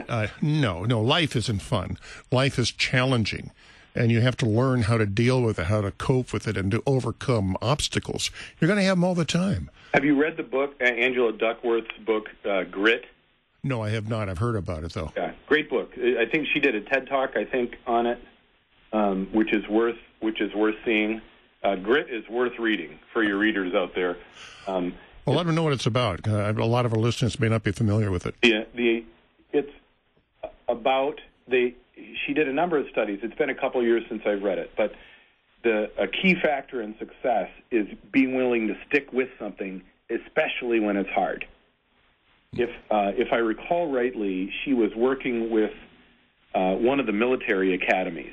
uh, 0.08 0.28
no, 0.40 0.84
no, 0.84 1.00
life 1.00 1.34
isn't 1.36 1.62
fun. 1.62 1.98
Life 2.30 2.58
is 2.58 2.70
challenging, 2.70 3.50
and 3.94 4.10
you 4.10 4.20
have 4.20 4.36
to 4.38 4.46
learn 4.46 4.82
how 4.82 4.98
to 4.98 5.06
deal 5.06 5.42
with 5.42 5.58
it, 5.58 5.66
how 5.66 5.80
to 5.80 5.90
cope 5.92 6.32
with 6.32 6.46
it, 6.46 6.56
and 6.56 6.70
to 6.70 6.82
overcome 6.86 7.56
obstacles. 7.62 8.30
You're 8.60 8.68
going 8.68 8.78
to 8.78 8.84
have 8.84 8.96
them 8.96 9.04
all 9.04 9.14
the 9.14 9.24
time. 9.24 9.70
Have 9.94 10.04
you 10.04 10.20
read 10.20 10.36
the 10.36 10.42
book, 10.42 10.74
Angela 10.80 11.32
Duckworth's 11.32 11.96
book, 12.04 12.28
uh, 12.48 12.64
Grit? 12.64 13.06
No, 13.62 13.82
I 13.82 13.90
have 13.90 14.08
not. 14.08 14.28
I've 14.28 14.38
heard 14.38 14.56
about 14.56 14.84
it 14.84 14.92
though. 14.92 15.12
Yeah, 15.16 15.32
great 15.46 15.68
book. 15.68 15.92
I 15.96 16.24
think 16.30 16.48
she 16.52 16.60
did 16.60 16.74
a 16.74 16.80
TED 16.80 17.08
talk, 17.08 17.36
I 17.36 17.44
think, 17.44 17.76
on 17.86 18.06
it, 18.06 18.18
um, 18.92 19.28
which 19.32 19.52
is 19.52 19.66
worth 19.68 19.98
which 20.20 20.40
is 20.40 20.54
worth 20.54 20.76
seeing. 20.84 21.20
Uh, 21.62 21.76
Grit 21.76 22.08
is 22.10 22.26
worth 22.28 22.58
reading 22.58 22.98
for 23.12 23.22
your 23.22 23.36
readers 23.36 23.74
out 23.74 23.94
there. 23.94 24.16
Um, 24.66 24.94
well, 25.26 25.36
let 25.36 25.46
them 25.46 25.54
know 25.54 25.62
what 25.62 25.74
it's 25.74 25.86
about. 25.86 26.26
Uh, 26.26 26.52
a 26.56 26.64
lot 26.64 26.86
of 26.86 26.94
our 26.94 26.98
listeners 26.98 27.38
may 27.38 27.48
not 27.48 27.62
be 27.62 27.72
familiar 27.72 28.10
with 28.10 28.26
it. 28.26 28.34
Yeah, 28.42 28.64
the 28.74 29.04
it's 29.52 29.72
about 30.68 31.20
the. 31.46 31.74
She 32.26 32.32
did 32.32 32.48
a 32.48 32.52
number 32.52 32.78
of 32.78 32.86
studies. 32.90 33.20
It's 33.22 33.34
been 33.34 33.50
a 33.50 33.54
couple 33.54 33.82
years 33.82 34.04
since 34.08 34.22
I've 34.24 34.42
read 34.42 34.58
it, 34.58 34.70
but 34.76 34.94
the 35.62 35.90
a 35.98 36.06
key 36.06 36.34
factor 36.34 36.80
in 36.80 36.96
success 36.98 37.50
is 37.70 37.86
being 38.10 38.34
willing 38.34 38.68
to 38.68 38.74
stick 38.88 39.12
with 39.12 39.28
something, 39.38 39.82
especially 40.08 40.80
when 40.80 40.96
it's 40.96 41.10
hard. 41.10 41.46
If 42.52 42.70
uh, 42.90 43.12
if 43.16 43.28
I 43.32 43.36
recall 43.36 43.92
rightly, 43.92 44.52
she 44.64 44.74
was 44.74 44.90
working 44.96 45.50
with 45.50 45.70
uh, 46.54 46.74
one 46.74 46.98
of 46.98 47.06
the 47.06 47.12
military 47.12 47.74
academies 47.74 48.32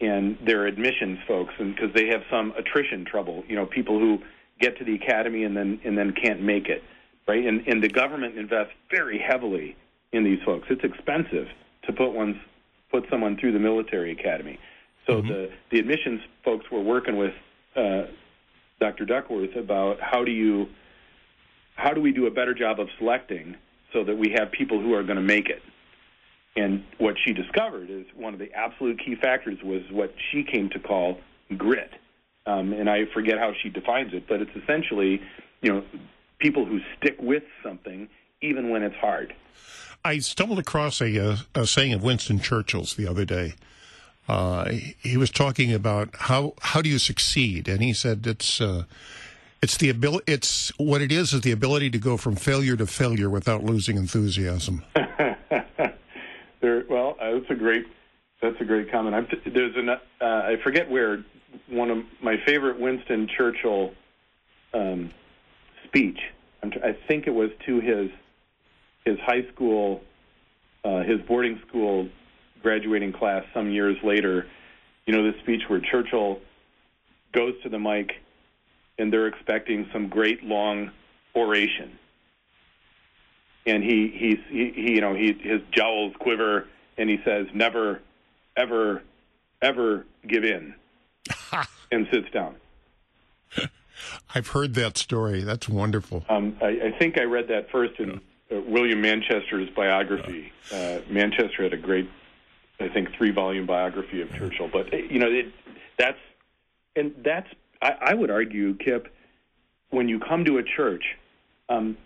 and 0.00 0.38
their 0.44 0.66
admissions 0.66 1.18
folks, 1.26 1.52
and 1.58 1.74
because 1.74 1.92
they 1.94 2.06
have 2.06 2.22
some 2.30 2.52
attrition 2.56 3.04
trouble, 3.04 3.42
you 3.48 3.56
know, 3.56 3.66
people 3.66 3.98
who 3.98 4.18
get 4.60 4.78
to 4.78 4.84
the 4.84 4.94
academy 4.94 5.42
and 5.42 5.56
then 5.56 5.80
and 5.84 5.98
then 5.98 6.12
can't 6.12 6.40
make 6.40 6.68
it, 6.68 6.84
right? 7.26 7.44
And 7.44 7.66
and 7.66 7.82
the 7.82 7.88
government 7.88 8.38
invests 8.38 8.74
very 8.90 9.18
heavily 9.18 9.76
in 10.12 10.22
these 10.22 10.38
folks. 10.44 10.68
It's 10.70 10.84
expensive 10.84 11.48
to 11.86 11.92
put 11.92 12.10
one's 12.12 12.36
put 12.92 13.04
someone 13.10 13.36
through 13.36 13.52
the 13.52 13.58
military 13.58 14.12
academy. 14.12 14.60
So 15.08 15.14
mm-hmm. 15.14 15.28
the 15.28 15.50
the 15.72 15.78
admissions 15.80 16.20
folks 16.44 16.66
were 16.70 16.82
working 16.82 17.16
with 17.16 17.34
uh, 17.74 18.04
Dr. 18.78 19.04
Duckworth 19.06 19.56
about 19.56 19.98
how 20.00 20.22
do 20.22 20.30
you 20.30 20.68
how 21.76 21.92
do 21.92 22.00
we 22.00 22.12
do 22.12 22.26
a 22.26 22.30
better 22.30 22.54
job 22.54 22.80
of 22.80 22.88
selecting 22.98 23.56
so 23.92 24.04
that 24.04 24.16
we 24.16 24.34
have 24.36 24.50
people 24.50 24.80
who 24.80 24.94
are 24.94 25.02
going 25.02 25.16
to 25.16 25.22
make 25.22 25.48
it? 25.48 25.62
And 26.56 26.84
what 26.98 27.16
she 27.24 27.32
discovered 27.32 27.90
is 27.90 28.06
one 28.16 28.32
of 28.32 28.40
the 28.40 28.50
absolute 28.52 28.98
key 28.98 29.14
factors 29.14 29.58
was 29.62 29.82
what 29.90 30.14
she 30.30 30.42
came 30.42 30.70
to 30.70 30.80
call 30.80 31.18
grit. 31.56 31.90
Um, 32.46 32.72
and 32.72 32.88
I 32.88 33.04
forget 33.12 33.38
how 33.38 33.52
she 33.62 33.68
defines 33.68 34.14
it, 34.14 34.26
but 34.26 34.40
it's 34.40 34.50
essentially, 34.62 35.20
you 35.60 35.72
know, 35.72 35.84
people 36.38 36.64
who 36.64 36.80
stick 36.96 37.16
with 37.20 37.42
something 37.62 38.08
even 38.40 38.70
when 38.70 38.82
it's 38.82 38.96
hard. 38.96 39.34
I 40.04 40.18
stumbled 40.18 40.58
across 40.58 41.00
a, 41.00 41.16
a, 41.16 41.36
a 41.54 41.66
saying 41.66 41.92
of 41.92 42.02
Winston 42.02 42.38
Churchill's 42.38 42.94
the 42.94 43.06
other 43.06 43.24
day. 43.24 43.54
Uh, 44.28 44.70
he 44.98 45.16
was 45.16 45.30
talking 45.30 45.72
about 45.72 46.10
how 46.14 46.54
how 46.60 46.82
do 46.82 46.88
you 46.88 46.98
succeed, 46.98 47.68
and 47.68 47.80
he 47.80 47.92
said 47.92 48.26
it's 48.26 48.60
uh, 48.60 48.84
it's 49.62 49.76
the 49.76 49.90
ability. 49.90 50.32
It's 50.32 50.70
what 50.78 51.00
it 51.00 51.12
is 51.12 51.32
is 51.32 51.40
the 51.40 51.52
ability 51.52 51.90
to 51.90 51.98
go 51.98 52.16
from 52.16 52.36
failure 52.36 52.76
to 52.76 52.86
failure 52.86 53.30
without 53.30 53.64
losing 53.64 53.96
enthusiasm. 53.96 54.82
there, 54.94 56.84
well, 56.88 57.16
uh, 57.20 57.32
that's 57.32 57.50
a 57.50 57.54
great 57.54 57.86
that's 58.40 58.60
a 58.60 58.64
great 58.64 58.90
comment. 58.90 59.14
I'm 59.14 59.26
t- 59.26 59.50
there's 59.50 59.76
an 59.76 59.88
uh, 59.88 59.96
I 60.20 60.56
forget 60.62 60.90
where 60.90 61.24
one 61.68 61.90
of 61.90 62.04
my 62.22 62.36
favorite 62.46 62.78
Winston 62.78 63.28
Churchill 63.36 63.92
um, 64.74 65.10
speech. 65.86 66.18
T- 66.62 66.80
i 66.82 66.96
think 67.06 67.28
it 67.28 67.34
was 67.34 67.50
to 67.66 67.80
his 67.80 68.10
his 69.04 69.18
high 69.20 69.46
school, 69.54 70.02
uh, 70.84 71.02
his 71.02 71.20
boarding 71.28 71.60
school 71.68 72.08
graduating 72.62 73.12
class 73.12 73.44
some 73.54 73.70
years 73.70 73.96
later. 74.02 74.46
You 75.06 75.14
know, 75.14 75.30
this 75.30 75.40
speech 75.42 75.62
where 75.68 75.80
Churchill 75.80 76.40
goes 77.32 77.54
to 77.62 77.68
the 77.68 77.78
mic 77.78 78.10
and 78.98 79.12
they're 79.12 79.26
expecting 79.26 79.88
some 79.92 80.08
great 80.08 80.42
long 80.42 80.90
oration. 81.34 81.98
And 83.66 83.82
he, 83.82 84.08
he's, 84.14 84.38
he, 84.48 84.72
he, 84.74 84.92
you 84.92 85.00
know, 85.00 85.14
he, 85.14 85.32
his 85.32 85.60
jowls 85.72 86.14
quiver, 86.20 86.68
and 86.96 87.10
he 87.10 87.18
says, 87.24 87.46
"Never, 87.52 88.00
ever, 88.56 89.02
ever 89.60 90.06
give 90.26 90.44
in," 90.44 90.74
and 91.90 92.06
sits 92.12 92.30
down. 92.30 92.54
I've 94.34 94.48
heard 94.48 94.74
that 94.74 94.96
story. 94.98 95.42
That's 95.42 95.68
wonderful. 95.68 96.24
Um, 96.28 96.56
I, 96.62 96.66
I, 96.94 96.98
think 96.98 97.18
I 97.18 97.24
read 97.24 97.48
that 97.48 97.70
first 97.70 97.98
in 97.98 98.20
uh, 98.52 98.60
William 98.68 99.00
Manchester's 99.00 99.68
biography. 99.70 100.52
Uh, 100.72 100.98
Manchester 101.10 101.64
had 101.64 101.72
a 101.72 101.78
great, 101.78 102.08
I 102.78 102.88
think, 102.88 103.14
three-volume 103.16 103.66
biography 103.66 104.20
of 104.20 104.32
Churchill. 104.32 104.68
But 104.72 104.92
you 104.92 105.18
know, 105.18 105.28
it, 105.28 105.52
that's 105.98 106.18
and 106.94 107.14
that's 107.24 107.48
I, 107.82 107.96
I 108.00 108.14
would 108.14 108.30
argue, 108.30 108.74
Kip, 108.76 109.08
when 109.90 110.08
you 110.08 110.18
come 110.20 110.44
to 110.44 110.58
a 110.58 110.62
church, 110.62 111.04
um, 111.68 111.96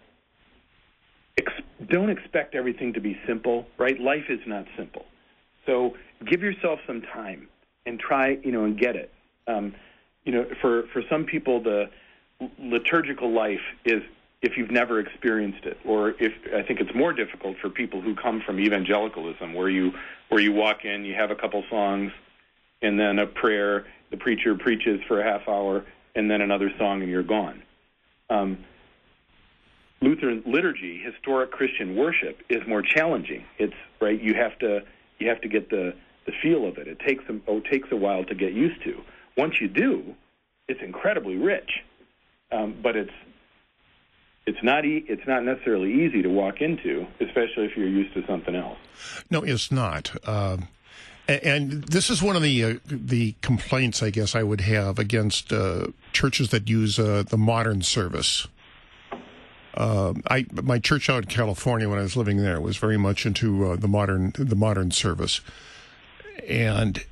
ex- 1.38 1.62
don't 1.88 2.10
expect 2.10 2.54
everything 2.54 2.92
to 2.94 3.00
be 3.00 3.18
simple, 3.26 3.66
right? 3.78 3.98
Life 3.98 4.24
is 4.28 4.40
not 4.46 4.66
simple. 4.76 5.04
So 5.66 5.96
give 6.26 6.42
yourself 6.42 6.80
some 6.86 7.02
time 7.02 7.48
and 7.86 7.98
try, 7.98 8.38
you 8.42 8.52
know, 8.52 8.64
and 8.64 8.78
get 8.78 8.96
it. 8.96 9.12
Um, 9.46 9.74
you 10.24 10.32
know, 10.32 10.46
for 10.60 10.84
for 10.92 11.02
some 11.08 11.24
people, 11.24 11.62
the 11.62 11.90
liturgical 12.58 13.30
life 13.32 13.60
is 13.84 14.02
if 14.42 14.56
you've 14.56 14.70
never 14.70 15.00
experienced 15.00 15.64
it, 15.64 15.78
or 15.84 16.10
if 16.18 16.32
I 16.54 16.62
think 16.62 16.80
it's 16.80 16.94
more 16.94 17.12
difficult 17.12 17.56
for 17.60 17.68
people 17.68 18.00
who 18.00 18.14
come 18.14 18.40
from 18.44 18.58
evangelicalism, 18.58 19.54
where 19.54 19.68
you 19.68 19.92
where 20.28 20.40
you 20.40 20.52
walk 20.52 20.84
in, 20.84 21.04
you 21.04 21.14
have 21.14 21.30
a 21.30 21.34
couple 21.34 21.62
songs, 21.70 22.12
and 22.82 22.98
then 22.98 23.18
a 23.18 23.26
prayer, 23.26 23.86
the 24.10 24.16
preacher 24.16 24.54
preaches 24.54 25.00
for 25.06 25.20
a 25.20 25.24
half 25.24 25.48
hour, 25.48 25.84
and 26.14 26.30
then 26.30 26.40
another 26.40 26.70
song, 26.78 27.02
and 27.02 27.10
you're 27.10 27.22
gone. 27.22 27.62
Um, 28.28 28.58
Lutheran 30.02 30.42
liturgy, 30.46 30.98
historic 30.98 31.50
Christian 31.50 31.94
worship, 31.94 32.38
is 32.48 32.66
more 32.66 32.82
challenging. 32.82 33.44
It's 33.58 33.74
right. 34.00 34.20
You 34.20 34.34
have 34.34 34.58
to 34.60 34.80
you 35.18 35.28
have 35.28 35.40
to 35.42 35.48
get 35.48 35.70
the 35.70 35.94
the 36.26 36.32
feel 36.42 36.66
of 36.66 36.78
it. 36.78 36.88
It 36.88 36.98
takes 37.00 37.24
a, 37.28 37.38
oh, 37.46 37.58
it 37.58 37.64
takes 37.70 37.88
a 37.92 37.96
while 37.96 38.24
to 38.24 38.34
get 38.34 38.52
used 38.52 38.82
to. 38.84 39.00
Once 39.36 39.60
you 39.60 39.68
do, 39.68 40.14
it's 40.68 40.80
incredibly 40.82 41.36
rich, 41.36 41.70
um, 42.50 42.76
but 42.82 42.96
it's 42.96 43.12
it's 44.46 44.62
not 44.62 44.84
e- 44.84 45.04
it's 45.06 45.26
not 45.26 45.44
necessarily 45.44 45.92
easy 46.04 46.22
to 46.22 46.28
walk 46.28 46.60
into, 46.60 47.06
especially 47.20 47.66
if 47.66 47.76
you're 47.76 47.88
used 47.88 48.14
to 48.14 48.26
something 48.26 48.54
else. 48.54 48.78
No, 49.30 49.42
it's 49.42 49.70
not. 49.70 50.12
Um, 50.26 50.68
and 51.30 51.84
this 51.84 52.10
is 52.10 52.22
one 52.22 52.36
of 52.36 52.42
the 52.42 52.64
uh, 52.64 52.74
the 52.86 53.34
complaints 53.40 54.02
I 54.02 54.10
guess 54.10 54.34
I 54.34 54.42
would 54.42 54.62
have 54.62 54.98
against 54.98 55.52
uh, 55.52 55.88
churches 56.12 56.50
that 56.50 56.68
use 56.68 56.98
uh, 56.98 57.22
the 57.28 57.38
modern 57.38 57.82
service. 57.82 58.48
Um, 59.74 60.22
I 60.28 60.46
my 60.50 60.78
church 60.78 61.08
out 61.08 61.22
in 61.22 61.28
California 61.28 61.88
when 61.88 61.98
I 61.98 62.02
was 62.02 62.16
living 62.16 62.38
there 62.38 62.60
was 62.60 62.76
very 62.76 62.96
much 62.96 63.26
into 63.26 63.70
uh, 63.70 63.76
the 63.76 63.88
modern 63.88 64.32
the 64.36 64.56
modern 64.56 64.90
service, 64.90 65.40
and 66.48 67.04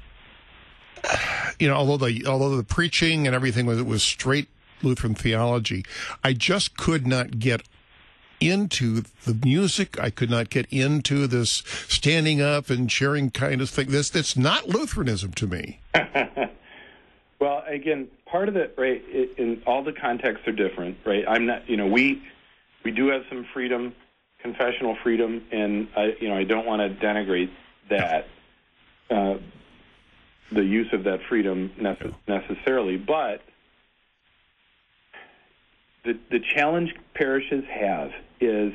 you 1.60 1.68
know 1.68 1.74
although 1.74 2.04
the 2.08 2.26
although 2.26 2.56
the 2.56 2.64
preaching 2.64 3.26
and 3.26 3.36
everything 3.36 3.66
was 3.66 3.82
was 3.82 4.02
straight 4.02 4.48
Lutheran 4.82 5.14
theology, 5.14 5.84
I 6.24 6.32
just 6.32 6.76
could 6.76 7.06
not 7.06 7.38
get 7.38 7.62
into 8.40 9.02
the 9.24 9.38
music. 9.44 9.98
I 10.00 10.10
could 10.10 10.30
not 10.30 10.50
get 10.50 10.66
into 10.70 11.26
this 11.26 11.62
standing 11.88 12.40
up 12.40 12.70
and 12.70 12.88
cheering 12.88 13.30
kind 13.30 13.60
of 13.60 13.70
thing. 13.70 13.90
This 13.90 14.10
that's 14.10 14.36
not 14.36 14.68
Lutheranism 14.68 15.32
to 15.32 15.46
me. 15.46 15.80
well, 17.40 17.64
again, 17.66 18.08
part 18.26 18.48
of 18.48 18.56
it, 18.56 18.74
right? 18.76 19.02
It, 19.06 19.38
in 19.38 19.62
all 19.66 19.82
the 19.82 19.92
contexts 19.92 20.46
are 20.46 20.52
different, 20.52 20.98
right? 21.04 21.24
I'm 21.26 21.46
not, 21.46 21.68
you 21.68 21.76
know, 21.76 21.86
we 21.86 22.22
we 22.84 22.90
do 22.90 23.08
have 23.08 23.22
some 23.28 23.46
freedom, 23.52 23.94
confessional 24.40 24.96
freedom, 25.02 25.44
and 25.50 25.88
I, 25.96 26.16
you 26.20 26.28
know, 26.28 26.36
I 26.36 26.44
don't 26.44 26.66
want 26.66 26.80
to 26.80 27.06
denigrate 27.06 27.50
that. 27.90 28.28
Uh, 29.10 29.38
the 30.50 30.64
use 30.64 30.88
of 30.92 31.04
that 31.04 31.20
freedom 31.28 31.70
nece- 31.78 32.14
necessarily, 32.26 32.96
but 32.96 33.42
the, 36.04 36.18
the 36.30 36.40
challenge 36.40 36.94
parishes 37.14 37.64
have 37.70 38.10
is 38.40 38.72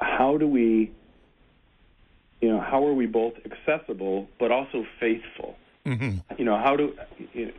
how 0.00 0.36
do 0.36 0.46
we, 0.46 0.92
you 2.40 2.48
know, 2.48 2.60
how 2.60 2.86
are 2.86 2.94
we 2.94 3.06
both 3.06 3.34
accessible 3.44 4.28
but 4.38 4.50
also 4.50 4.86
faithful? 5.00 5.56
Mm-hmm. 5.86 6.18
You 6.38 6.44
know, 6.44 6.58
how 6.58 6.76
do 6.76 6.94
you 7.32 7.46
know, 7.46 7.52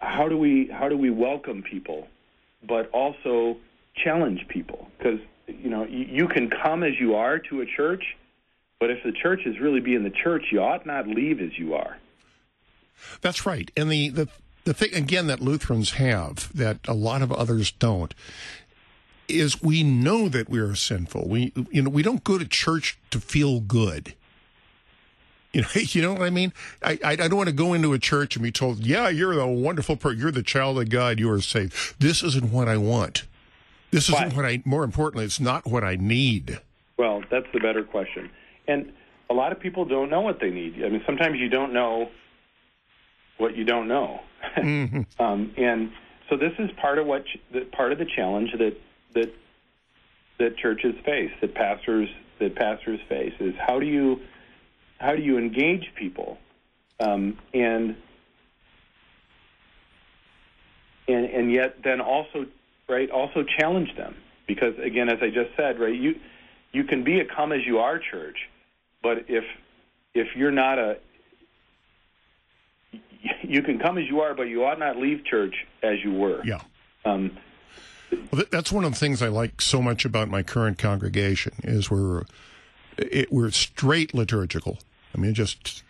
how 0.00 0.28
do 0.28 0.36
we 0.36 0.68
how 0.68 0.88
do 0.88 0.96
we 0.96 1.10
welcome 1.10 1.62
people, 1.62 2.08
but 2.66 2.90
also 2.90 3.56
challenge 3.94 4.46
people? 4.48 4.88
Because 4.98 5.20
you 5.46 5.70
know, 5.70 5.84
you, 5.84 6.06
you 6.08 6.28
can 6.28 6.50
come 6.50 6.82
as 6.82 6.92
you 7.00 7.14
are 7.14 7.38
to 7.38 7.60
a 7.60 7.66
church, 7.66 8.16
but 8.80 8.90
if 8.90 9.02
the 9.04 9.12
church 9.12 9.40
is 9.46 9.58
really 9.60 9.80
being 9.80 10.04
the 10.04 10.10
church, 10.10 10.46
you 10.52 10.60
ought 10.60 10.86
not 10.86 11.06
leave 11.06 11.40
as 11.40 11.58
you 11.58 11.74
are. 11.74 11.96
That's 13.20 13.46
right. 13.46 13.70
And 13.76 13.90
the, 13.90 14.08
the 14.08 14.28
the 14.64 14.74
thing 14.74 14.94
again 14.94 15.28
that 15.28 15.40
Lutherans 15.40 15.92
have 15.92 16.52
that 16.54 16.78
a 16.86 16.92
lot 16.92 17.22
of 17.22 17.32
others 17.32 17.70
don't 17.70 18.14
is 19.28 19.62
we 19.62 19.82
know 19.82 20.28
that 20.28 20.48
we 20.48 20.58
are 20.58 20.74
sinful. 20.74 21.28
We 21.28 21.52
you 21.70 21.82
know 21.82 21.90
we 21.90 22.02
don't 22.02 22.24
go 22.24 22.38
to 22.38 22.46
church 22.46 22.98
to 23.10 23.20
feel 23.20 23.60
good. 23.60 24.14
You 25.52 25.62
know, 25.62 25.68
you 25.74 26.02
know 26.02 26.12
what 26.12 26.22
I 26.22 26.30
mean. 26.30 26.52
I, 26.82 26.98
I, 27.04 27.12
I 27.12 27.16
don't 27.16 27.36
want 27.36 27.48
to 27.48 27.54
go 27.54 27.72
into 27.74 27.92
a 27.92 27.98
church 27.98 28.36
and 28.36 28.42
be 28.42 28.52
told, 28.52 28.80
"Yeah, 28.80 29.08
you're 29.08 29.34
the 29.34 29.46
wonderful 29.46 29.96
person. 29.96 30.18
You're 30.18 30.30
the 30.30 30.42
child 30.42 30.78
of 30.80 30.88
God. 30.88 31.18
You 31.18 31.30
are 31.30 31.40
saved." 31.40 32.00
This 32.00 32.22
isn't 32.22 32.50
what 32.50 32.68
I 32.68 32.76
want. 32.76 33.24
This 33.90 34.08
isn't 34.08 34.34
what 34.34 34.44
I. 34.44 34.62
More 34.64 34.84
importantly, 34.84 35.24
it's 35.24 35.40
not 35.40 35.66
what 35.66 35.84
I 35.84 35.96
need. 35.96 36.60
Well, 36.98 37.22
that's 37.30 37.46
the 37.52 37.60
better 37.60 37.84
question. 37.84 38.30
And 38.66 38.92
a 39.30 39.34
lot 39.34 39.52
of 39.52 39.60
people 39.60 39.84
don't 39.84 40.10
know 40.10 40.20
what 40.20 40.40
they 40.40 40.50
need. 40.50 40.82
I 40.84 40.88
mean, 40.88 41.02
sometimes 41.06 41.38
you 41.38 41.48
don't 41.48 41.72
know 41.72 42.10
what 43.38 43.56
you 43.56 43.64
don't 43.64 43.88
know. 43.88 44.20
Mm-hmm. 44.56 45.02
um, 45.22 45.52
and 45.56 45.90
so 46.28 46.36
this 46.36 46.52
is 46.58 46.70
part 46.80 46.98
of 46.98 47.06
what 47.06 47.24
part 47.72 47.92
of 47.92 47.98
the 47.98 48.04
challenge 48.04 48.50
that 48.58 48.76
that 49.14 49.32
that 50.38 50.56
churches 50.56 50.94
face, 51.04 51.32
that 51.40 51.54
pastors 51.54 52.08
that 52.40 52.54
pastors 52.54 53.00
face, 53.08 53.34
is 53.40 53.54
how 53.66 53.78
do 53.78 53.86
you 53.86 54.20
how 54.98 55.14
do 55.14 55.22
you 55.22 55.38
engage 55.38 55.92
people? 55.94 56.38
Um, 57.00 57.38
and 57.54 57.96
and 61.06 61.24
and 61.26 61.52
yet 61.52 61.82
then 61.82 62.00
also 62.00 62.46
right 62.88 63.10
also 63.10 63.44
challenge 63.58 63.96
them. 63.96 64.16
Because 64.46 64.74
again 64.78 65.08
as 65.08 65.18
I 65.20 65.28
just 65.28 65.54
said 65.56 65.78
right 65.78 65.94
you 65.94 66.14
you 66.72 66.84
can 66.84 67.04
be 67.04 67.20
a 67.20 67.24
come 67.24 67.52
as 67.52 67.60
you 67.66 67.78
are 67.78 67.98
church 67.98 68.48
but 69.02 69.24
if 69.28 69.44
if 70.14 70.28
you're 70.36 70.50
not 70.50 70.78
a 70.78 70.96
you 73.42 73.62
can 73.62 73.78
come 73.78 73.98
as 73.98 74.04
you 74.08 74.20
are 74.20 74.34
but 74.34 74.44
you 74.44 74.64
ought 74.64 74.78
not 74.78 74.96
leave 74.96 75.24
church 75.24 75.54
as 75.82 75.96
you 76.02 76.12
were. 76.12 76.44
Yeah. 76.44 76.60
um, 77.04 77.36
that's 78.50 78.72
one 78.72 78.84
of 78.84 78.92
the 78.92 78.98
things 78.98 79.22
I 79.22 79.28
like 79.28 79.60
so 79.60 79.82
much 79.82 80.04
about 80.04 80.28
my 80.28 80.42
current 80.42 80.78
congregation 80.78 81.54
is 81.62 81.90
we're 81.90 82.24
it, 82.96 83.32
we're 83.32 83.50
straight 83.50 84.14
liturgical. 84.14 84.78
I 85.14 85.18
mean, 85.18 85.34
just 85.34 85.82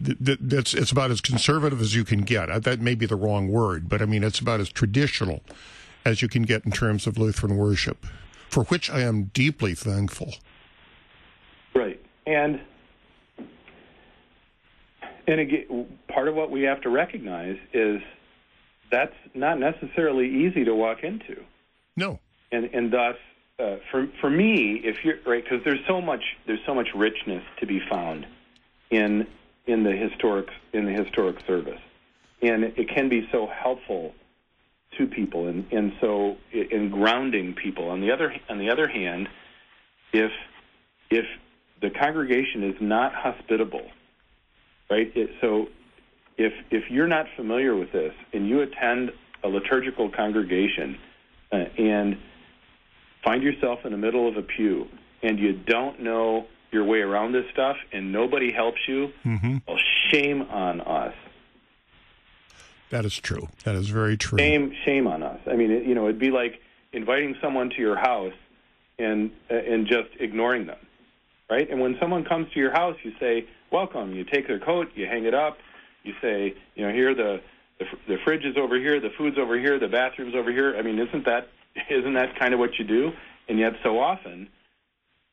that's 0.00 0.74
it's 0.74 0.92
about 0.92 1.10
as 1.10 1.20
conservative 1.20 1.80
as 1.80 1.94
you 1.94 2.04
can 2.04 2.22
get. 2.22 2.50
Uh, 2.50 2.58
That 2.58 2.80
may 2.80 2.94
be 2.94 3.06
the 3.06 3.16
wrong 3.16 3.48
word, 3.48 3.88
but 3.88 4.00
I 4.00 4.06
mean 4.06 4.22
it's 4.22 4.38
about 4.38 4.60
as 4.60 4.70
traditional 4.70 5.42
as 6.04 6.22
you 6.22 6.28
can 6.28 6.42
get 6.42 6.64
in 6.64 6.70
terms 6.70 7.06
of 7.06 7.18
Lutheran 7.18 7.56
worship, 7.56 8.06
for 8.48 8.64
which 8.64 8.88
I 8.90 9.00
am 9.00 9.24
deeply 9.34 9.74
thankful. 9.74 10.34
Right. 11.74 12.00
And 12.26 12.60
and 15.26 15.40
again, 15.40 15.86
part 16.08 16.28
of 16.28 16.34
what 16.34 16.50
we 16.50 16.62
have 16.62 16.80
to 16.82 16.88
recognize 16.88 17.56
is 17.72 18.00
that's 18.90 19.14
not 19.34 19.58
necessarily 19.58 20.28
easy 20.28 20.64
to 20.64 20.74
walk 20.74 21.04
into. 21.04 21.44
No. 22.00 22.18
And 22.50 22.70
and 22.72 22.90
thus, 22.90 23.16
uh, 23.58 23.76
for 23.90 24.08
for 24.20 24.30
me, 24.30 24.80
if 24.82 25.04
you're 25.04 25.18
right, 25.26 25.44
because 25.44 25.62
there's 25.64 25.84
so 25.86 26.00
much 26.00 26.22
there's 26.46 26.64
so 26.66 26.74
much 26.74 26.88
richness 26.94 27.44
to 27.60 27.66
be 27.66 27.80
found 27.88 28.26
in 28.90 29.26
in 29.66 29.84
the 29.84 29.92
historic 29.92 30.48
in 30.72 30.86
the 30.86 30.92
historic 30.92 31.36
service, 31.46 31.80
and 32.42 32.64
it 32.64 32.88
can 32.88 33.08
be 33.08 33.28
so 33.30 33.46
helpful 33.46 34.14
to 34.96 35.06
people, 35.06 35.46
and 35.46 35.66
and 35.70 35.92
so 36.00 36.38
in 36.52 36.90
grounding 36.90 37.54
people. 37.54 37.90
On 37.90 38.00
the 38.00 38.10
other 38.10 38.34
on 38.48 38.58
the 38.58 38.70
other 38.70 38.88
hand, 38.88 39.28
if 40.12 40.32
if 41.10 41.26
the 41.82 41.90
congregation 41.90 42.64
is 42.64 42.76
not 42.80 43.14
hospitable, 43.14 43.86
right? 44.90 45.12
It, 45.14 45.30
so 45.42 45.68
if 46.38 46.54
if 46.70 46.90
you're 46.90 47.08
not 47.08 47.26
familiar 47.36 47.76
with 47.76 47.92
this 47.92 48.14
and 48.32 48.48
you 48.48 48.62
attend 48.62 49.12
a 49.44 49.48
liturgical 49.48 50.10
congregation 50.10 50.98
uh, 51.52 51.56
and 51.78 52.16
find 53.24 53.42
yourself 53.42 53.80
in 53.84 53.92
the 53.92 53.98
middle 53.98 54.28
of 54.28 54.36
a 54.36 54.42
pew 54.42 54.86
and 55.22 55.38
you 55.38 55.52
don't 55.52 56.00
know 56.00 56.46
your 56.72 56.84
way 56.84 57.00
around 57.00 57.32
this 57.32 57.44
stuff 57.52 57.76
and 57.92 58.12
nobody 58.12 58.52
helps 58.52 58.80
you, 58.88 59.12
Mm-hmm. 59.24 59.58
well, 59.66 59.78
shame 60.10 60.42
on 60.42 60.80
us. 60.80 61.14
That 62.90 63.04
is 63.04 63.16
true. 63.16 63.48
That 63.64 63.74
is 63.76 63.88
very 63.88 64.16
true. 64.16 64.38
Shame, 64.38 64.74
shame 64.84 65.06
on 65.06 65.22
us. 65.22 65.38
I 65.46 65.54
mean, 65.54 65.70
it, 65.70 65.84
you 65.86 65.94
know, 65.94 66.04
it'd 66.08 66.18
be 66.18 66.30
like 66.30 66.60
inviting 66.92 67.36
someone 67.40 67.70
to 67.70 67.76
your 67.76 67.96
house 67.96 68.32
and 68.98 69.30
uh, 69.50 69.54
and 69.54 69.86
just 69.86 70.08
ignoring 70.18 70.66
them, 70.66 70.78
right? 71.48 71.70
And 71.70 71.80
when 71.80 71.96
someone 72.00 72.24
comes 72.24 72.52
to 72.52 72.58
your 72.58 72.72
house, 72.72 72.96
you 73.04 73.12
say, 73.20 73.46
"Welcome." 73.70 74.12
You 74.14 74.24
take 74.24 74.48
their 74.48 74.58
coat, 74.58 74.88
you 74.96 75.06
hang 75.06 75.24
it 75.24 75.34
up, 75.34 75.58
you 76.02 76.14
say, 76.20 76.54
"You 76.74 76.86
know, 76.88 76.92
here 76.92 77.14
the 77.14 77.40
the, 77.80 77.84
fr- 77.86 77.96
the 78.06 78.16
fridge 78.24 78.44
is 78.44 78.56
over 78.56 78.78
here, 78.78 79.00
the 79.00 79.10
food's 79.18 79.38
over 79.38 79.58
here, 79.58 79.80
the 79.80 79.88
bathroom's 79.88 80.36
over 80.36 80.52
here." 80.52 80.76
I 80.76 80.82
mean, 80.82 81.00
isn't 81.00 81.24
that 81.24 81.48
isn't 81.90 82.14
that 82.14 82.38
kind 82.38 82.54
of 82.54 82.60
what 82.60 82.78
you 82.78 82.84
do? 82.84 83.10
And 83.48 83.58
yet, 83.58 83.72
so 83.82 83.98
often, 83.98 84.48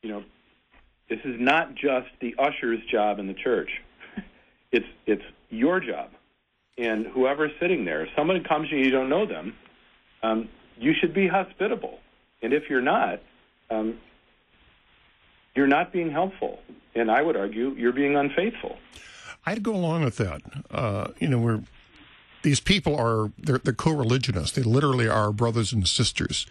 you 0.02 0.10
know, 0.10 0.24
this 1.08 1.20
is 1.24 1.36
not 1.38 1.76
just 1.76 2.08
the 2.20 2.34
usher's 2.36 2.80
job 2.90 3.20
in 3.20 3.28
the 3.28 3.34
church. 3.34 3.70
It's 4.70 4.84
it's 5.06 5.22
your 5.48 5.80
job 5.80 6.10
and 6.78 7.06
whoever's 7.06 7.50
sitting 7.60 7.84
there, 7.84 8.02
if 8.02 8.08
someone 8.16 8.42
comes 8.44 8.68
and 8.70 8.80
you 8.80 8.90
don't 8.90 9.08
know 9.08 9.26
them, 9.26 9.54
um, 10.22 10.48
you 10.78 10.94
should 10.94 11.12
be 11.12 11.26
hospitable. 11.26 11.98
And 12.40 12.52
if 12.52 12.70
you're 12.70 12.80
not, 12.80 13.20
um, 13.68 13.98
you're 15.56 15.66
not 15.66 15.92
being 15.92 16.10
helpful. 16.10 16.60
And 16.94 17.10
I 17.10 17.20
would 17.20 17.36
argue 17.36 17.74
you're 17.76 17.92
being 17.92 18.16
unfaithful. 18.16 18.78
I'd 19.44 19.62
go 19.62 19.74
along 19.74 20.04
with 20.04 20.16
that. 20.16 20.40
Uh, 20.70 21.08
you 21.18 21.28
know, 21.28 21.38
we're 21.38 21.60
these 22.48 22.60
people 22.60 22.96
are 22.96 23.30
they're, 23.38 23.58
they're 23.58 23.74
co-religionists. 23.74 24.56
They 24.56 24.62
literally 24.62 25.06
are 25.06 25.32
brothers 25.32 25.70
and 25.70 25.86
sisters. 25.86 26.46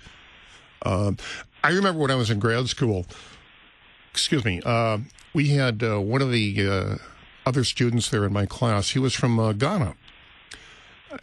Um, 0.84 1.18
I 1.64 1.72
remember 1.72 2.00
when 2.02 2.12
I 2.12 2.16
was 2.16 2.30
in 2.30 2.38
grad 2.38 2.70
school. 2.70 3.08
Excuse 4.12 4.46
me. 4.46 4.62
Uh, 4.64 5.00
we 5.34 5.50
had 5.50 5.82
uh, 5.82 6.00
one 6.00 6.22
of 6.22 6.32
the 6.32 6.68
uh, 6.70 6.96
other 7.48 7.64
students 7.64 8.10
there 8.10 8.26
in 8.26 8.32
my 8.32 8.46
class. 8.46 8.92
He 8.92 9.00
was 9.00 9.16
from 9.16 9.40
uh, 9.40 9.54
Ghana, 9.54 9.96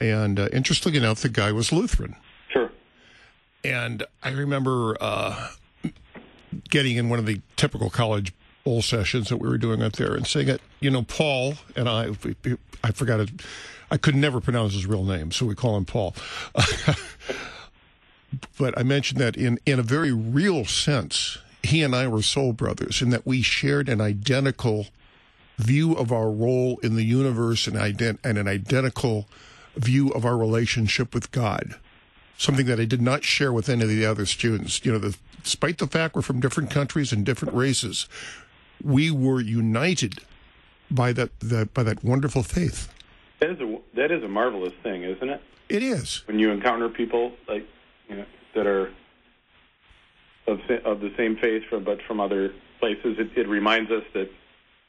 and 0.00 0.40
uh, 0.40 0.48
interestingly 0.52 0.98
enough, 0.98 1.22
the 1.22 1.28
guy 1.28 1.52
was 1.52 1.70
Lutheran. 1.70 2.16
Sure. 2.48 2.70
And 3.62 4.02
I 4.24 4.30
remember 4.30 4.96
uh, 5.00 5.50
getting 6.68 6.96
in 6.96 7.08
one 7.08 7.20
of 7.20 7.26
the 7.26 7.40
typical 7.54 7.90
college 7.90 8.32
bowl 8.64 8.82
sessions 8.82 9.28
that 9.28 9.36
we 9.36 9.48
were 9.48 9.58
doing 9.58 9.82
up 9.82 9.92
there 9.92 10.14
and 10.14 10.26
saying 10.26 10.48
it. 10.48 10.60
You 10.80 10.90
know, 10.90 11.02
Paul 11.02 11.54
and 11.76 11.88
I, 11.88 12.10
we- 12.10 12.56
I 12.82 12.90
forgot 12.90 13.20
it. 13.20 13.30
I 13.90 13.96
could 13.98 14.16
never 14.16 14.40
pronounce 14.40 14.72
his 14.72 14.86
real 14.86 15.04
name, 15.04 15.30
so 15.30 15.46
we 15.46 15.54
call 15.54 15.76
him 15.76 15.84
Paul. 15.84 16.14
but 18.58 18.76
I 18.76 18.82
mentioned 18.82 19.20
that 19.20 19.36
in, 19.36 19.58
in 19.66 19.78
a 19.78 19.82
very 19.82 20.12
real 20.12 20.64
sense, 20.64 21.38
he 21.62 21.82
and 21.82 21.94
I 21.94 22.08
were 22.08 22.22
soul 22.22 22.52
brothers 22.52 23.00
in 23.00 23.10
that 23.10 23.26
we 23.26 23.42
shared 23.42 23.88
an 23.88 24.00
identical 24.00 24.86
view 25.58 25.92
of 25.92 26.10
our 26.10 26.30
role 26.30 26.78
in 26.82 26.96
the 26.96 27.04
universe 27.04 27.66
and, 27.66 27.76
ident- 27.76 28.18
and 28.24 28.38
an 28.38 28.48
identical 28.48 29.28
view 29.76 30.08
of 30.10 30.24
our 30.24 30.36
relationship 30.36 31.14
with 31.14 31.30
God. 31.30 31.76
Something 32.36 32.66
that 32.66 32.80
I 32.80 32.84
did 32.84 33.00
not 33.00 33.22
share 33.22 33.52
with 33.52 33.68
any 33.68 33.82
of 33.82 33.88
the 33.88 34.04
other 34.04 34.26
students. 34.26 34.84
You 34.84 34.92
know, 34.92 34.98
the, 34.98 35.16
despite 35.44 35.78
the 35.78 35.86
fact 35.86 36.16
we're 36.16 36.22
from 36.22 36.40
different 36.40 36.70
countries 36.70 37.12
and 37.12 37.24
different 37.24 37.54
races, 37.54 38.08
we 38.82 39.10
were 39.10 39.40
united 39.40 40.18
by 40.90 41.12
that, 41.12 41.38
that 41.40 41.74
by 41.74 41.82
that 41.82 42.04
wonderful 42.04 42.42
faith. 42.42 42.92
That 43.40 43.50
is 43.50 43.60
a 43.60 43.78
that 43.94 44.10
is 44.10 44.22
a 44.22 44.28
marvelous 44.28 44.72
thing, 44.82 45.02
isn't 45.02 45.28
it? 45.28 45.42
It 45.68 45.82
is. 45.82 46.22
When 46.26 46.38
you 46.38 46.50
encounter 46.50 46.88
people 46.88 47.32
like 47.48 47.66
you 48.08 48.16
know 48.16 48.26
that 48.54 48.66
are 48.66 48.90
of 50.46 50.60
of 50.84 51.00
the 51.00 51.12
same 51.16 51.36
faith 51.36 51.64
from 51.68 51.84
but 51.84 52.00
from 52.02 52.20
other 52.20 52.52
places, 52.80 53.16
it, 53.18 53.36
it 53.36 53.48
reminds 53.48 53.90
us 53.90 54.04
that 54.14 54.30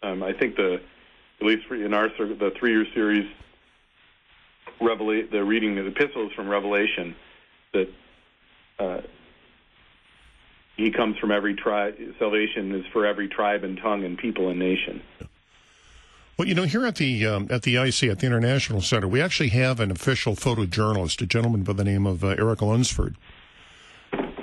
um, 0.04 0.24
I 0.24 0.34
think 0.34 0.56
the 0.56 0.82
at 1.42 1.46
least 1.46 1.70
in 1.70 1.94
our 1.94 2.10
the 2.10 2.54
three 2.58 2.72
year 2.72 2.86
series, 2.94 3.30
Revela- 4.80 5.30
the 5.30 5.44
reading 5.44 5.78
of 5.78 5.86
the 5.86 5.92
epistles 5.92 6.32
from 6.34 6.48
Revelation, 6.48 7.16
that 7.74 7.90
uh, 8.80 9.02
he 10.78 10.92
comes 10.92 11.18
from 11.18 11.32
every 11.32 11.56
tribe. 11.56 11.96
Salvation 12.20 12.74
is 12.74 12.86
for 12.92 13.06
every 13.06 13.28
tribe 13.28 13.64
and 13.64 13.78
tongue 13.78 14.04
and 14.04 14.18
people 14.18 14.50
and 14.50 14.60
nation. 14.60 15.02
Well, 16.38 16.48
you 16.48 16.54
know, 16.54 16.64
here 16.64 16.86
at 16.86 16.98
the 16.98 17.26
um, 17.26 17.48
at 17.50 17.62
the 17.62 17.78
IC 17.78 18.04
at 18.04 18.20
the 18.20 18.26
International 18.28 18.82
Center, 18.82 19.08
we 19.08 19.22
actually 19.22 19.50
have 19.50 19.80
an 19.80 19.90
official 19.90 20.36
photojournalist, 20.36 21.22
a 21.22 21.26
gentleman 21.26 21.64
by 21.64 21.74
the 21.74 21.86
name 21.86 22.06
of 22.06 22.26
uh, 22.26 22.30
Erik 22.30 22.62
Lunsford, 22.62 23.16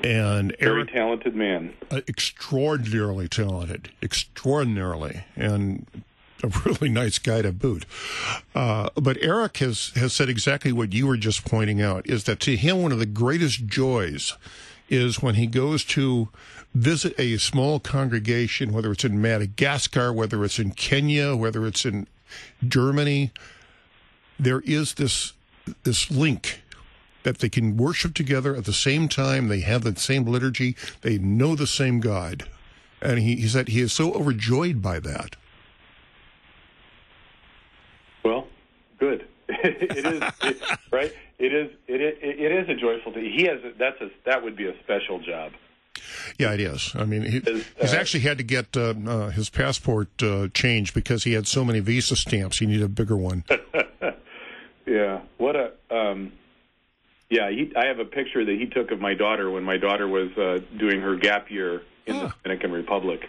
and 0.02 0.56
Very 0.58 0.80
Erik, 0.80 0.92
talented 0.92 1.36
man. 1.36 1.74
uh, 1.90 2.00
extraordinarily 2.08 3.28
talented, 3.28 3.90
extraordinarily, 4.02 5.24
and 5.36 5.86
a 6.42 6.48
really 6.64 6.88
nice 6.88 7.18
guy 7.18 7.42
to 7.42 7.52
boot. 7.52 7.84
Uh, 8.54 8.88
but 8.94 9.18
Erik 9.22 9.58
has 9.58 9.90
has 9.94 10.14
said 10.14 10.30
exactly 10.30 10.72
what 10.72 10.94
you 10.94 11.06
were 11.06 11.18
just 11.18 11.44
pointing 11.44 11.82
out: 11.82 12.08
is 12.08 12.24
that 12.24 12.40
to 12.40 12.56
him 12.56 12.80
one 12.82 12.92
of 12.92 13.00
the 13.00 13.06
greatest 13.06 13.66
joys 13.66 14.38
is 14.92 15.22
when 15.22 15.36
he 15.36 15.46
goes 15.46 15.84
to 15.84 16.28
visit 16.74 17.18
a 17.18 17.38
small 17.38 17.80
congregation, 17.80 18.72
whether 18.72 18.92
it's 18.92 19.04
in 19.04 19.20
Madagascar, 19.20 20.12
whether 20.12 20.44
it's 20.44 20.58
in 20.58 20.72
Kenya, 20.72 21.34
whether 21.34 21.66
it's 21.66 21.86
in 21.86 22.06
Germany. 22.66 23.30
There 24.38 24.60
is 24.60 24.94
this 24.94 25.32
this 25.84 26.10
link 26.10 26.62
that 27.22 27.38
they 27.38 27.48
can 27.48 27.76
worship 27.76 28.14
together 28.14 28.54
at 28.54 28.64
the 28.64 28.72
same 28.72 29.08
time. 29.08 29.48
They 29.48 29.60
have 29.60 29.82
the 29.82 29.98
same 29.98 30.24
liturgy. 30.24 30.76
They 31.00 31.18
know 31.18 31.54
the 31.54 31.66
same 31.66 32.00
God, 32.00 32.48
and 33.00 33.18
he, 33.18 33.36
he 33.36 33.48
said 33.48 33.68
he 33.68 33.80
is 33.80 33.92
so 33.92 34.12
overjoyed 34.12 34.82
by 34.82 35.00
that. 35.00 35.36
Well, 38.24 38.46
good. 38.98 39.26
it 39.48 40.06
is 40.06 40.22
it, 40.42 40.62
right. 40.90 41.12
It 41.42 41.52
is. 41.52 41.72
It, 41.88 42.00
it 42.00 42.18
it 42.22 42.52
is 42.52 42.68
a 42.68 42.76
joyful 42.76 43.12
thing. 43.12 43.24
He 43.24 43.46
has. 43.46 43.58
A, 43.64 43.72
that's 43.76 44.00
a. 44.00 44.10
That 44.26 44.44
would 44.44 44.56
be 44.56 44.68
a 44.68 44.74
special 44.84 45.18
job. 45.18 45.50
Yeah, 46.38 46.52
it 46.52 46.60
is. 46.60 46.92
I 46.94 47.04
mean, 47.04 47.22
he, 47.22 47.40
he's 47.80 47.92
actually 47.92 48.20
had 48.20 48.38
to 48.38 48.44
get 48.44 48.76
uh, 48.76 48.94
uh, 49.06 49.30
his 49.30 49.50
passport 49.50 50.08
uh, 50.22 50.48
changed 50.54 50.94
because 50.94 51.24
he 51.24 51.32
had 51.32 51.48
so 51.48 51.64
many 51.64 51.80
visa 51.80 52.14
stamps. 52.14 52.60
He 52.60 52.66
needed 52.66 52.84
a 52.84 52.88
bigger 52.88 53.16
one. 53.16 53.42
yeah. 54.86 55.22
What 55.38 55.56
a. 55.56 55.72
Um, 55.90 56.32
yeah, 57.28 57.50
he, 57.50 57.72
I 57.74 57.86
have 57.86 57.98
a 57.98 58.04
picture 58.04 58.44
that 58.44 58.54
he 58.54 58.66
took 58.66 58.92
of 58.92 59.00
my 59.00 59.14
daughter 59.14 59.50
when 59.50 59.64
my 59.64 59.78
daughter 59.78 60.06
was 60.06 60.30
uh, 60.38 60.60
doing 60.78 61.00
her 61.00 61.16
gap 61.16 61.50
year 61.50 61.82
in 62.06 62.18
the 62.18 62.32
Dominican 62.44 62.70
Republic, 62.70 63.20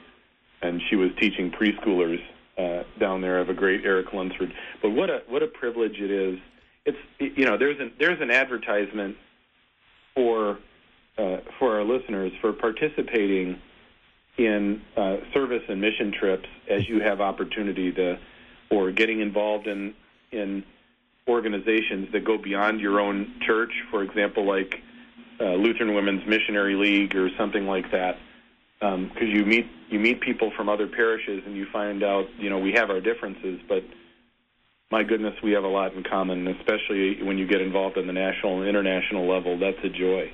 and 0.61 0.84
she 0.88 0.95
was 0.95 1.09
teaching 1.20 1.49
preschoolers 1.49 2.22
uh, 2.59 2.84
down 2.99 3.22
there. 3.22 3.38
I 3.38 3.39
have 3.39 3.49
a 3.49 3.55
great 3.55 3.84
Erik 3.86 4.14
Lunsford. 4.14 4.53
But 4.84 4.91
what 4.91 5.09
a 5.09 5.24
what 5.28 5.41
a 5.41 5.47
privilege 5.47 5.99
it 5.99 6.11
is. 6.11 6.38
It's 6.86 6.97
you 7.19 7.45
know 7.45 7.57
there's 7.57 7.79
an 7.79 7.93
there's 7.97 8.19
an 8.21 8.31
advertisement 8.31 9.15
for 10.15 10.59
uh, 11.17 11.38
for 11.59 11.77
our 11.77 11.84
listeners 11.84 12.31
for 12.41 12.53
participating 12.53 13.61
in 14.38 14.81
uh, 14.97 15.17
service 15.34 15.63
and 15.69 15.79
mission 15.79 16.11
trips 16.11 16.47
as 16.69 16.88
you 16.89 16.99
have 16.99 17.21
opportunity 17.21 17.91
to, 17.91 18.19
or 18.69 18.91
getting 18.91 19.21
involved 19.21 19.67
in 19.67 19.93
in 20.31 20.63
organizations 21.27 22.11
that 22.11 22.25
go 22.25 22.38
beyond 22.38 22.81
your 22.81 22.99
own 22.99 23.34
church. 23.45 23.71
For 23.91 24.03
example, 24.03 24.45
like 24.45 24.81
uh, 25.39 25.53
Lutheran 25.53 25.93
Women's 25.93 26.25
Missionary 26.27 26.75
League 26.75 27.15
or 27.15 27.29
something 27.38 27.65
like 27.65 27.91
that, 27.91 28.17
because 28.79 28.95
um, 28.95 29.11
you 29.21 29.45
meet 29.45 29.67
you 29.89 29.99
meet 29.99 30.21
people 30.21 30.51
from 30.57 30.67
other 30.67 30.88
parishes 30.88 31.43
and 31.45 31.55
you 31.55 31.65
find 31.71 32.03
out 32.03 32.27
you 32.38 32.49
know 32.49 32.59
we 32.59 32.73
have 32.73 32.89
our 32.89 32.99
differences, 32.99 33.59
but 33.67 33.84
my 34.94 35.02
goodness, 35.02 35.34
we 35.41 35.54
have 35.54 35.64
a 35.64 35.68
lot 35.68 35.96
in 35.96 36.04
common, 36.04 36.48
especially 36.48 37.24
when 37.24 37.39
you 37.39 37.48
get 37.48 37.62
involved 37.62 37.98
on 37.98 38.06
the 38.06 38.14
national 38.14 38.60
and 38.60 38.70
international 38.70 39.28
level. 39.28 39.58
That's 39.58 39.84
a 39.84 39.89
joy. 39.89 40.32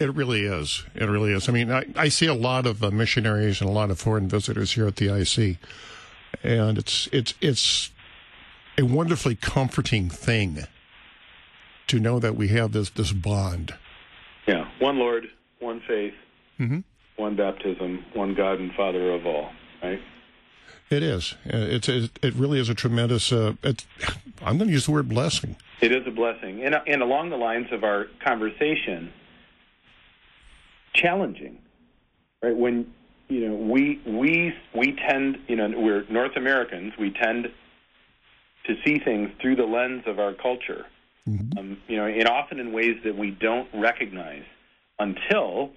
It 0.00 0.12
really 0.12 0.44
is. 0.44 0.84
It 0.96 1.04
really 1.04 1.32
is. 1.32 1.48
I 1.48 1.52
mean, 1.52 1.70
I, 1.70 1.84
I 1.94 2.08
see 2.08 2.26
a 2.26 2.34
lot 2.34 2.66
of 2.66 2.82
uh, 2.82 2.90
missionaries 2.90 3.60
and 3.60 3.70
a 3.70 3.72
lot 3.72 3.92
of 3.92 4.00
foreign 4.00 4.28
visitors 4.28 4.72
here 4.72 4.88
at 4.88 4.96
the 4.96 5.16
IC, 5.16 5.58
and 6.42 6.78
it's 6.78 7.08
it's 7.12 7.34
it's 7.40 7.92
a 8.76 8.82
wonderfully 8.82 9.36
comforting 9.36 10.10
thing 10.10 10.64
to 11.86 12.00
know 12.00 12.18
that 12.18 12.34
we 12.34 12.48
have 12.48 12.72
this 12.72 12.90
this 12.90 13.12
bond. 13.12 13.72
Yeah, 14.48 14.68
one 14.80 14.98
Lord, 14.98 15.28
one 15.60 15.80
faith, 15.86 16.14
mm-hmm. 16.58 16.80
one 17.14 17.36
baptism, 17.36 18.04
one 18.14 18.34
God 18.34 18.58
and 18.58 18.72
Father 18.74 19.12
of 19.12 19.24
all. 19.26 19.52
Right. 19.80 20.00
It 20.88 21.02
is. 21.02 21.34
Uh, 21.46 21.56
it's 21.56 21.88
it, 21.88 22.10
it 22.22 22.34
really 22.34 22.60
is 22.60 22.68
a 22.68 22.74
tremendous. 22.74 23.32
Uh, 23.32 23.54
I'm 24.42 24.58
going 24.58 24.68
to 24.68 24.72
use 24.72 24.86
the 24.86 24.92
word 24.92 25.08
blessing. 25.08 25.56
It 25.80 25.92
is 25.92 26.06
a 26.06 26.10
blessing, 26.10 26.64
and 26.64 26.76
and 26.86 27.02
along 27.02 27.30
the 27.30 27.36
lines 27.36 27.68
of 27.72 27.84
our 27.84 28.06
conversation, 28.24 29.12
challenging, 30.94 31.58
right? 32.42 32.56
When 32.56 32.92
you 33.28 33.48
know 33.48 33.56
we 33.56 34.00
we 34.06 34.54
we 34.74 34.92
tend, 34.92 35.38
you 35.48 35.56
know, 35.56 35.72
we're 35.76 36.04
North 36.08 36.36
Americans. 36.36 36.94
We 36.98 37.10
tend 37.10 37.48
to 38.66 38.74
see 38.84 38.98
things 38.98 39.30
through 39.40 39.56
the 39.56 39.64
lens 39.64 40.04
of 40.06 40.18
our 40.18 40.34
culture, 40.34 40.86
mm-hmm. 41.28 41.58
um, 41.58 41.78
you 41.88 41.96
know, 41.96 42.06
and 42.06 42.28
often 42.28 42.60
in 42.60 42.72
ways 42.72 42.96
that 43.04 43.16
we 43.16 43.30
don't 43.30 43.68
recognize 43.74 44.44
until 44.98 45.70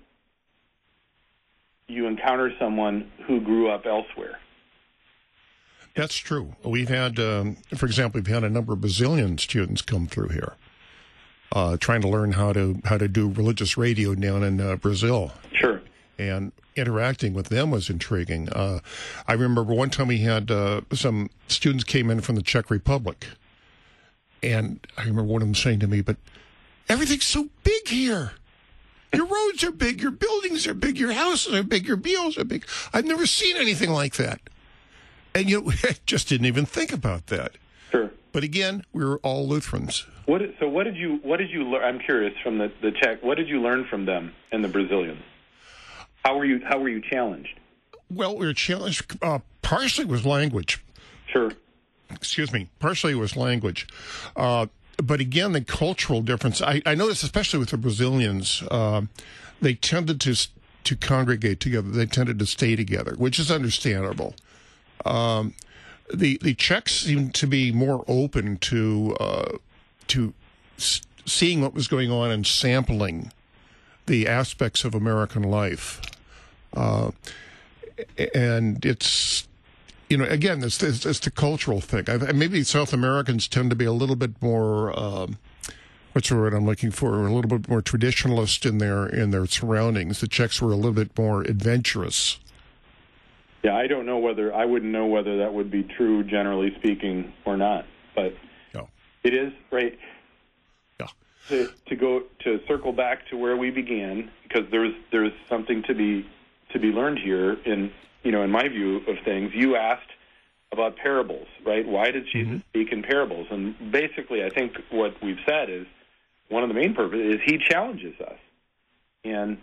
you 1.87 2.05
encounter 2.05 2.51
someone 2.59 3.11
who 3.25 3.41
grew 3.41 3.69
up 3.69 3.85
elsewhere. 3.85 4.37
That's 5.95 6.17
true. 6.17 6.55
We've 6.63 6.89
had, 6.89 7.19
um, 7.19 7.57
for 7.75 7.85
example, 7.85 8.19
we've 8.19 8.33
had 8.33 8.43
a 8.43 8.49
number 8.49 8.73
of 8.73 8.81
Brazilian 8.81 9.37
students 9.37 9.81
come 9.81 10.07
through 10.07 10.29
here, 10.29 10.53
uh, 11.51 11.77
trying 11.77 12.01
to 12.01 12.07
learn 12.07 12.33
how 12.33 12.53
to 12.53 12.81
how 12.85 12.97
to 12.97 13.07
do 13.07 13.29
religious 13.29 13.77
radio 13.77 14.15
down 14.15 14.43
in 14.43 14.61
uh, 14.61 14.75
Brazil. 14.75 15.31
Sure. 15.53 15.81
And 16.17 16.51
interacting 16.75 17.33
with 17.33 17.47
them 17.47 17.71
was 17.71 17.89
intriguing. 17.89 18.49
Uh, 18.49 18.79
I 19.27 19.33
remember 19.33 19.63
one 19.63 19.89
time 19.89 20.07
we 20.07 20.19
had 20.19 20.51
uh, 20.51 20.81
some 20.93 21.29
students 21.47 21.83
came 21.83 22.09
in 22.09 22.21
from 22.21 22.35
the 22.35 22.41
Czech 22.41 22.69
Republic, 22.69 23.27
and 24.41 24.85
I 24.97 25.01
remember 25.01 25.23
one 25.23 25.41
of 25.41 25.47
them 25.47 25.55
saying 25.55 25.79
to 25.79 25.87
me, 25.87 26.01
"But 26.01 26.17
everything's 26.87 27.25
so 27.25 27.49
big 27.63 27.87
here." 27.87 28.31
Your 29.11 29.25
roads 29.25 29.63
are 29.63 29.71
big, 29.71 30.01
your 30.03 30.11
buildings 30.11 30.67
are 30.67 30.75
big, 30.75 30.99
your 30.99 31.13
houses 31.13 31.55
are 31.55 31.63
big, 31.63 31.87
your 31.87 31.97
bills 31.97 32.37
are 32.37 32.43
big. 32.43 32.63
I've 32.93 33.05
never 33.05 33.25
seen 33.25 33.57
anything 33.57 33.89
like 33.89 34.17
that. 34.17 34.39
And 35.39 35.49
you 35.49 35.61
know, 35.61 35.71
just 36.05 36.27
didn't 36.27 36.47
even 36.47 36.65
think 36.65 36.91
about 36.91 37.27
that. 37.27 37.53
Sure. 37.91 38.11
But 38.31 38.43
again, 38.43 38.83
we 38.93 39.03
were 39.05 39.17
all 39.19 39.47
Lutherans. 39.47 40.05
What, 40.25 40.41
so 40.59 40.67
what 40.67 40.83
did 40.83 40.95
you 40.95 41.19
what 41.23 41.37
did 41.37 41.49
you 41.49 41.63
learn? 41.63 41.83
I'm 41.83 41.99
curious 41.99 42.33
from 42.43 42.57
the 42.57 42.71
the 42.81 42.91
Czech. 42.91 43.23
What 43.23 43.37
did 43.37 43.47
you 43.47 43.61
learn 43.61 43.85
from 43.89 44.05
them 44.05 44.33
and 44.51 44.63
the 44.63 44.67
Brazilians? 44.67 45.23
How 46.23 46.37
were 46.37 46.45
you 46.45 46.61
how 46.63 46.77
were 46.79 46.89
you 46.89 47.01
challenged? 47.01 47.57
Well, 48.11 48.35
we 48.35 48.45
were 48.45 48.53
challenged 48.53 49.17
uh, 49.23 49.39
partially 49.61 50.05
with 50.05 50.25
language. 50.25 50.83
Sure. 51.27 51.51
Excuse 52.11 52.51
me. 52.51 52.69
Partially 52.79 53.15
was 53.15 53.35
language. 53.35 53.87
Uh, 54.35 54.67
but 55.01 55.19
again, 55.19 55.53
the 55.53 55.61
cultural 55.61 56.21
difference. 56.21 56.61
I, 56.61 56.81
I 56.85 56.95
noticed, 56.95 57.23
especially 57.23 57.59
with 57.59 57.69
the 57.69 57.77
Brazilians, 57.77 58.63
uh, 58.69 59.03
they 59.61 59.73
tended 59.73 60.19
to 60.21 60.35
to 60.83 60.95
congregate 60.95 61.59
together. 61.59 61.89
They 61.89 62.05
tended 62.05 62.39
to 62.39 62.45
stay 62.45 62.75
together, 62.75 63.15
which 63.17 63.39
is 63.39 63.49
understandable. 63.49 64.35
Um, 65.05 65.53
the 66.13 66.37
the 66.41 66.53
Czechs 66.55 66.93
seemed 66.93 67.33
to 67.35 67.47
be 67.47 67.71
more 67.71 68.03
open 68.07 68.57
to 68.57 69.15
uh, 69.19 69.57
to 70.07 70.33
s- 70.77 71.01
seeing 71.25 71.61
what 71.61 71.73
was 71.73 71.87
going 71.87 72.11
on 72.11 72.31
and 72.31 72.45
sampling 72.45 73.31
the 74.07 74.27
aspects 74.27 74.83
of 74.83 74.95
American 74.95 75.43
life. 75.43 76.01
Uh, 76.75 77.11
and 78.33 78.83
it's 78.85 79.47
you 80.09 80.17
know 80.17 80.25
again 80.25 80.63
it's, 80.63 80.81
it's, 80.81 81.05
it's 81.05 81.19
the 81.19 81.31
cultural 81.31 81.81
thing. 81.81 82.05
I, 82.07 82.31
maybe 82.31 82.63
South 82.63 82.93
Americans 82.93 83.47
tend 83.47 83.69
to 83.69 83.75
be 83.75 83.85
a 83.85 83.93
little 83.93 84.15
bit 84.15 84.41
more. 84.41 84.97
Um, 84.99 85.37
what's 86.13 86.29
the 86.29 86.35
word 86.35 86.53
I'm 86.53 86.65
looking 86.65 86.91
for? 86.91 87.25
A 87.25 87.31
little 87.31 87.57
bit 87.59 87.69
more 87.69 87.81
traditionalist 87.81 88.65
in 88.67 88.79
their 88.79 89.05
in 89.05 89.31
their 89.31 89.45
surroundings. 89.45 90.21
The 90.21 90.27
Czechs 90.27 90.61
were 90.61 90.71
a 90.71 90.75
little 90.75 90.91
bit 90.91 91.15
more 91.17 91.41
adventurous. 91.43 92.39
Yeah, 93.63 93.75
I 93.75 93.87
don't 93.87 94.05
know 94.05 94.17
whether 94.17 94.53
I 94.53 94.65
wouldn't 94.65 94.91
know 94.91 95.05
whether 95.05 95.37
that 95.37 95.53
would 95.53 95.69
be 95.69 95.83
true, 95.83 96.23
generally 96.23 96.73
speaking, 96.77 97.33
or 97.45 97.57
not. 97.57 97.85
But 98.15 98.33
no. 98.73 98.87
it 99.23 99.33
is 99.33 99.51
right. 99.71 99.97
Yeah. 100.99 101.07
To, 101.49 101.69
to 101.87 101.95
go 101.95 102.23
to 102.43 102.59
circle 102.67 102.93
back 102.93 103.27
to 103.29 103.37
where 103.37 103.57
we 103.57 103.69
began, 103.69 104.31
because 104.43 104.69
there's 104.71 104.93
there's 105.11 105.33
something 105.49 105.83
to 105.87 105.93
be 105.93 106.25
to 106.71 106.79
be 106.79 106.87
learned 106.87 107.19
here. 107.19 107.53
In 107.65 107.91
you 108.23 108.31
know, 108.31 108.43
in 108.43 108.51
my 108.51 108.67
view 108.67 108.97
of 109.07 109.17
things, 109.25 109.51
you 109.53 109.75
asked 109.75 110.09
about 110.71 110.95
parables, 110.97 111.47
right? 111.65 111.85
Why 111.87 112.11
did 112.11 112.25
Jesus 112.31 112.47
mm-hmm. 112.47 112.69
speak 112.69 112.91
in 112.91 113.03
parables? 113.03 113.47
And 113.49 113.91
basically, 113.91 114.43
I 114.43 114.49
think 114.49 114.73
what 114.91 115.15
we've 115.21 115.39
said 115.45 115.69
is 115.69 115.85
one 116.49 116.63
of 116.63 116.69
the 116.69 116.75
main 116.75 116.93
purposes 116.93 117.35
is 117.35 117.39
he 117.45 117.57
challenges 117.57 118.19
us, 118.21 118.37
and 119.25 119.57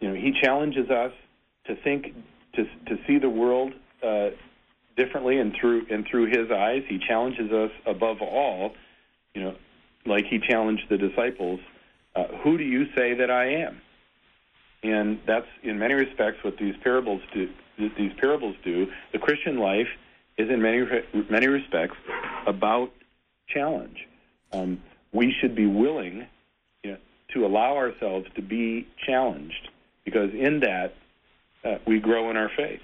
you 0.00 0.08
know, 0.08 0.14
he 0.14 0.32
challenges 0.42 0.90
us 0.90 1.12
to 1.66 1.76
think 1.76 2.14
to 2.56 2.64
to 2.86 3.02
see 3.06 3.18
the 3.18 3.30
world 3.30 3.72
uh, 4.02 4.30
differently 4.96 5.38
and 5.38 5.54
through 5.58 5.86
and 5.90 6.06
through 6.06 6.26
his 6.26 6.50
eyes. 6.50 6.82
He 6.88 6.98
challenges 6.98 7.52
us 7.52 7.70
above 7.86 8.20
all, 8.20 8.72
you 9.34 9.42
know, 9.42 9.54
like 10.06 10.26
he 10.26 10.38
challenged 10.38 10.84
the 10.88 10.98
disciples. 10.98 11.60
Uh, 12.14 12.24
Who 12.42 12.58
do 12.58 12.64
you 12.64 12.86
say 12.94 13.14
that 13.14 13.30
I 13.30 13.64
am? 13.64 13.80
And 14.82 15.18
that's 15.26 15.46
in 15.62 15.78
many 15.78 15.94
respects 15.94 16.44
what 16.44 16.58
these 16.58 16.74
parables 16.82 17.22
do. 17.32 17.48
These 17.78 18.12
parables 18.20 18.54
do. 18.62 18.86
The 19.12 19.18
Christian 19.18 19.58
life 19.58 19.88
is 20.36 20.50
in 20.50 20.60
many 20.60 20.84
many 21.30 21.48
respects 21.48 21.96
about 22.46 22.92
challenge. 23.48 24.06
Um, 24.52 24.80
we 25.12 25.34
should 25.40 25.54
be 25.54 25.66
willing 25.66 26.26
you 26.82 26.92
know, 26.92 26.98
to 27.32 27.46
allow 27.46 27.76
ourselves 27.76 28.26
to 28.36 28.42
be 28.42 28.86
challenged 29.06 29.70
because 30.04 30.30
in 30.34 30.60
that 30.60 30.94
uh, 31.64 31.78
we 31.86 32.00
grow 32.00 32.30
in 32.30 32.36
our 32.36 32.50
faith. 32.56 32.80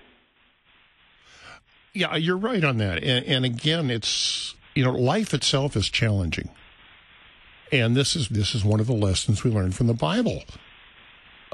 Yeah, 1.92 2.16
you're 2.16 2.36
right 2.36 2.62
on 2.64 2.78
that. 2.78 3.02
And, 3.02 3.24
and 3.26 3.44
again, 3.44 3.90
it's 3.90 4.54
you 4.74 4.84
know, 4.84 4.92
life 4.92 5.34
itself 5.34 5.76
is 5.76 5.88
challenging, 5.88 6.50
and 7.72 7.96
this 7.96 8.14
is 8.14 8.28
this 8.28 8.54
is 8.54 8.64
one 8.64 8.80
of 8.80 8.86
the 8.86 8.92
lessons 8.92 9.42
we 9.44 9.50
learn 9.50 9.72
from 9.72 9.88
the 9.88 9.94
Bible. 9.94 10.44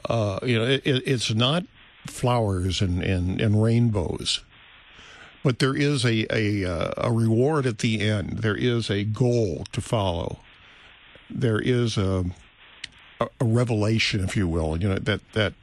Uh, 0.08 0.38
you 0.42 0.58
know, 0.58 0.64
it, 0.66 0.82
it's 0.84 1.34
not 1.34 1.64
flowers 2.06 2.80
and, 2.82 3.02
and, 3.02 3.40
and 3.40 3.62
rainbows, 3.62 4.44
but 5.42 5.58
there 5.58 5.74
is 5.74 6.04
a 6.04 6.26
a, 6.30 6.64
uh, 6.70 6.92
a 6.98 7.12
reward 7.12 7.66
at 7.66 7.78
the 7.78 8.00
end. 8.00 8.38
There 8.40 8.56
is 8.56 8.90
a 8.90 9.04
goal 9.04 9.64
to 9.72 9.80
follow. 9.80 10.38
there 11.30 11.58
is 11.58 11.96
a, 11.96 12.24
a, 13.20 13.28
a 13.40 13.44
revelation, 13.44 14.22
if 14.22 14.36
you 14.36 14.46
will, 14.46 14.76
you 14.76 14.88
know 14.88 14.96
that 14.96 15.20
that 15.32 15.54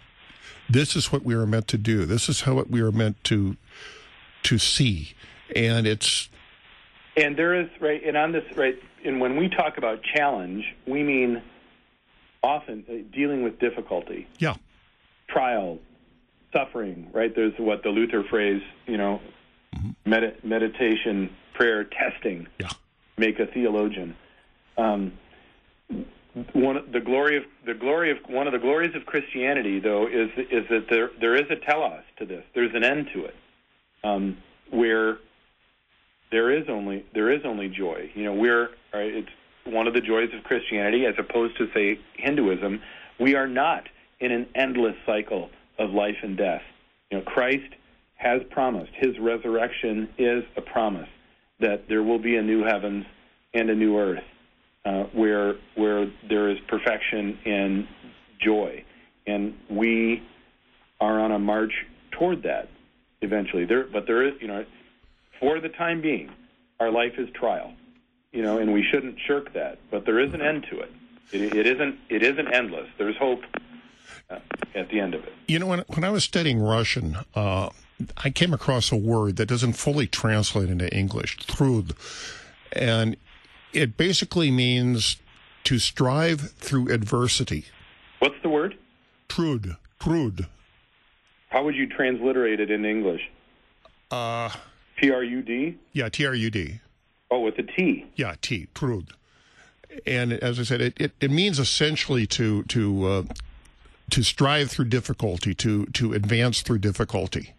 this 0.69 0.95
is 0.95 1.11
what 1.11 1.23
we 1.23 1.33
are 1.35 1.45
meant 1.45 1.67
to 1.69 1.77
do. 1.77 2.05
This 2.05 2.29
is 2.29 2.41
how 2.41 2.61
we 2.69 2.81
are 2.81 2.91
meant 2.91 3.23
to 3.25 3.57
to 4.43 4.57
see, 4.57 5.13
and 5.55 5.87
it's 5.87 6.29
and 7.15 7.37
there 7.37 7.59
is 7.59 7.69
right, 7.79 8.01
and 8.03 8.17
on 8.17 8.31
this 8.31 8.43
right, 8.55 8.75
and 9.05 9.19
when 9.19 9.37
we 9.37 9.49
talk 9.49 9.77
about 9.77 10.01
challenge, 10.03 10.65
we 10.87 11.03
mean 11.03 11.41
often 12.41 12.85
uh, 12.89 13.15
dealing 13.15 13.43
with 13.43 13.59
difficulty. 13.59 14.27
Yeah. 14.39 14.55
Trial, 15.29 15.79
suffering. 16.51 17.09
Right. 17.13 17.33
There's 17.35 17.53
what 17.57 17.83
the 17.83 17.89
Luther 17.89 18.23
phrase, 18.23 18.61
you 18.85 18.97
know, 18.97 19.21
mm-hmm. 19.75 20.09
med- 20.09 20.43
meditation, 20.43 21.29
prayer, 21.53 21.83
testing. 21.85 22.47
Yeah. 22.59 22.69
Make 23.17 23.39
a 23.39 23.45
theologian. 23.47 24.15
Um, 24.77 25.13
one 26.53 26.91
the 26.91 26.99
glory 26.99 27.37
of 27.37 27.43
the 27.65 27.73
glory 27.73 28.11
of 28.11 28.17
one 28.27 28.47
of 28.47 28.53
the 28.53 28.59
glories 28.59 28.95
of 28.95 29.05
Christianity, 29.05 29.79
though, 29.79 30.07
is 30.07 30.29
is 30.37 30.67
that 30.69 30.87
there 30.89 31.11
there 31.19 31.35
is 31.35 31.45
a 31.51 31.55
telos 31.55 32.03
to 32.17 32.25
this. 32.25 32.43
There's 32.55 32.73
an 32.73 32.83
end 32.83 33.09
to 33.13 33.25
it, 33.25 33.35
um, 34.03 34.37
where 34.71 35.17
there 36.31 36.51
is 36.51 36.67
only 36.69 37.05
there 37.13 37.31
is 37.31 37.41
only 37.45 37.69
joy. 37.69 38.09
You 38.15 38.25
know, 38.25 38.33
we're 38.33 38.69
right, 38.93 39.13
it's 39.13 39.29
one 39.65 39.87
of 39.87 39.93
the 39.93 40.01
joys 40.01 40.29
of 40.33 40.43
Christianity, 40.43 41.05
as 41.05 41.15
opposed 41.19 41.57
to 41.57 41.69
say 41.73 41.99
Hinduism. 42.17 42.81
We 43.19 43.35
are 43.35 43.47
not 43.47 43.87
in 44.19 44.31
an 44.31 44.47
endless 44.55 44.95
cycle 45.05 45.49
of 45.77 45.91
life 45.91 46.17
and 46.23 46.35
death. 46.35 46.63
You 47.11 47.19
know, 47.19 47.23
Christ 47.23 47.75
has 48.15 48.41
promised. 48.49 48.91
His 48.95 49.19
resurrection 49.19 50.09
is 50.17 50.43
a 50.57 50.61
promise 50.61 51.09
that 51.59 51.87
there 51.87 52.01
will 52.01 52.19
be 52.19 52.37
a 52.37 52.41
new 52.41 52.63
heavens 52.63 53.05
and 53.53 53.69
a 53.69 53.75
new 53.75 53.99
earth 53.99 54.23
uh, 54.85 55.03
where 55.13 55.55
where 55.75 56.11
there 56.27 56.49
is 56.49 56.59
perfection 56.67 57.37
and 57.45 57.87
joy, 58.39 58.83
and 59.25 59.53
we 59.69 60.21
are 60.99 61.19
on 61.19 61.31
a 61.31 61.39
march 61.39 61.73
toward 62.11 62.43
that 62.43 62.69
eventually. 63.21 63.65
There, 63.65 63.85
but 63.85 64.05
there 64.07 64.23
is, 64.23 64.33
you 64.41 64.47
know, 64.47 64.65
for 65.39 65.59
the 65.59 65.69
time 65.69 66.01
being, 66.01 66.31
our 66.79 66.91
life 66.91 67.13
is 67.17 67.29
trial, 67.31 67.73
you 68.31 68.41
know, 68.41 68.57
and 68.57 68.73
we 68.73 68.83
shouldn't 68.83 69.17
shirk 69.25 69.53
that. 69.53 69.79
But 69.89 70.05
there 70.05 70.19
is 70.19 70.33
an 70.33 70.41
end 70.41 70.65
to 70.69 70.79
it. 70.79 70.91
It, 71.31 71.55
it 71.55 71.65
isn't. 71.65 71.99
It 72.09 72.23
isn't 72.23 72.47
endless. 72.53 72.89
There's 72.97 73.17
hope 73.17 73.43
uh, 74.29 74.39
at 74.75 74.89
the 74.89 74.99
end 74.99 75.15
of 75.15 75.23
it. 75.23 75.33
You 75.47 75.59
know, 75.59 75.67
when 75.67 75.83
when 75.87 76.03
I 76.03 76.09
was 76.09 76.23
studying 76.23 76.59
Russian. 76.59 77.17
Uh, 77.33 77.69
I 78.17 78.31
came 78.31 78.53
across 78.53 78.91
a 78.91 78.95
word 78.95 79.37
that 79.37 79.45
doesn't 79.45 79.73
fully 79.73 80.07
translate 80.07 80.69
into 80.69 80.93
English, 80.93 81.37
trud. 81.37 81.93
And 82.71 83.15
it 83.73 83.97
basically 83.97 84.51
means 84.51 85.17
to 85.65 85.79
strive 85.79 86.51
through 86.51 86.91
adversity. 86.91 87.65
What's 88.19 88.35
the 88.43 88.49
word? 88.49 88.77
Trud. 89.27 89.77
Trud. 89.99 90.47
How 91.49 91.63
would 91.63 91.75
you 91.75 91.87
transliterate 91.87 92.59
it 92.59 92.71
in 92.71 92.85
English? 92.85 93.21
Uh, 94.11 94.49
T 95.01 95.11
R 95.11 95.23
U 95.23 95.41
D? 95.41 95.77
Yeah, 95.91 96.09
T 96.09 96.25
R 96.25 96.33
U 96.33 96.49
D. 96.49 96.79
Oh, 97.31 97.39
with 97.39 97.57
a 97.57 97.63
T. 97.63 98.05
Yeah, 98.15 98.35
T. 98.41 98.67
Trud. 98.73 99.13
And 100.05 100.33
as 100.33 100.59
I 100.59 100.63
said, 100.63 100.81
it, 100.81 100.93
it, 100.99 101.11
it 101.21 101.31
means 101.31 101.59
essentially 101.59 102.25
to 102.27 102.63
to 102.63 103.05
uh, 103.07 103.23
to 104.09 104.23
strive 104.23 104.71
through 104.71 104.85
difficulty, 104.85 105.53
to 105.55 105.85
to 105.87 106.13
advance 106.13 106.61
through 106.61 106.79
difficulty. 106.79 107.53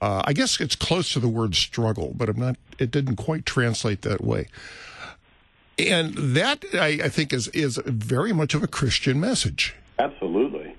Uh, 0.00 0.22
I 0.24 0.32
guess 0.32 0.60
it's 0.60 0.76
close 0.76 1.12
to 1.12 1.20
the 1.20 1.28
word 1.28 1.54
struggle, 1.54 2.12
but 2.16 2.28
I'm 2.28 2.38
not. 2.38 2.56
It 2.78 2.90
didn't 2.90 3.16
quite 3.16 3.44
translate 3.44 4.02
that 4.02 4.22
way. 4.22 4.48
And 5.88 6.14
that, 6.36 6.64
I, 6.74 7.00
I 7.04 7.08
think, 7.08 7.32
is, 7.32 7.48
is 7.48 7.80
very 7.86 8.32
much 8.32 8.54
of 8.54 8.62
a 8.62 8.66
Christian 8.66 9.20
message. 9.20 9.74
Absolutely. 9.98 10.74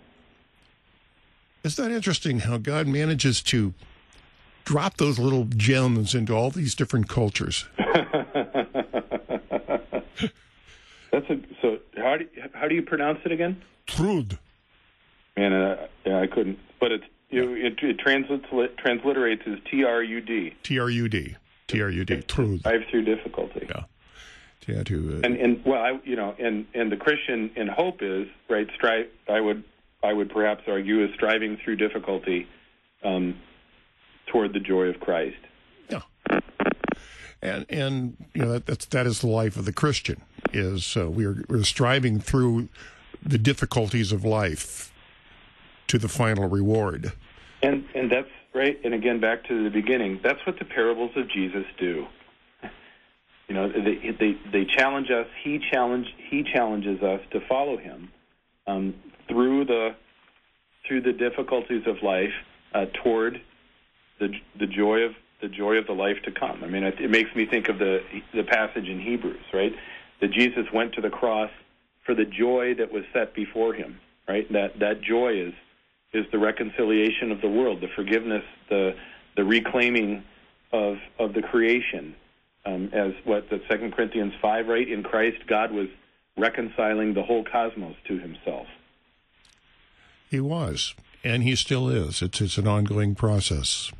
Isn't 1.64 1.84
that 1.84 1.94
interesting 1.94 2.40
how 2.40 2.58
God 2.58 2.88
manages 2.88 3.42
to 3.44 3.74
drop 4.66 4.98
those 4.98 5.20
little 5.20 5.46
gems 5.46 6.16
into 6.16 6.34
all 6.34 6.50
these 6.50 6.76
different 6.76 7.08
cultures? 7.08 7.66
That's 11.12 11.30
a 11.30 11.42
so. 11.62 11.78
How 11.98 12.18
do 12.18 12.26
you, 12.34 12.44
how 12.54 12.68
do 12.68 12.76
you 12.76 12.82
pronounce 12.82 13.20
it 13.26 13.32
again? 13.32 13.62
Trud. 13.86 14.40
Man, 15.36 15.54
uh, 15.54 15.88
yeah, 16.06 16.22
I 16.22 16.28
couldn't. 16.28 16.58
But 16.80 16.94
it's 16.94 17.04
it, 17.30 17.78
it 17.84 18.00
translates 18.00 18.46
transliterates 18.50 19.46
as 19.46 19.60
T 19.70 19.84
R 19.84 20.02
U 20.02 20.22
D. 20.22 20.56
T 20.64 20.80
R 20.80 20.90
U 20.90 21.10
D. 21.10 21.36
T 21.68 21.82
R 21.82 21.90
U 21.90 22.06
D. 22.06 22.22
Trud. 22.22 22.64
Drive 22.64 22.82
through 22.90 23.04
difficulty. 23.04 23.68
Yeah 23.70 23.84
yeah, 24.68 24.84
to 24.84 25.22
uh, 25.24 25.26
and 25.26 25.38
and 25.38 25.66
well, 25.66 25.82
I, 25.82 26.00
you 26.04 26.16
know, 26.16 26.36
and 26.38 26.66
and 26.74 26.92
the 26.92 26.98
Christian 26.98 27.52
in 27.56 27.68
hope 27.68 28.02
is 28.02 28.28
right. 28.50 28.68
Strive. 28.76 29.08
I 29.30 29.42
would 29.42 29.64
I 30.04 30.14
would 30.14 30.30
perhaps 30.30 30.64
argue 30.68 31.04
is 31.04 31.12
striving 31.16 31.58
through 31.58 31.78
difficulty 31.78 32.48
um, 33.04 33.36
toward 34.28 34.54
the 34.54 34.60
joy 34.60 34.86
of 34.86 35.00
Christ. 35.00 35.38
Yeah, 35.90 36.02
and 37.42 37.66
and 37.70 38.18
you 38.34 38.44
know 38.44 38.52
that 38.54 38.66
that's 38.66 38.86
that 38.88 39.08
is 39.08 39.22
the 39.22 39.28
life 39.28 39.58
of 39.58 39.66
the 39.66 39.74
Christian. 39.74 40.22
Is 40.54 40.96
uh, 40.96 41.10
we're 41.10 41.44
we're 41.48 41.64
striving 41.64 42.20
through 42.20 42.70
the 43.24 43.38
difficulties 43.38 44.12
of 44.12 44.26
life 44.26 44.92
to 45.88 45.98
the 45.98 46.08
final 46.08 46.48
reward. 46.48 47.14
And 47.62 47.86
and 47.94 48.12
that's 48.12 48.30
right. 48.54 48.80
And 48.84 48.94
again, 48.94 49.20
back 49.20 49.44
to 49.48 49.64
the 49.64 49.70
beginning. 49.70 50.20
That's 50.24 50.40
what 50.46 50.58
the 50.60 50.66
parables 50.66 51.12
of 51.16 51.30
Jesus 51.30 51.66
do. 51.78 52.08
You 53.52 53.58
know, 53.58 53.68
they 53.70 54.12
they, 54.18 54.38
they 54.50 54.64
challenge 54.64 55.12
us. 55.12 55.28
He 55.44 55.60
challenge 55.60 56.08
he 56.30 56.42
challenges 56.42 57.04
us 57.04 57.20
to 57.32 57.42
follow 57.50 57.76
him 57.76 58.10
um, 58.66 58.94
through 59.28 59.66
the 59.66 59.94
through 60.88 61.02
the 61.02 61.12
difficulties 61.12 61.84
of 61.86 62.02
life 62.02 62.32
uh, 62.74 62.86
toward 63.04 63.42
the 64.22 64.30
the 64.58 64.68
joy 64.68 65.00
of 65.00 65.16
the 65.42 65.50
joy 65.50 65.74
of 65.76 65.86
the 65.86 65.92
life 65.92 66.16
to 66.24 66.32
come. 66.32 66.64
I 66.64 66.68
mean, 66.68 66.84
it, 66.84 67.02
it 67.02 67.10
makes 67.10 67.36
me 67.36 67.46
think 67.46 67.68
of 67.68 67.78
the 67.78 68.00
the 68.34 68.44
passage 68.44 68.88
in 68.88 69.02
Hebrews, 69.02 69.44
right? 69.54 69.74
That 70.22 70.32
Jesus 70.32 70.68
went 70.74 70.94
to 70.94 71.02
the 71.02 71.10
cross 71.10 71.52
for 72.06 72.16
the 72.16 72.24
joy 72.24 72.76
that 72.76 72.94
was 72.94 73.04
set 73.12 73.36
before 73.36 73.74
him, 73.74 74.00
right? 74.30 74.50
That 74.54 74.80
that 74.80 75.02
joy 75.02 75.34
is 75.34 75.54
is 76.14 76.26
the 76.32 76.40
reconciliation 76.40 77.34
of 77.34 77.42
the 77.42 77.50
world, 77.50 77.82
the 77.82 77.90
forgiveness, 77.98 78.46
the 78.70 78.96
the 79.36 79.44
reclaiming 79.44 80.24
of 80.72 81.00
of 81.20 81.34
the 81.34 81.42
creation, 81.42 82.16
um, 82.66 82.90
as 82.94 83.14
what 83.24 83.50
the 83.50 83.62
Second 83.70 83.94
Corinthians 83.94 84.34
five, 84.42 84.68
right? 84.68 84.88
In 84.88 85.04
Christ, 85.04 85.38
God 85.48 85.72
was 85.72 85.88
reconciling 86.38 87.14
the 87.14 87.24
whole 87.24 87.44
cosmos 87.44 87.96
to 88.08 88.20
Himself. 88.20 88.68
He 90.30 90.40
was, 90.40 90.96
and 91.24 91.44
he 91.44 91.56
still 91.56 91.90
is. 91.90 92.22
It's 92.22 92.40
it's 92.40 92.58
an 92.58 92.68
ongoing 92.68 93.16
process. 93.16 93.92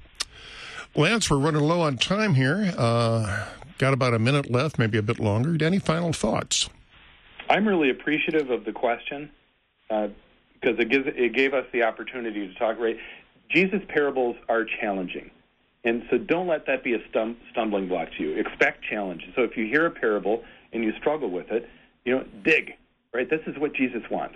Lance, 0.96 1.30
we're 1.30 1.38
running 1.38 1.62
low 1.62 1.82
on 1.82 1.98
time 1.98 2.36
here. 2.36 2.74
Uh, 2.78 3.48
got 3.78 3.94
about 3.94 4.14
a 4.14 4.20
minute 4.20 4.50
left, 4.50 4.78
maybe 4.78 4.98
a 4.98 5.02
bit 5.02 5.20
longer. 5.20 5.64
Any 5.64 5.80
final 5.80 6.14
thoughts? 6.14 6.70
I'm 7.50 7.68
really 7.68 7.90
appreciative 7.90 8.50
of 8.50 8.64
the 8.64 8.72
question 8.72 9.30
because 9.90 10.78
uh, 10.78 10.82
it 10.82 10.90
gives 10.90 11.08
it 11.08 11.34
gave 11.34 11.54
us 11.54 11.66
the 11.74 11.84
opportunity 11.84 12.48
to 12.48 12.54
talk. 12.56 12.80
Right, 12.80 12.98
Jesus' 13.50 13.82
parables 13.90 14.38
are 14.48 14.64
challenging. 14.64 15.32
And 15.84 16.04
so 16.10 16.18
don't 16.18 16.48
let 16.48 16.68
that 16.68 16.84
be 16.84 16.94
a 16.94 17.00
stum- 17.10 17.38
stumbling 17.52 17.88
block 17.88 18.10
to 18.18 18.24
you. 18.24 18.38
Expect 18.38 18.84
challenge. 18.84 19.24
So 19.36 19.42
if 19.42 19.58
you 19.58 19.66
hear 19.66 19.86
a 19.86 19.92
parable 19.92 20.44
and 20.74 20.84
you 20.84 20.94
struggle 21.00 21.30
with 21.30 21.50
it, 21.52 21.68
you 22.06 22.16
know, 22.16 22.24
dig, 22.44 22.74
right? 23.14 23.30
This 23.30 23.42
is 23.48 23.58
what 23.58 23.74
Jesus 23.74 24.04
wants. 24.10 24.36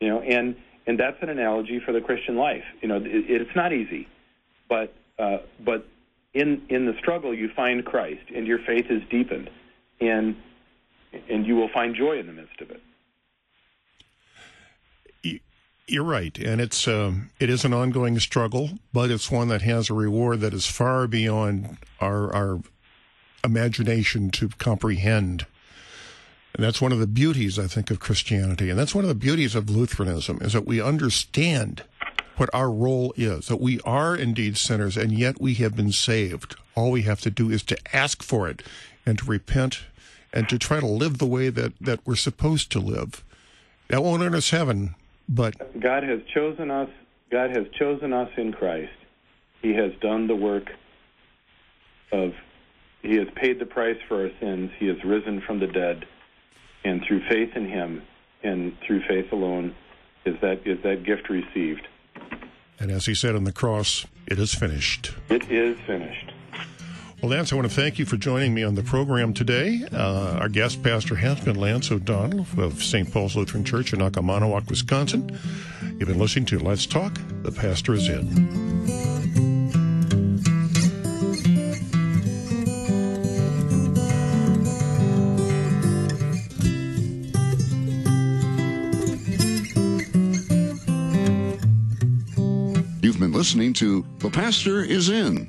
You 0.00 0.08
know, 0.08 0.20
and 0.20 0.56
and 0.86 0.98
that's 0.98 1.16
an 1.20 1.28
analogy 1.28 1.80
for 1.84 1.92
the 1.92 2.00
Christian 2.00 2.36
life. 2.36 2.64
You 2.80 2.88
know, 2.88 2.96
it, 2.96 3.04
it's 3.04 3.54
not 3.54 3.72
easy, 3.72 4.08
but 4.68 4.94
uh, 5.18 5.38
but 5.64 5.86
in 6.32 6.62
in 6.68 6.86
the 6.86 6.94
struggle 6.98 7.34
you 7.34 7.50
find 7.54 7.84
Christ 7.84 8.22
and 8.34 8.46
your 8.46 8.58
faith 8.58 8.86
is 8.88 9.02
deepened, 9.10 9.50
and 10.00 10.36
and 11.28 11.46
you 11.46 11.56
will 11.56 11.68
find 11.68 11.94
joy 11.94 12.18
in 12.18 12.26
the 12.26 12.32
midst 12.32 12.60
of 12.60 12.70
it. 12.70 12.80
You're 15.90 16.04
right, 16.04 16.36
and 16.36 16.60
it's 16.60 16.86
um, 16.86 17.30
it 17.40 17.48
is 17.48 17.64
an 17.64 17.72
ongoing 17.72 18.18
struggle, 18.18 18.72
but 18.92 19.10
it's 19.10 19.30
one 19.30 19.48
that 19.48 19.62
has 19.62 19.88
a 19.88 19.94
reward 19.94 20.40
that 20.40 20.52
is 20.52 20.66
far 20.66 21.06
beyond 21.06 21.78
our 21.98 22.30
our 22.34 22.60
imagination 23.42 24.30
to 24.32 24.50
comprehend. 24.50 25.46
And 26.54 26.62
that's 26.62 26.82
one 26.82 26.92
of 26.92 26.98
the 26.98 27.06
beauties, 27.06 27.58
I 27.58 27.68
think, 27.68 27.90
of 27.90 28.00
Christianity, 28.00 28.68
and 28.68 28.78
that's 28.78 28.94
one 28.94 29.04
of 29.04 29.08
the 29.08 29.14
beauties 29.14 29.54
of 29.54 29.70
Lutheranism 29.70 30.40
is 30.42 30.52
that 30.52 30.66
we 30.66 30.78
understand 30.78 31.84
what 32.36 32.50
our 32.52 32.70
role 32.70 33.14
is, 33.16 33.48
that 33.48 33.60
we 33.60 33.80
are 33.80 34.14
indeed 34.14 34.58
sinners, 34.58 34.98
and 34.98 35.12
yet 35.12 35.40
we 35.40 35.54
have 35.54 35.74
been 35.74 35.92
saved. 35.92 36.54
All 36.74 36.90
we 36.90 37.02
have 37.02 37.22
to 37.22 37.30
do 37.30 37.48
is 37.48 37.62
to 37.62 37.96
ask 37.96 38.22
for 38.22 38.46
it 38.46 38.62
and 39.06 39.18
to 39.18 39.24
repent 39.24 39.84
and 40.34 40.50
to 40.50 40.58
try 40.58 40.80
to 40.80 40.86
live 40.86 41.16
the 41.16 41.26
way 41.26 41.48
that, 41.48 41.72
that 41.80 42.00
we're 42.04 42.14
supposed 42.14 42.70
to 42.72 42.78
live. 42.78 43.24
That 43.88 44.02
won't 44.02 44.22
earn 44.22 44.34
us 44.34 44.50
heaven, 44.50 44.94
but 45.28 45.80
God 45.80 46.02
has 46.02 46.20
chosen 46.32 46.70
us. 46.70 46.88
God 47.30 47.50
has 47.50 47.66
chosen 47.78 48.12
us 48.12 48.30
in 48.36 48.52
Christ. 48.52 48.92
He 49.62 49.74
has 49.74 49.92
done 50.00 50.26
the 50.26 50.36
work 50.36 50.70
of. 52.12 52.32
He 53.02 53.14
has 53.14 53.28
paid 53.36 53.60
the 53.60 53.66
price 53.66 53.98
for 54.08 54.22
our 54.22 54.30
sins. 54.40 54.70
He 54.78 54.86
has 54.88 55.02
risen 55.04 55.40
from 55.40 55.60
the 55.60 55.68
dead, 55.68 56.04
and 56.84 57.02
through 57.06 57.22
faith 57.28 57.54
in 57.54 57.68
Him 57.68 58.02
and 58.42 58.76
through 58.86 59.02
faith 59.08 59.32
alone 59.32 59.74
is 60.24 60.36
that 60.40 60.66
is 60.66 60.82
that 60.82 61.04
gift 61.04 61.28
received. 61.28 61.86
And 62.80 62.90
as 62.90 63.06
he 63.06 63.14
said 63.14 63.34
on 63.34 63.44
the 63.44 63.52
cross, 63.52 64.06
it 64.26 64.38
is 64.38 64.54
finished. 64.54 65.12
It 65.28 65.50
is 65.50 65.76
finished. 65.86 66.27
Well, 67.20 67.32
Lance, 67.32 67.52
I 67.52 67.56
want 67.56 67.68
to 67.68 67.74
thank 67.74 67.98
you 67.98 68.06
for 68.06 68.16
joining 68.16 68.54
me 68.54 68.62
on 68.62 68.76
the 68.76 68.82
program 68.84 69.34
today. 69.34 69.84
Uh, 69.92 70.38
our 70.40 70.48
guest 70.48 70.84
pastor 70.84 71.16
has 71.16 71.40
been 71.40 71.56
Lance 71.56 71.90
O'Donnell 71.90 72.46
of 72.56 72.80
St. 72.80 73.12
Paul's 73.12 73.34
Lutheran 73.34 73.64
Church 73.64 73.92
in 73.92 73.98
Oconomowoc, 73.98 74.70
Wisconsin. 74.70 75.36
You've 75.98 76.06
been 76.06 76.20
listening 76.20 76.46
to 76.46 76.60
Let's 76.60 76.86
Talk. 76.86 77.18
The 77.42 77.50
pastor 77.50 77.94
is 77.94 78.08
in. 78.08 79.18
You've 93.02 93.18
been 93.18 93.32
listening 93.32 93.72
to 93.74 94.04
The 94.20 94.30
Pastor 94.30 94.84
is 94.84 95.08
In, 95.08 95.48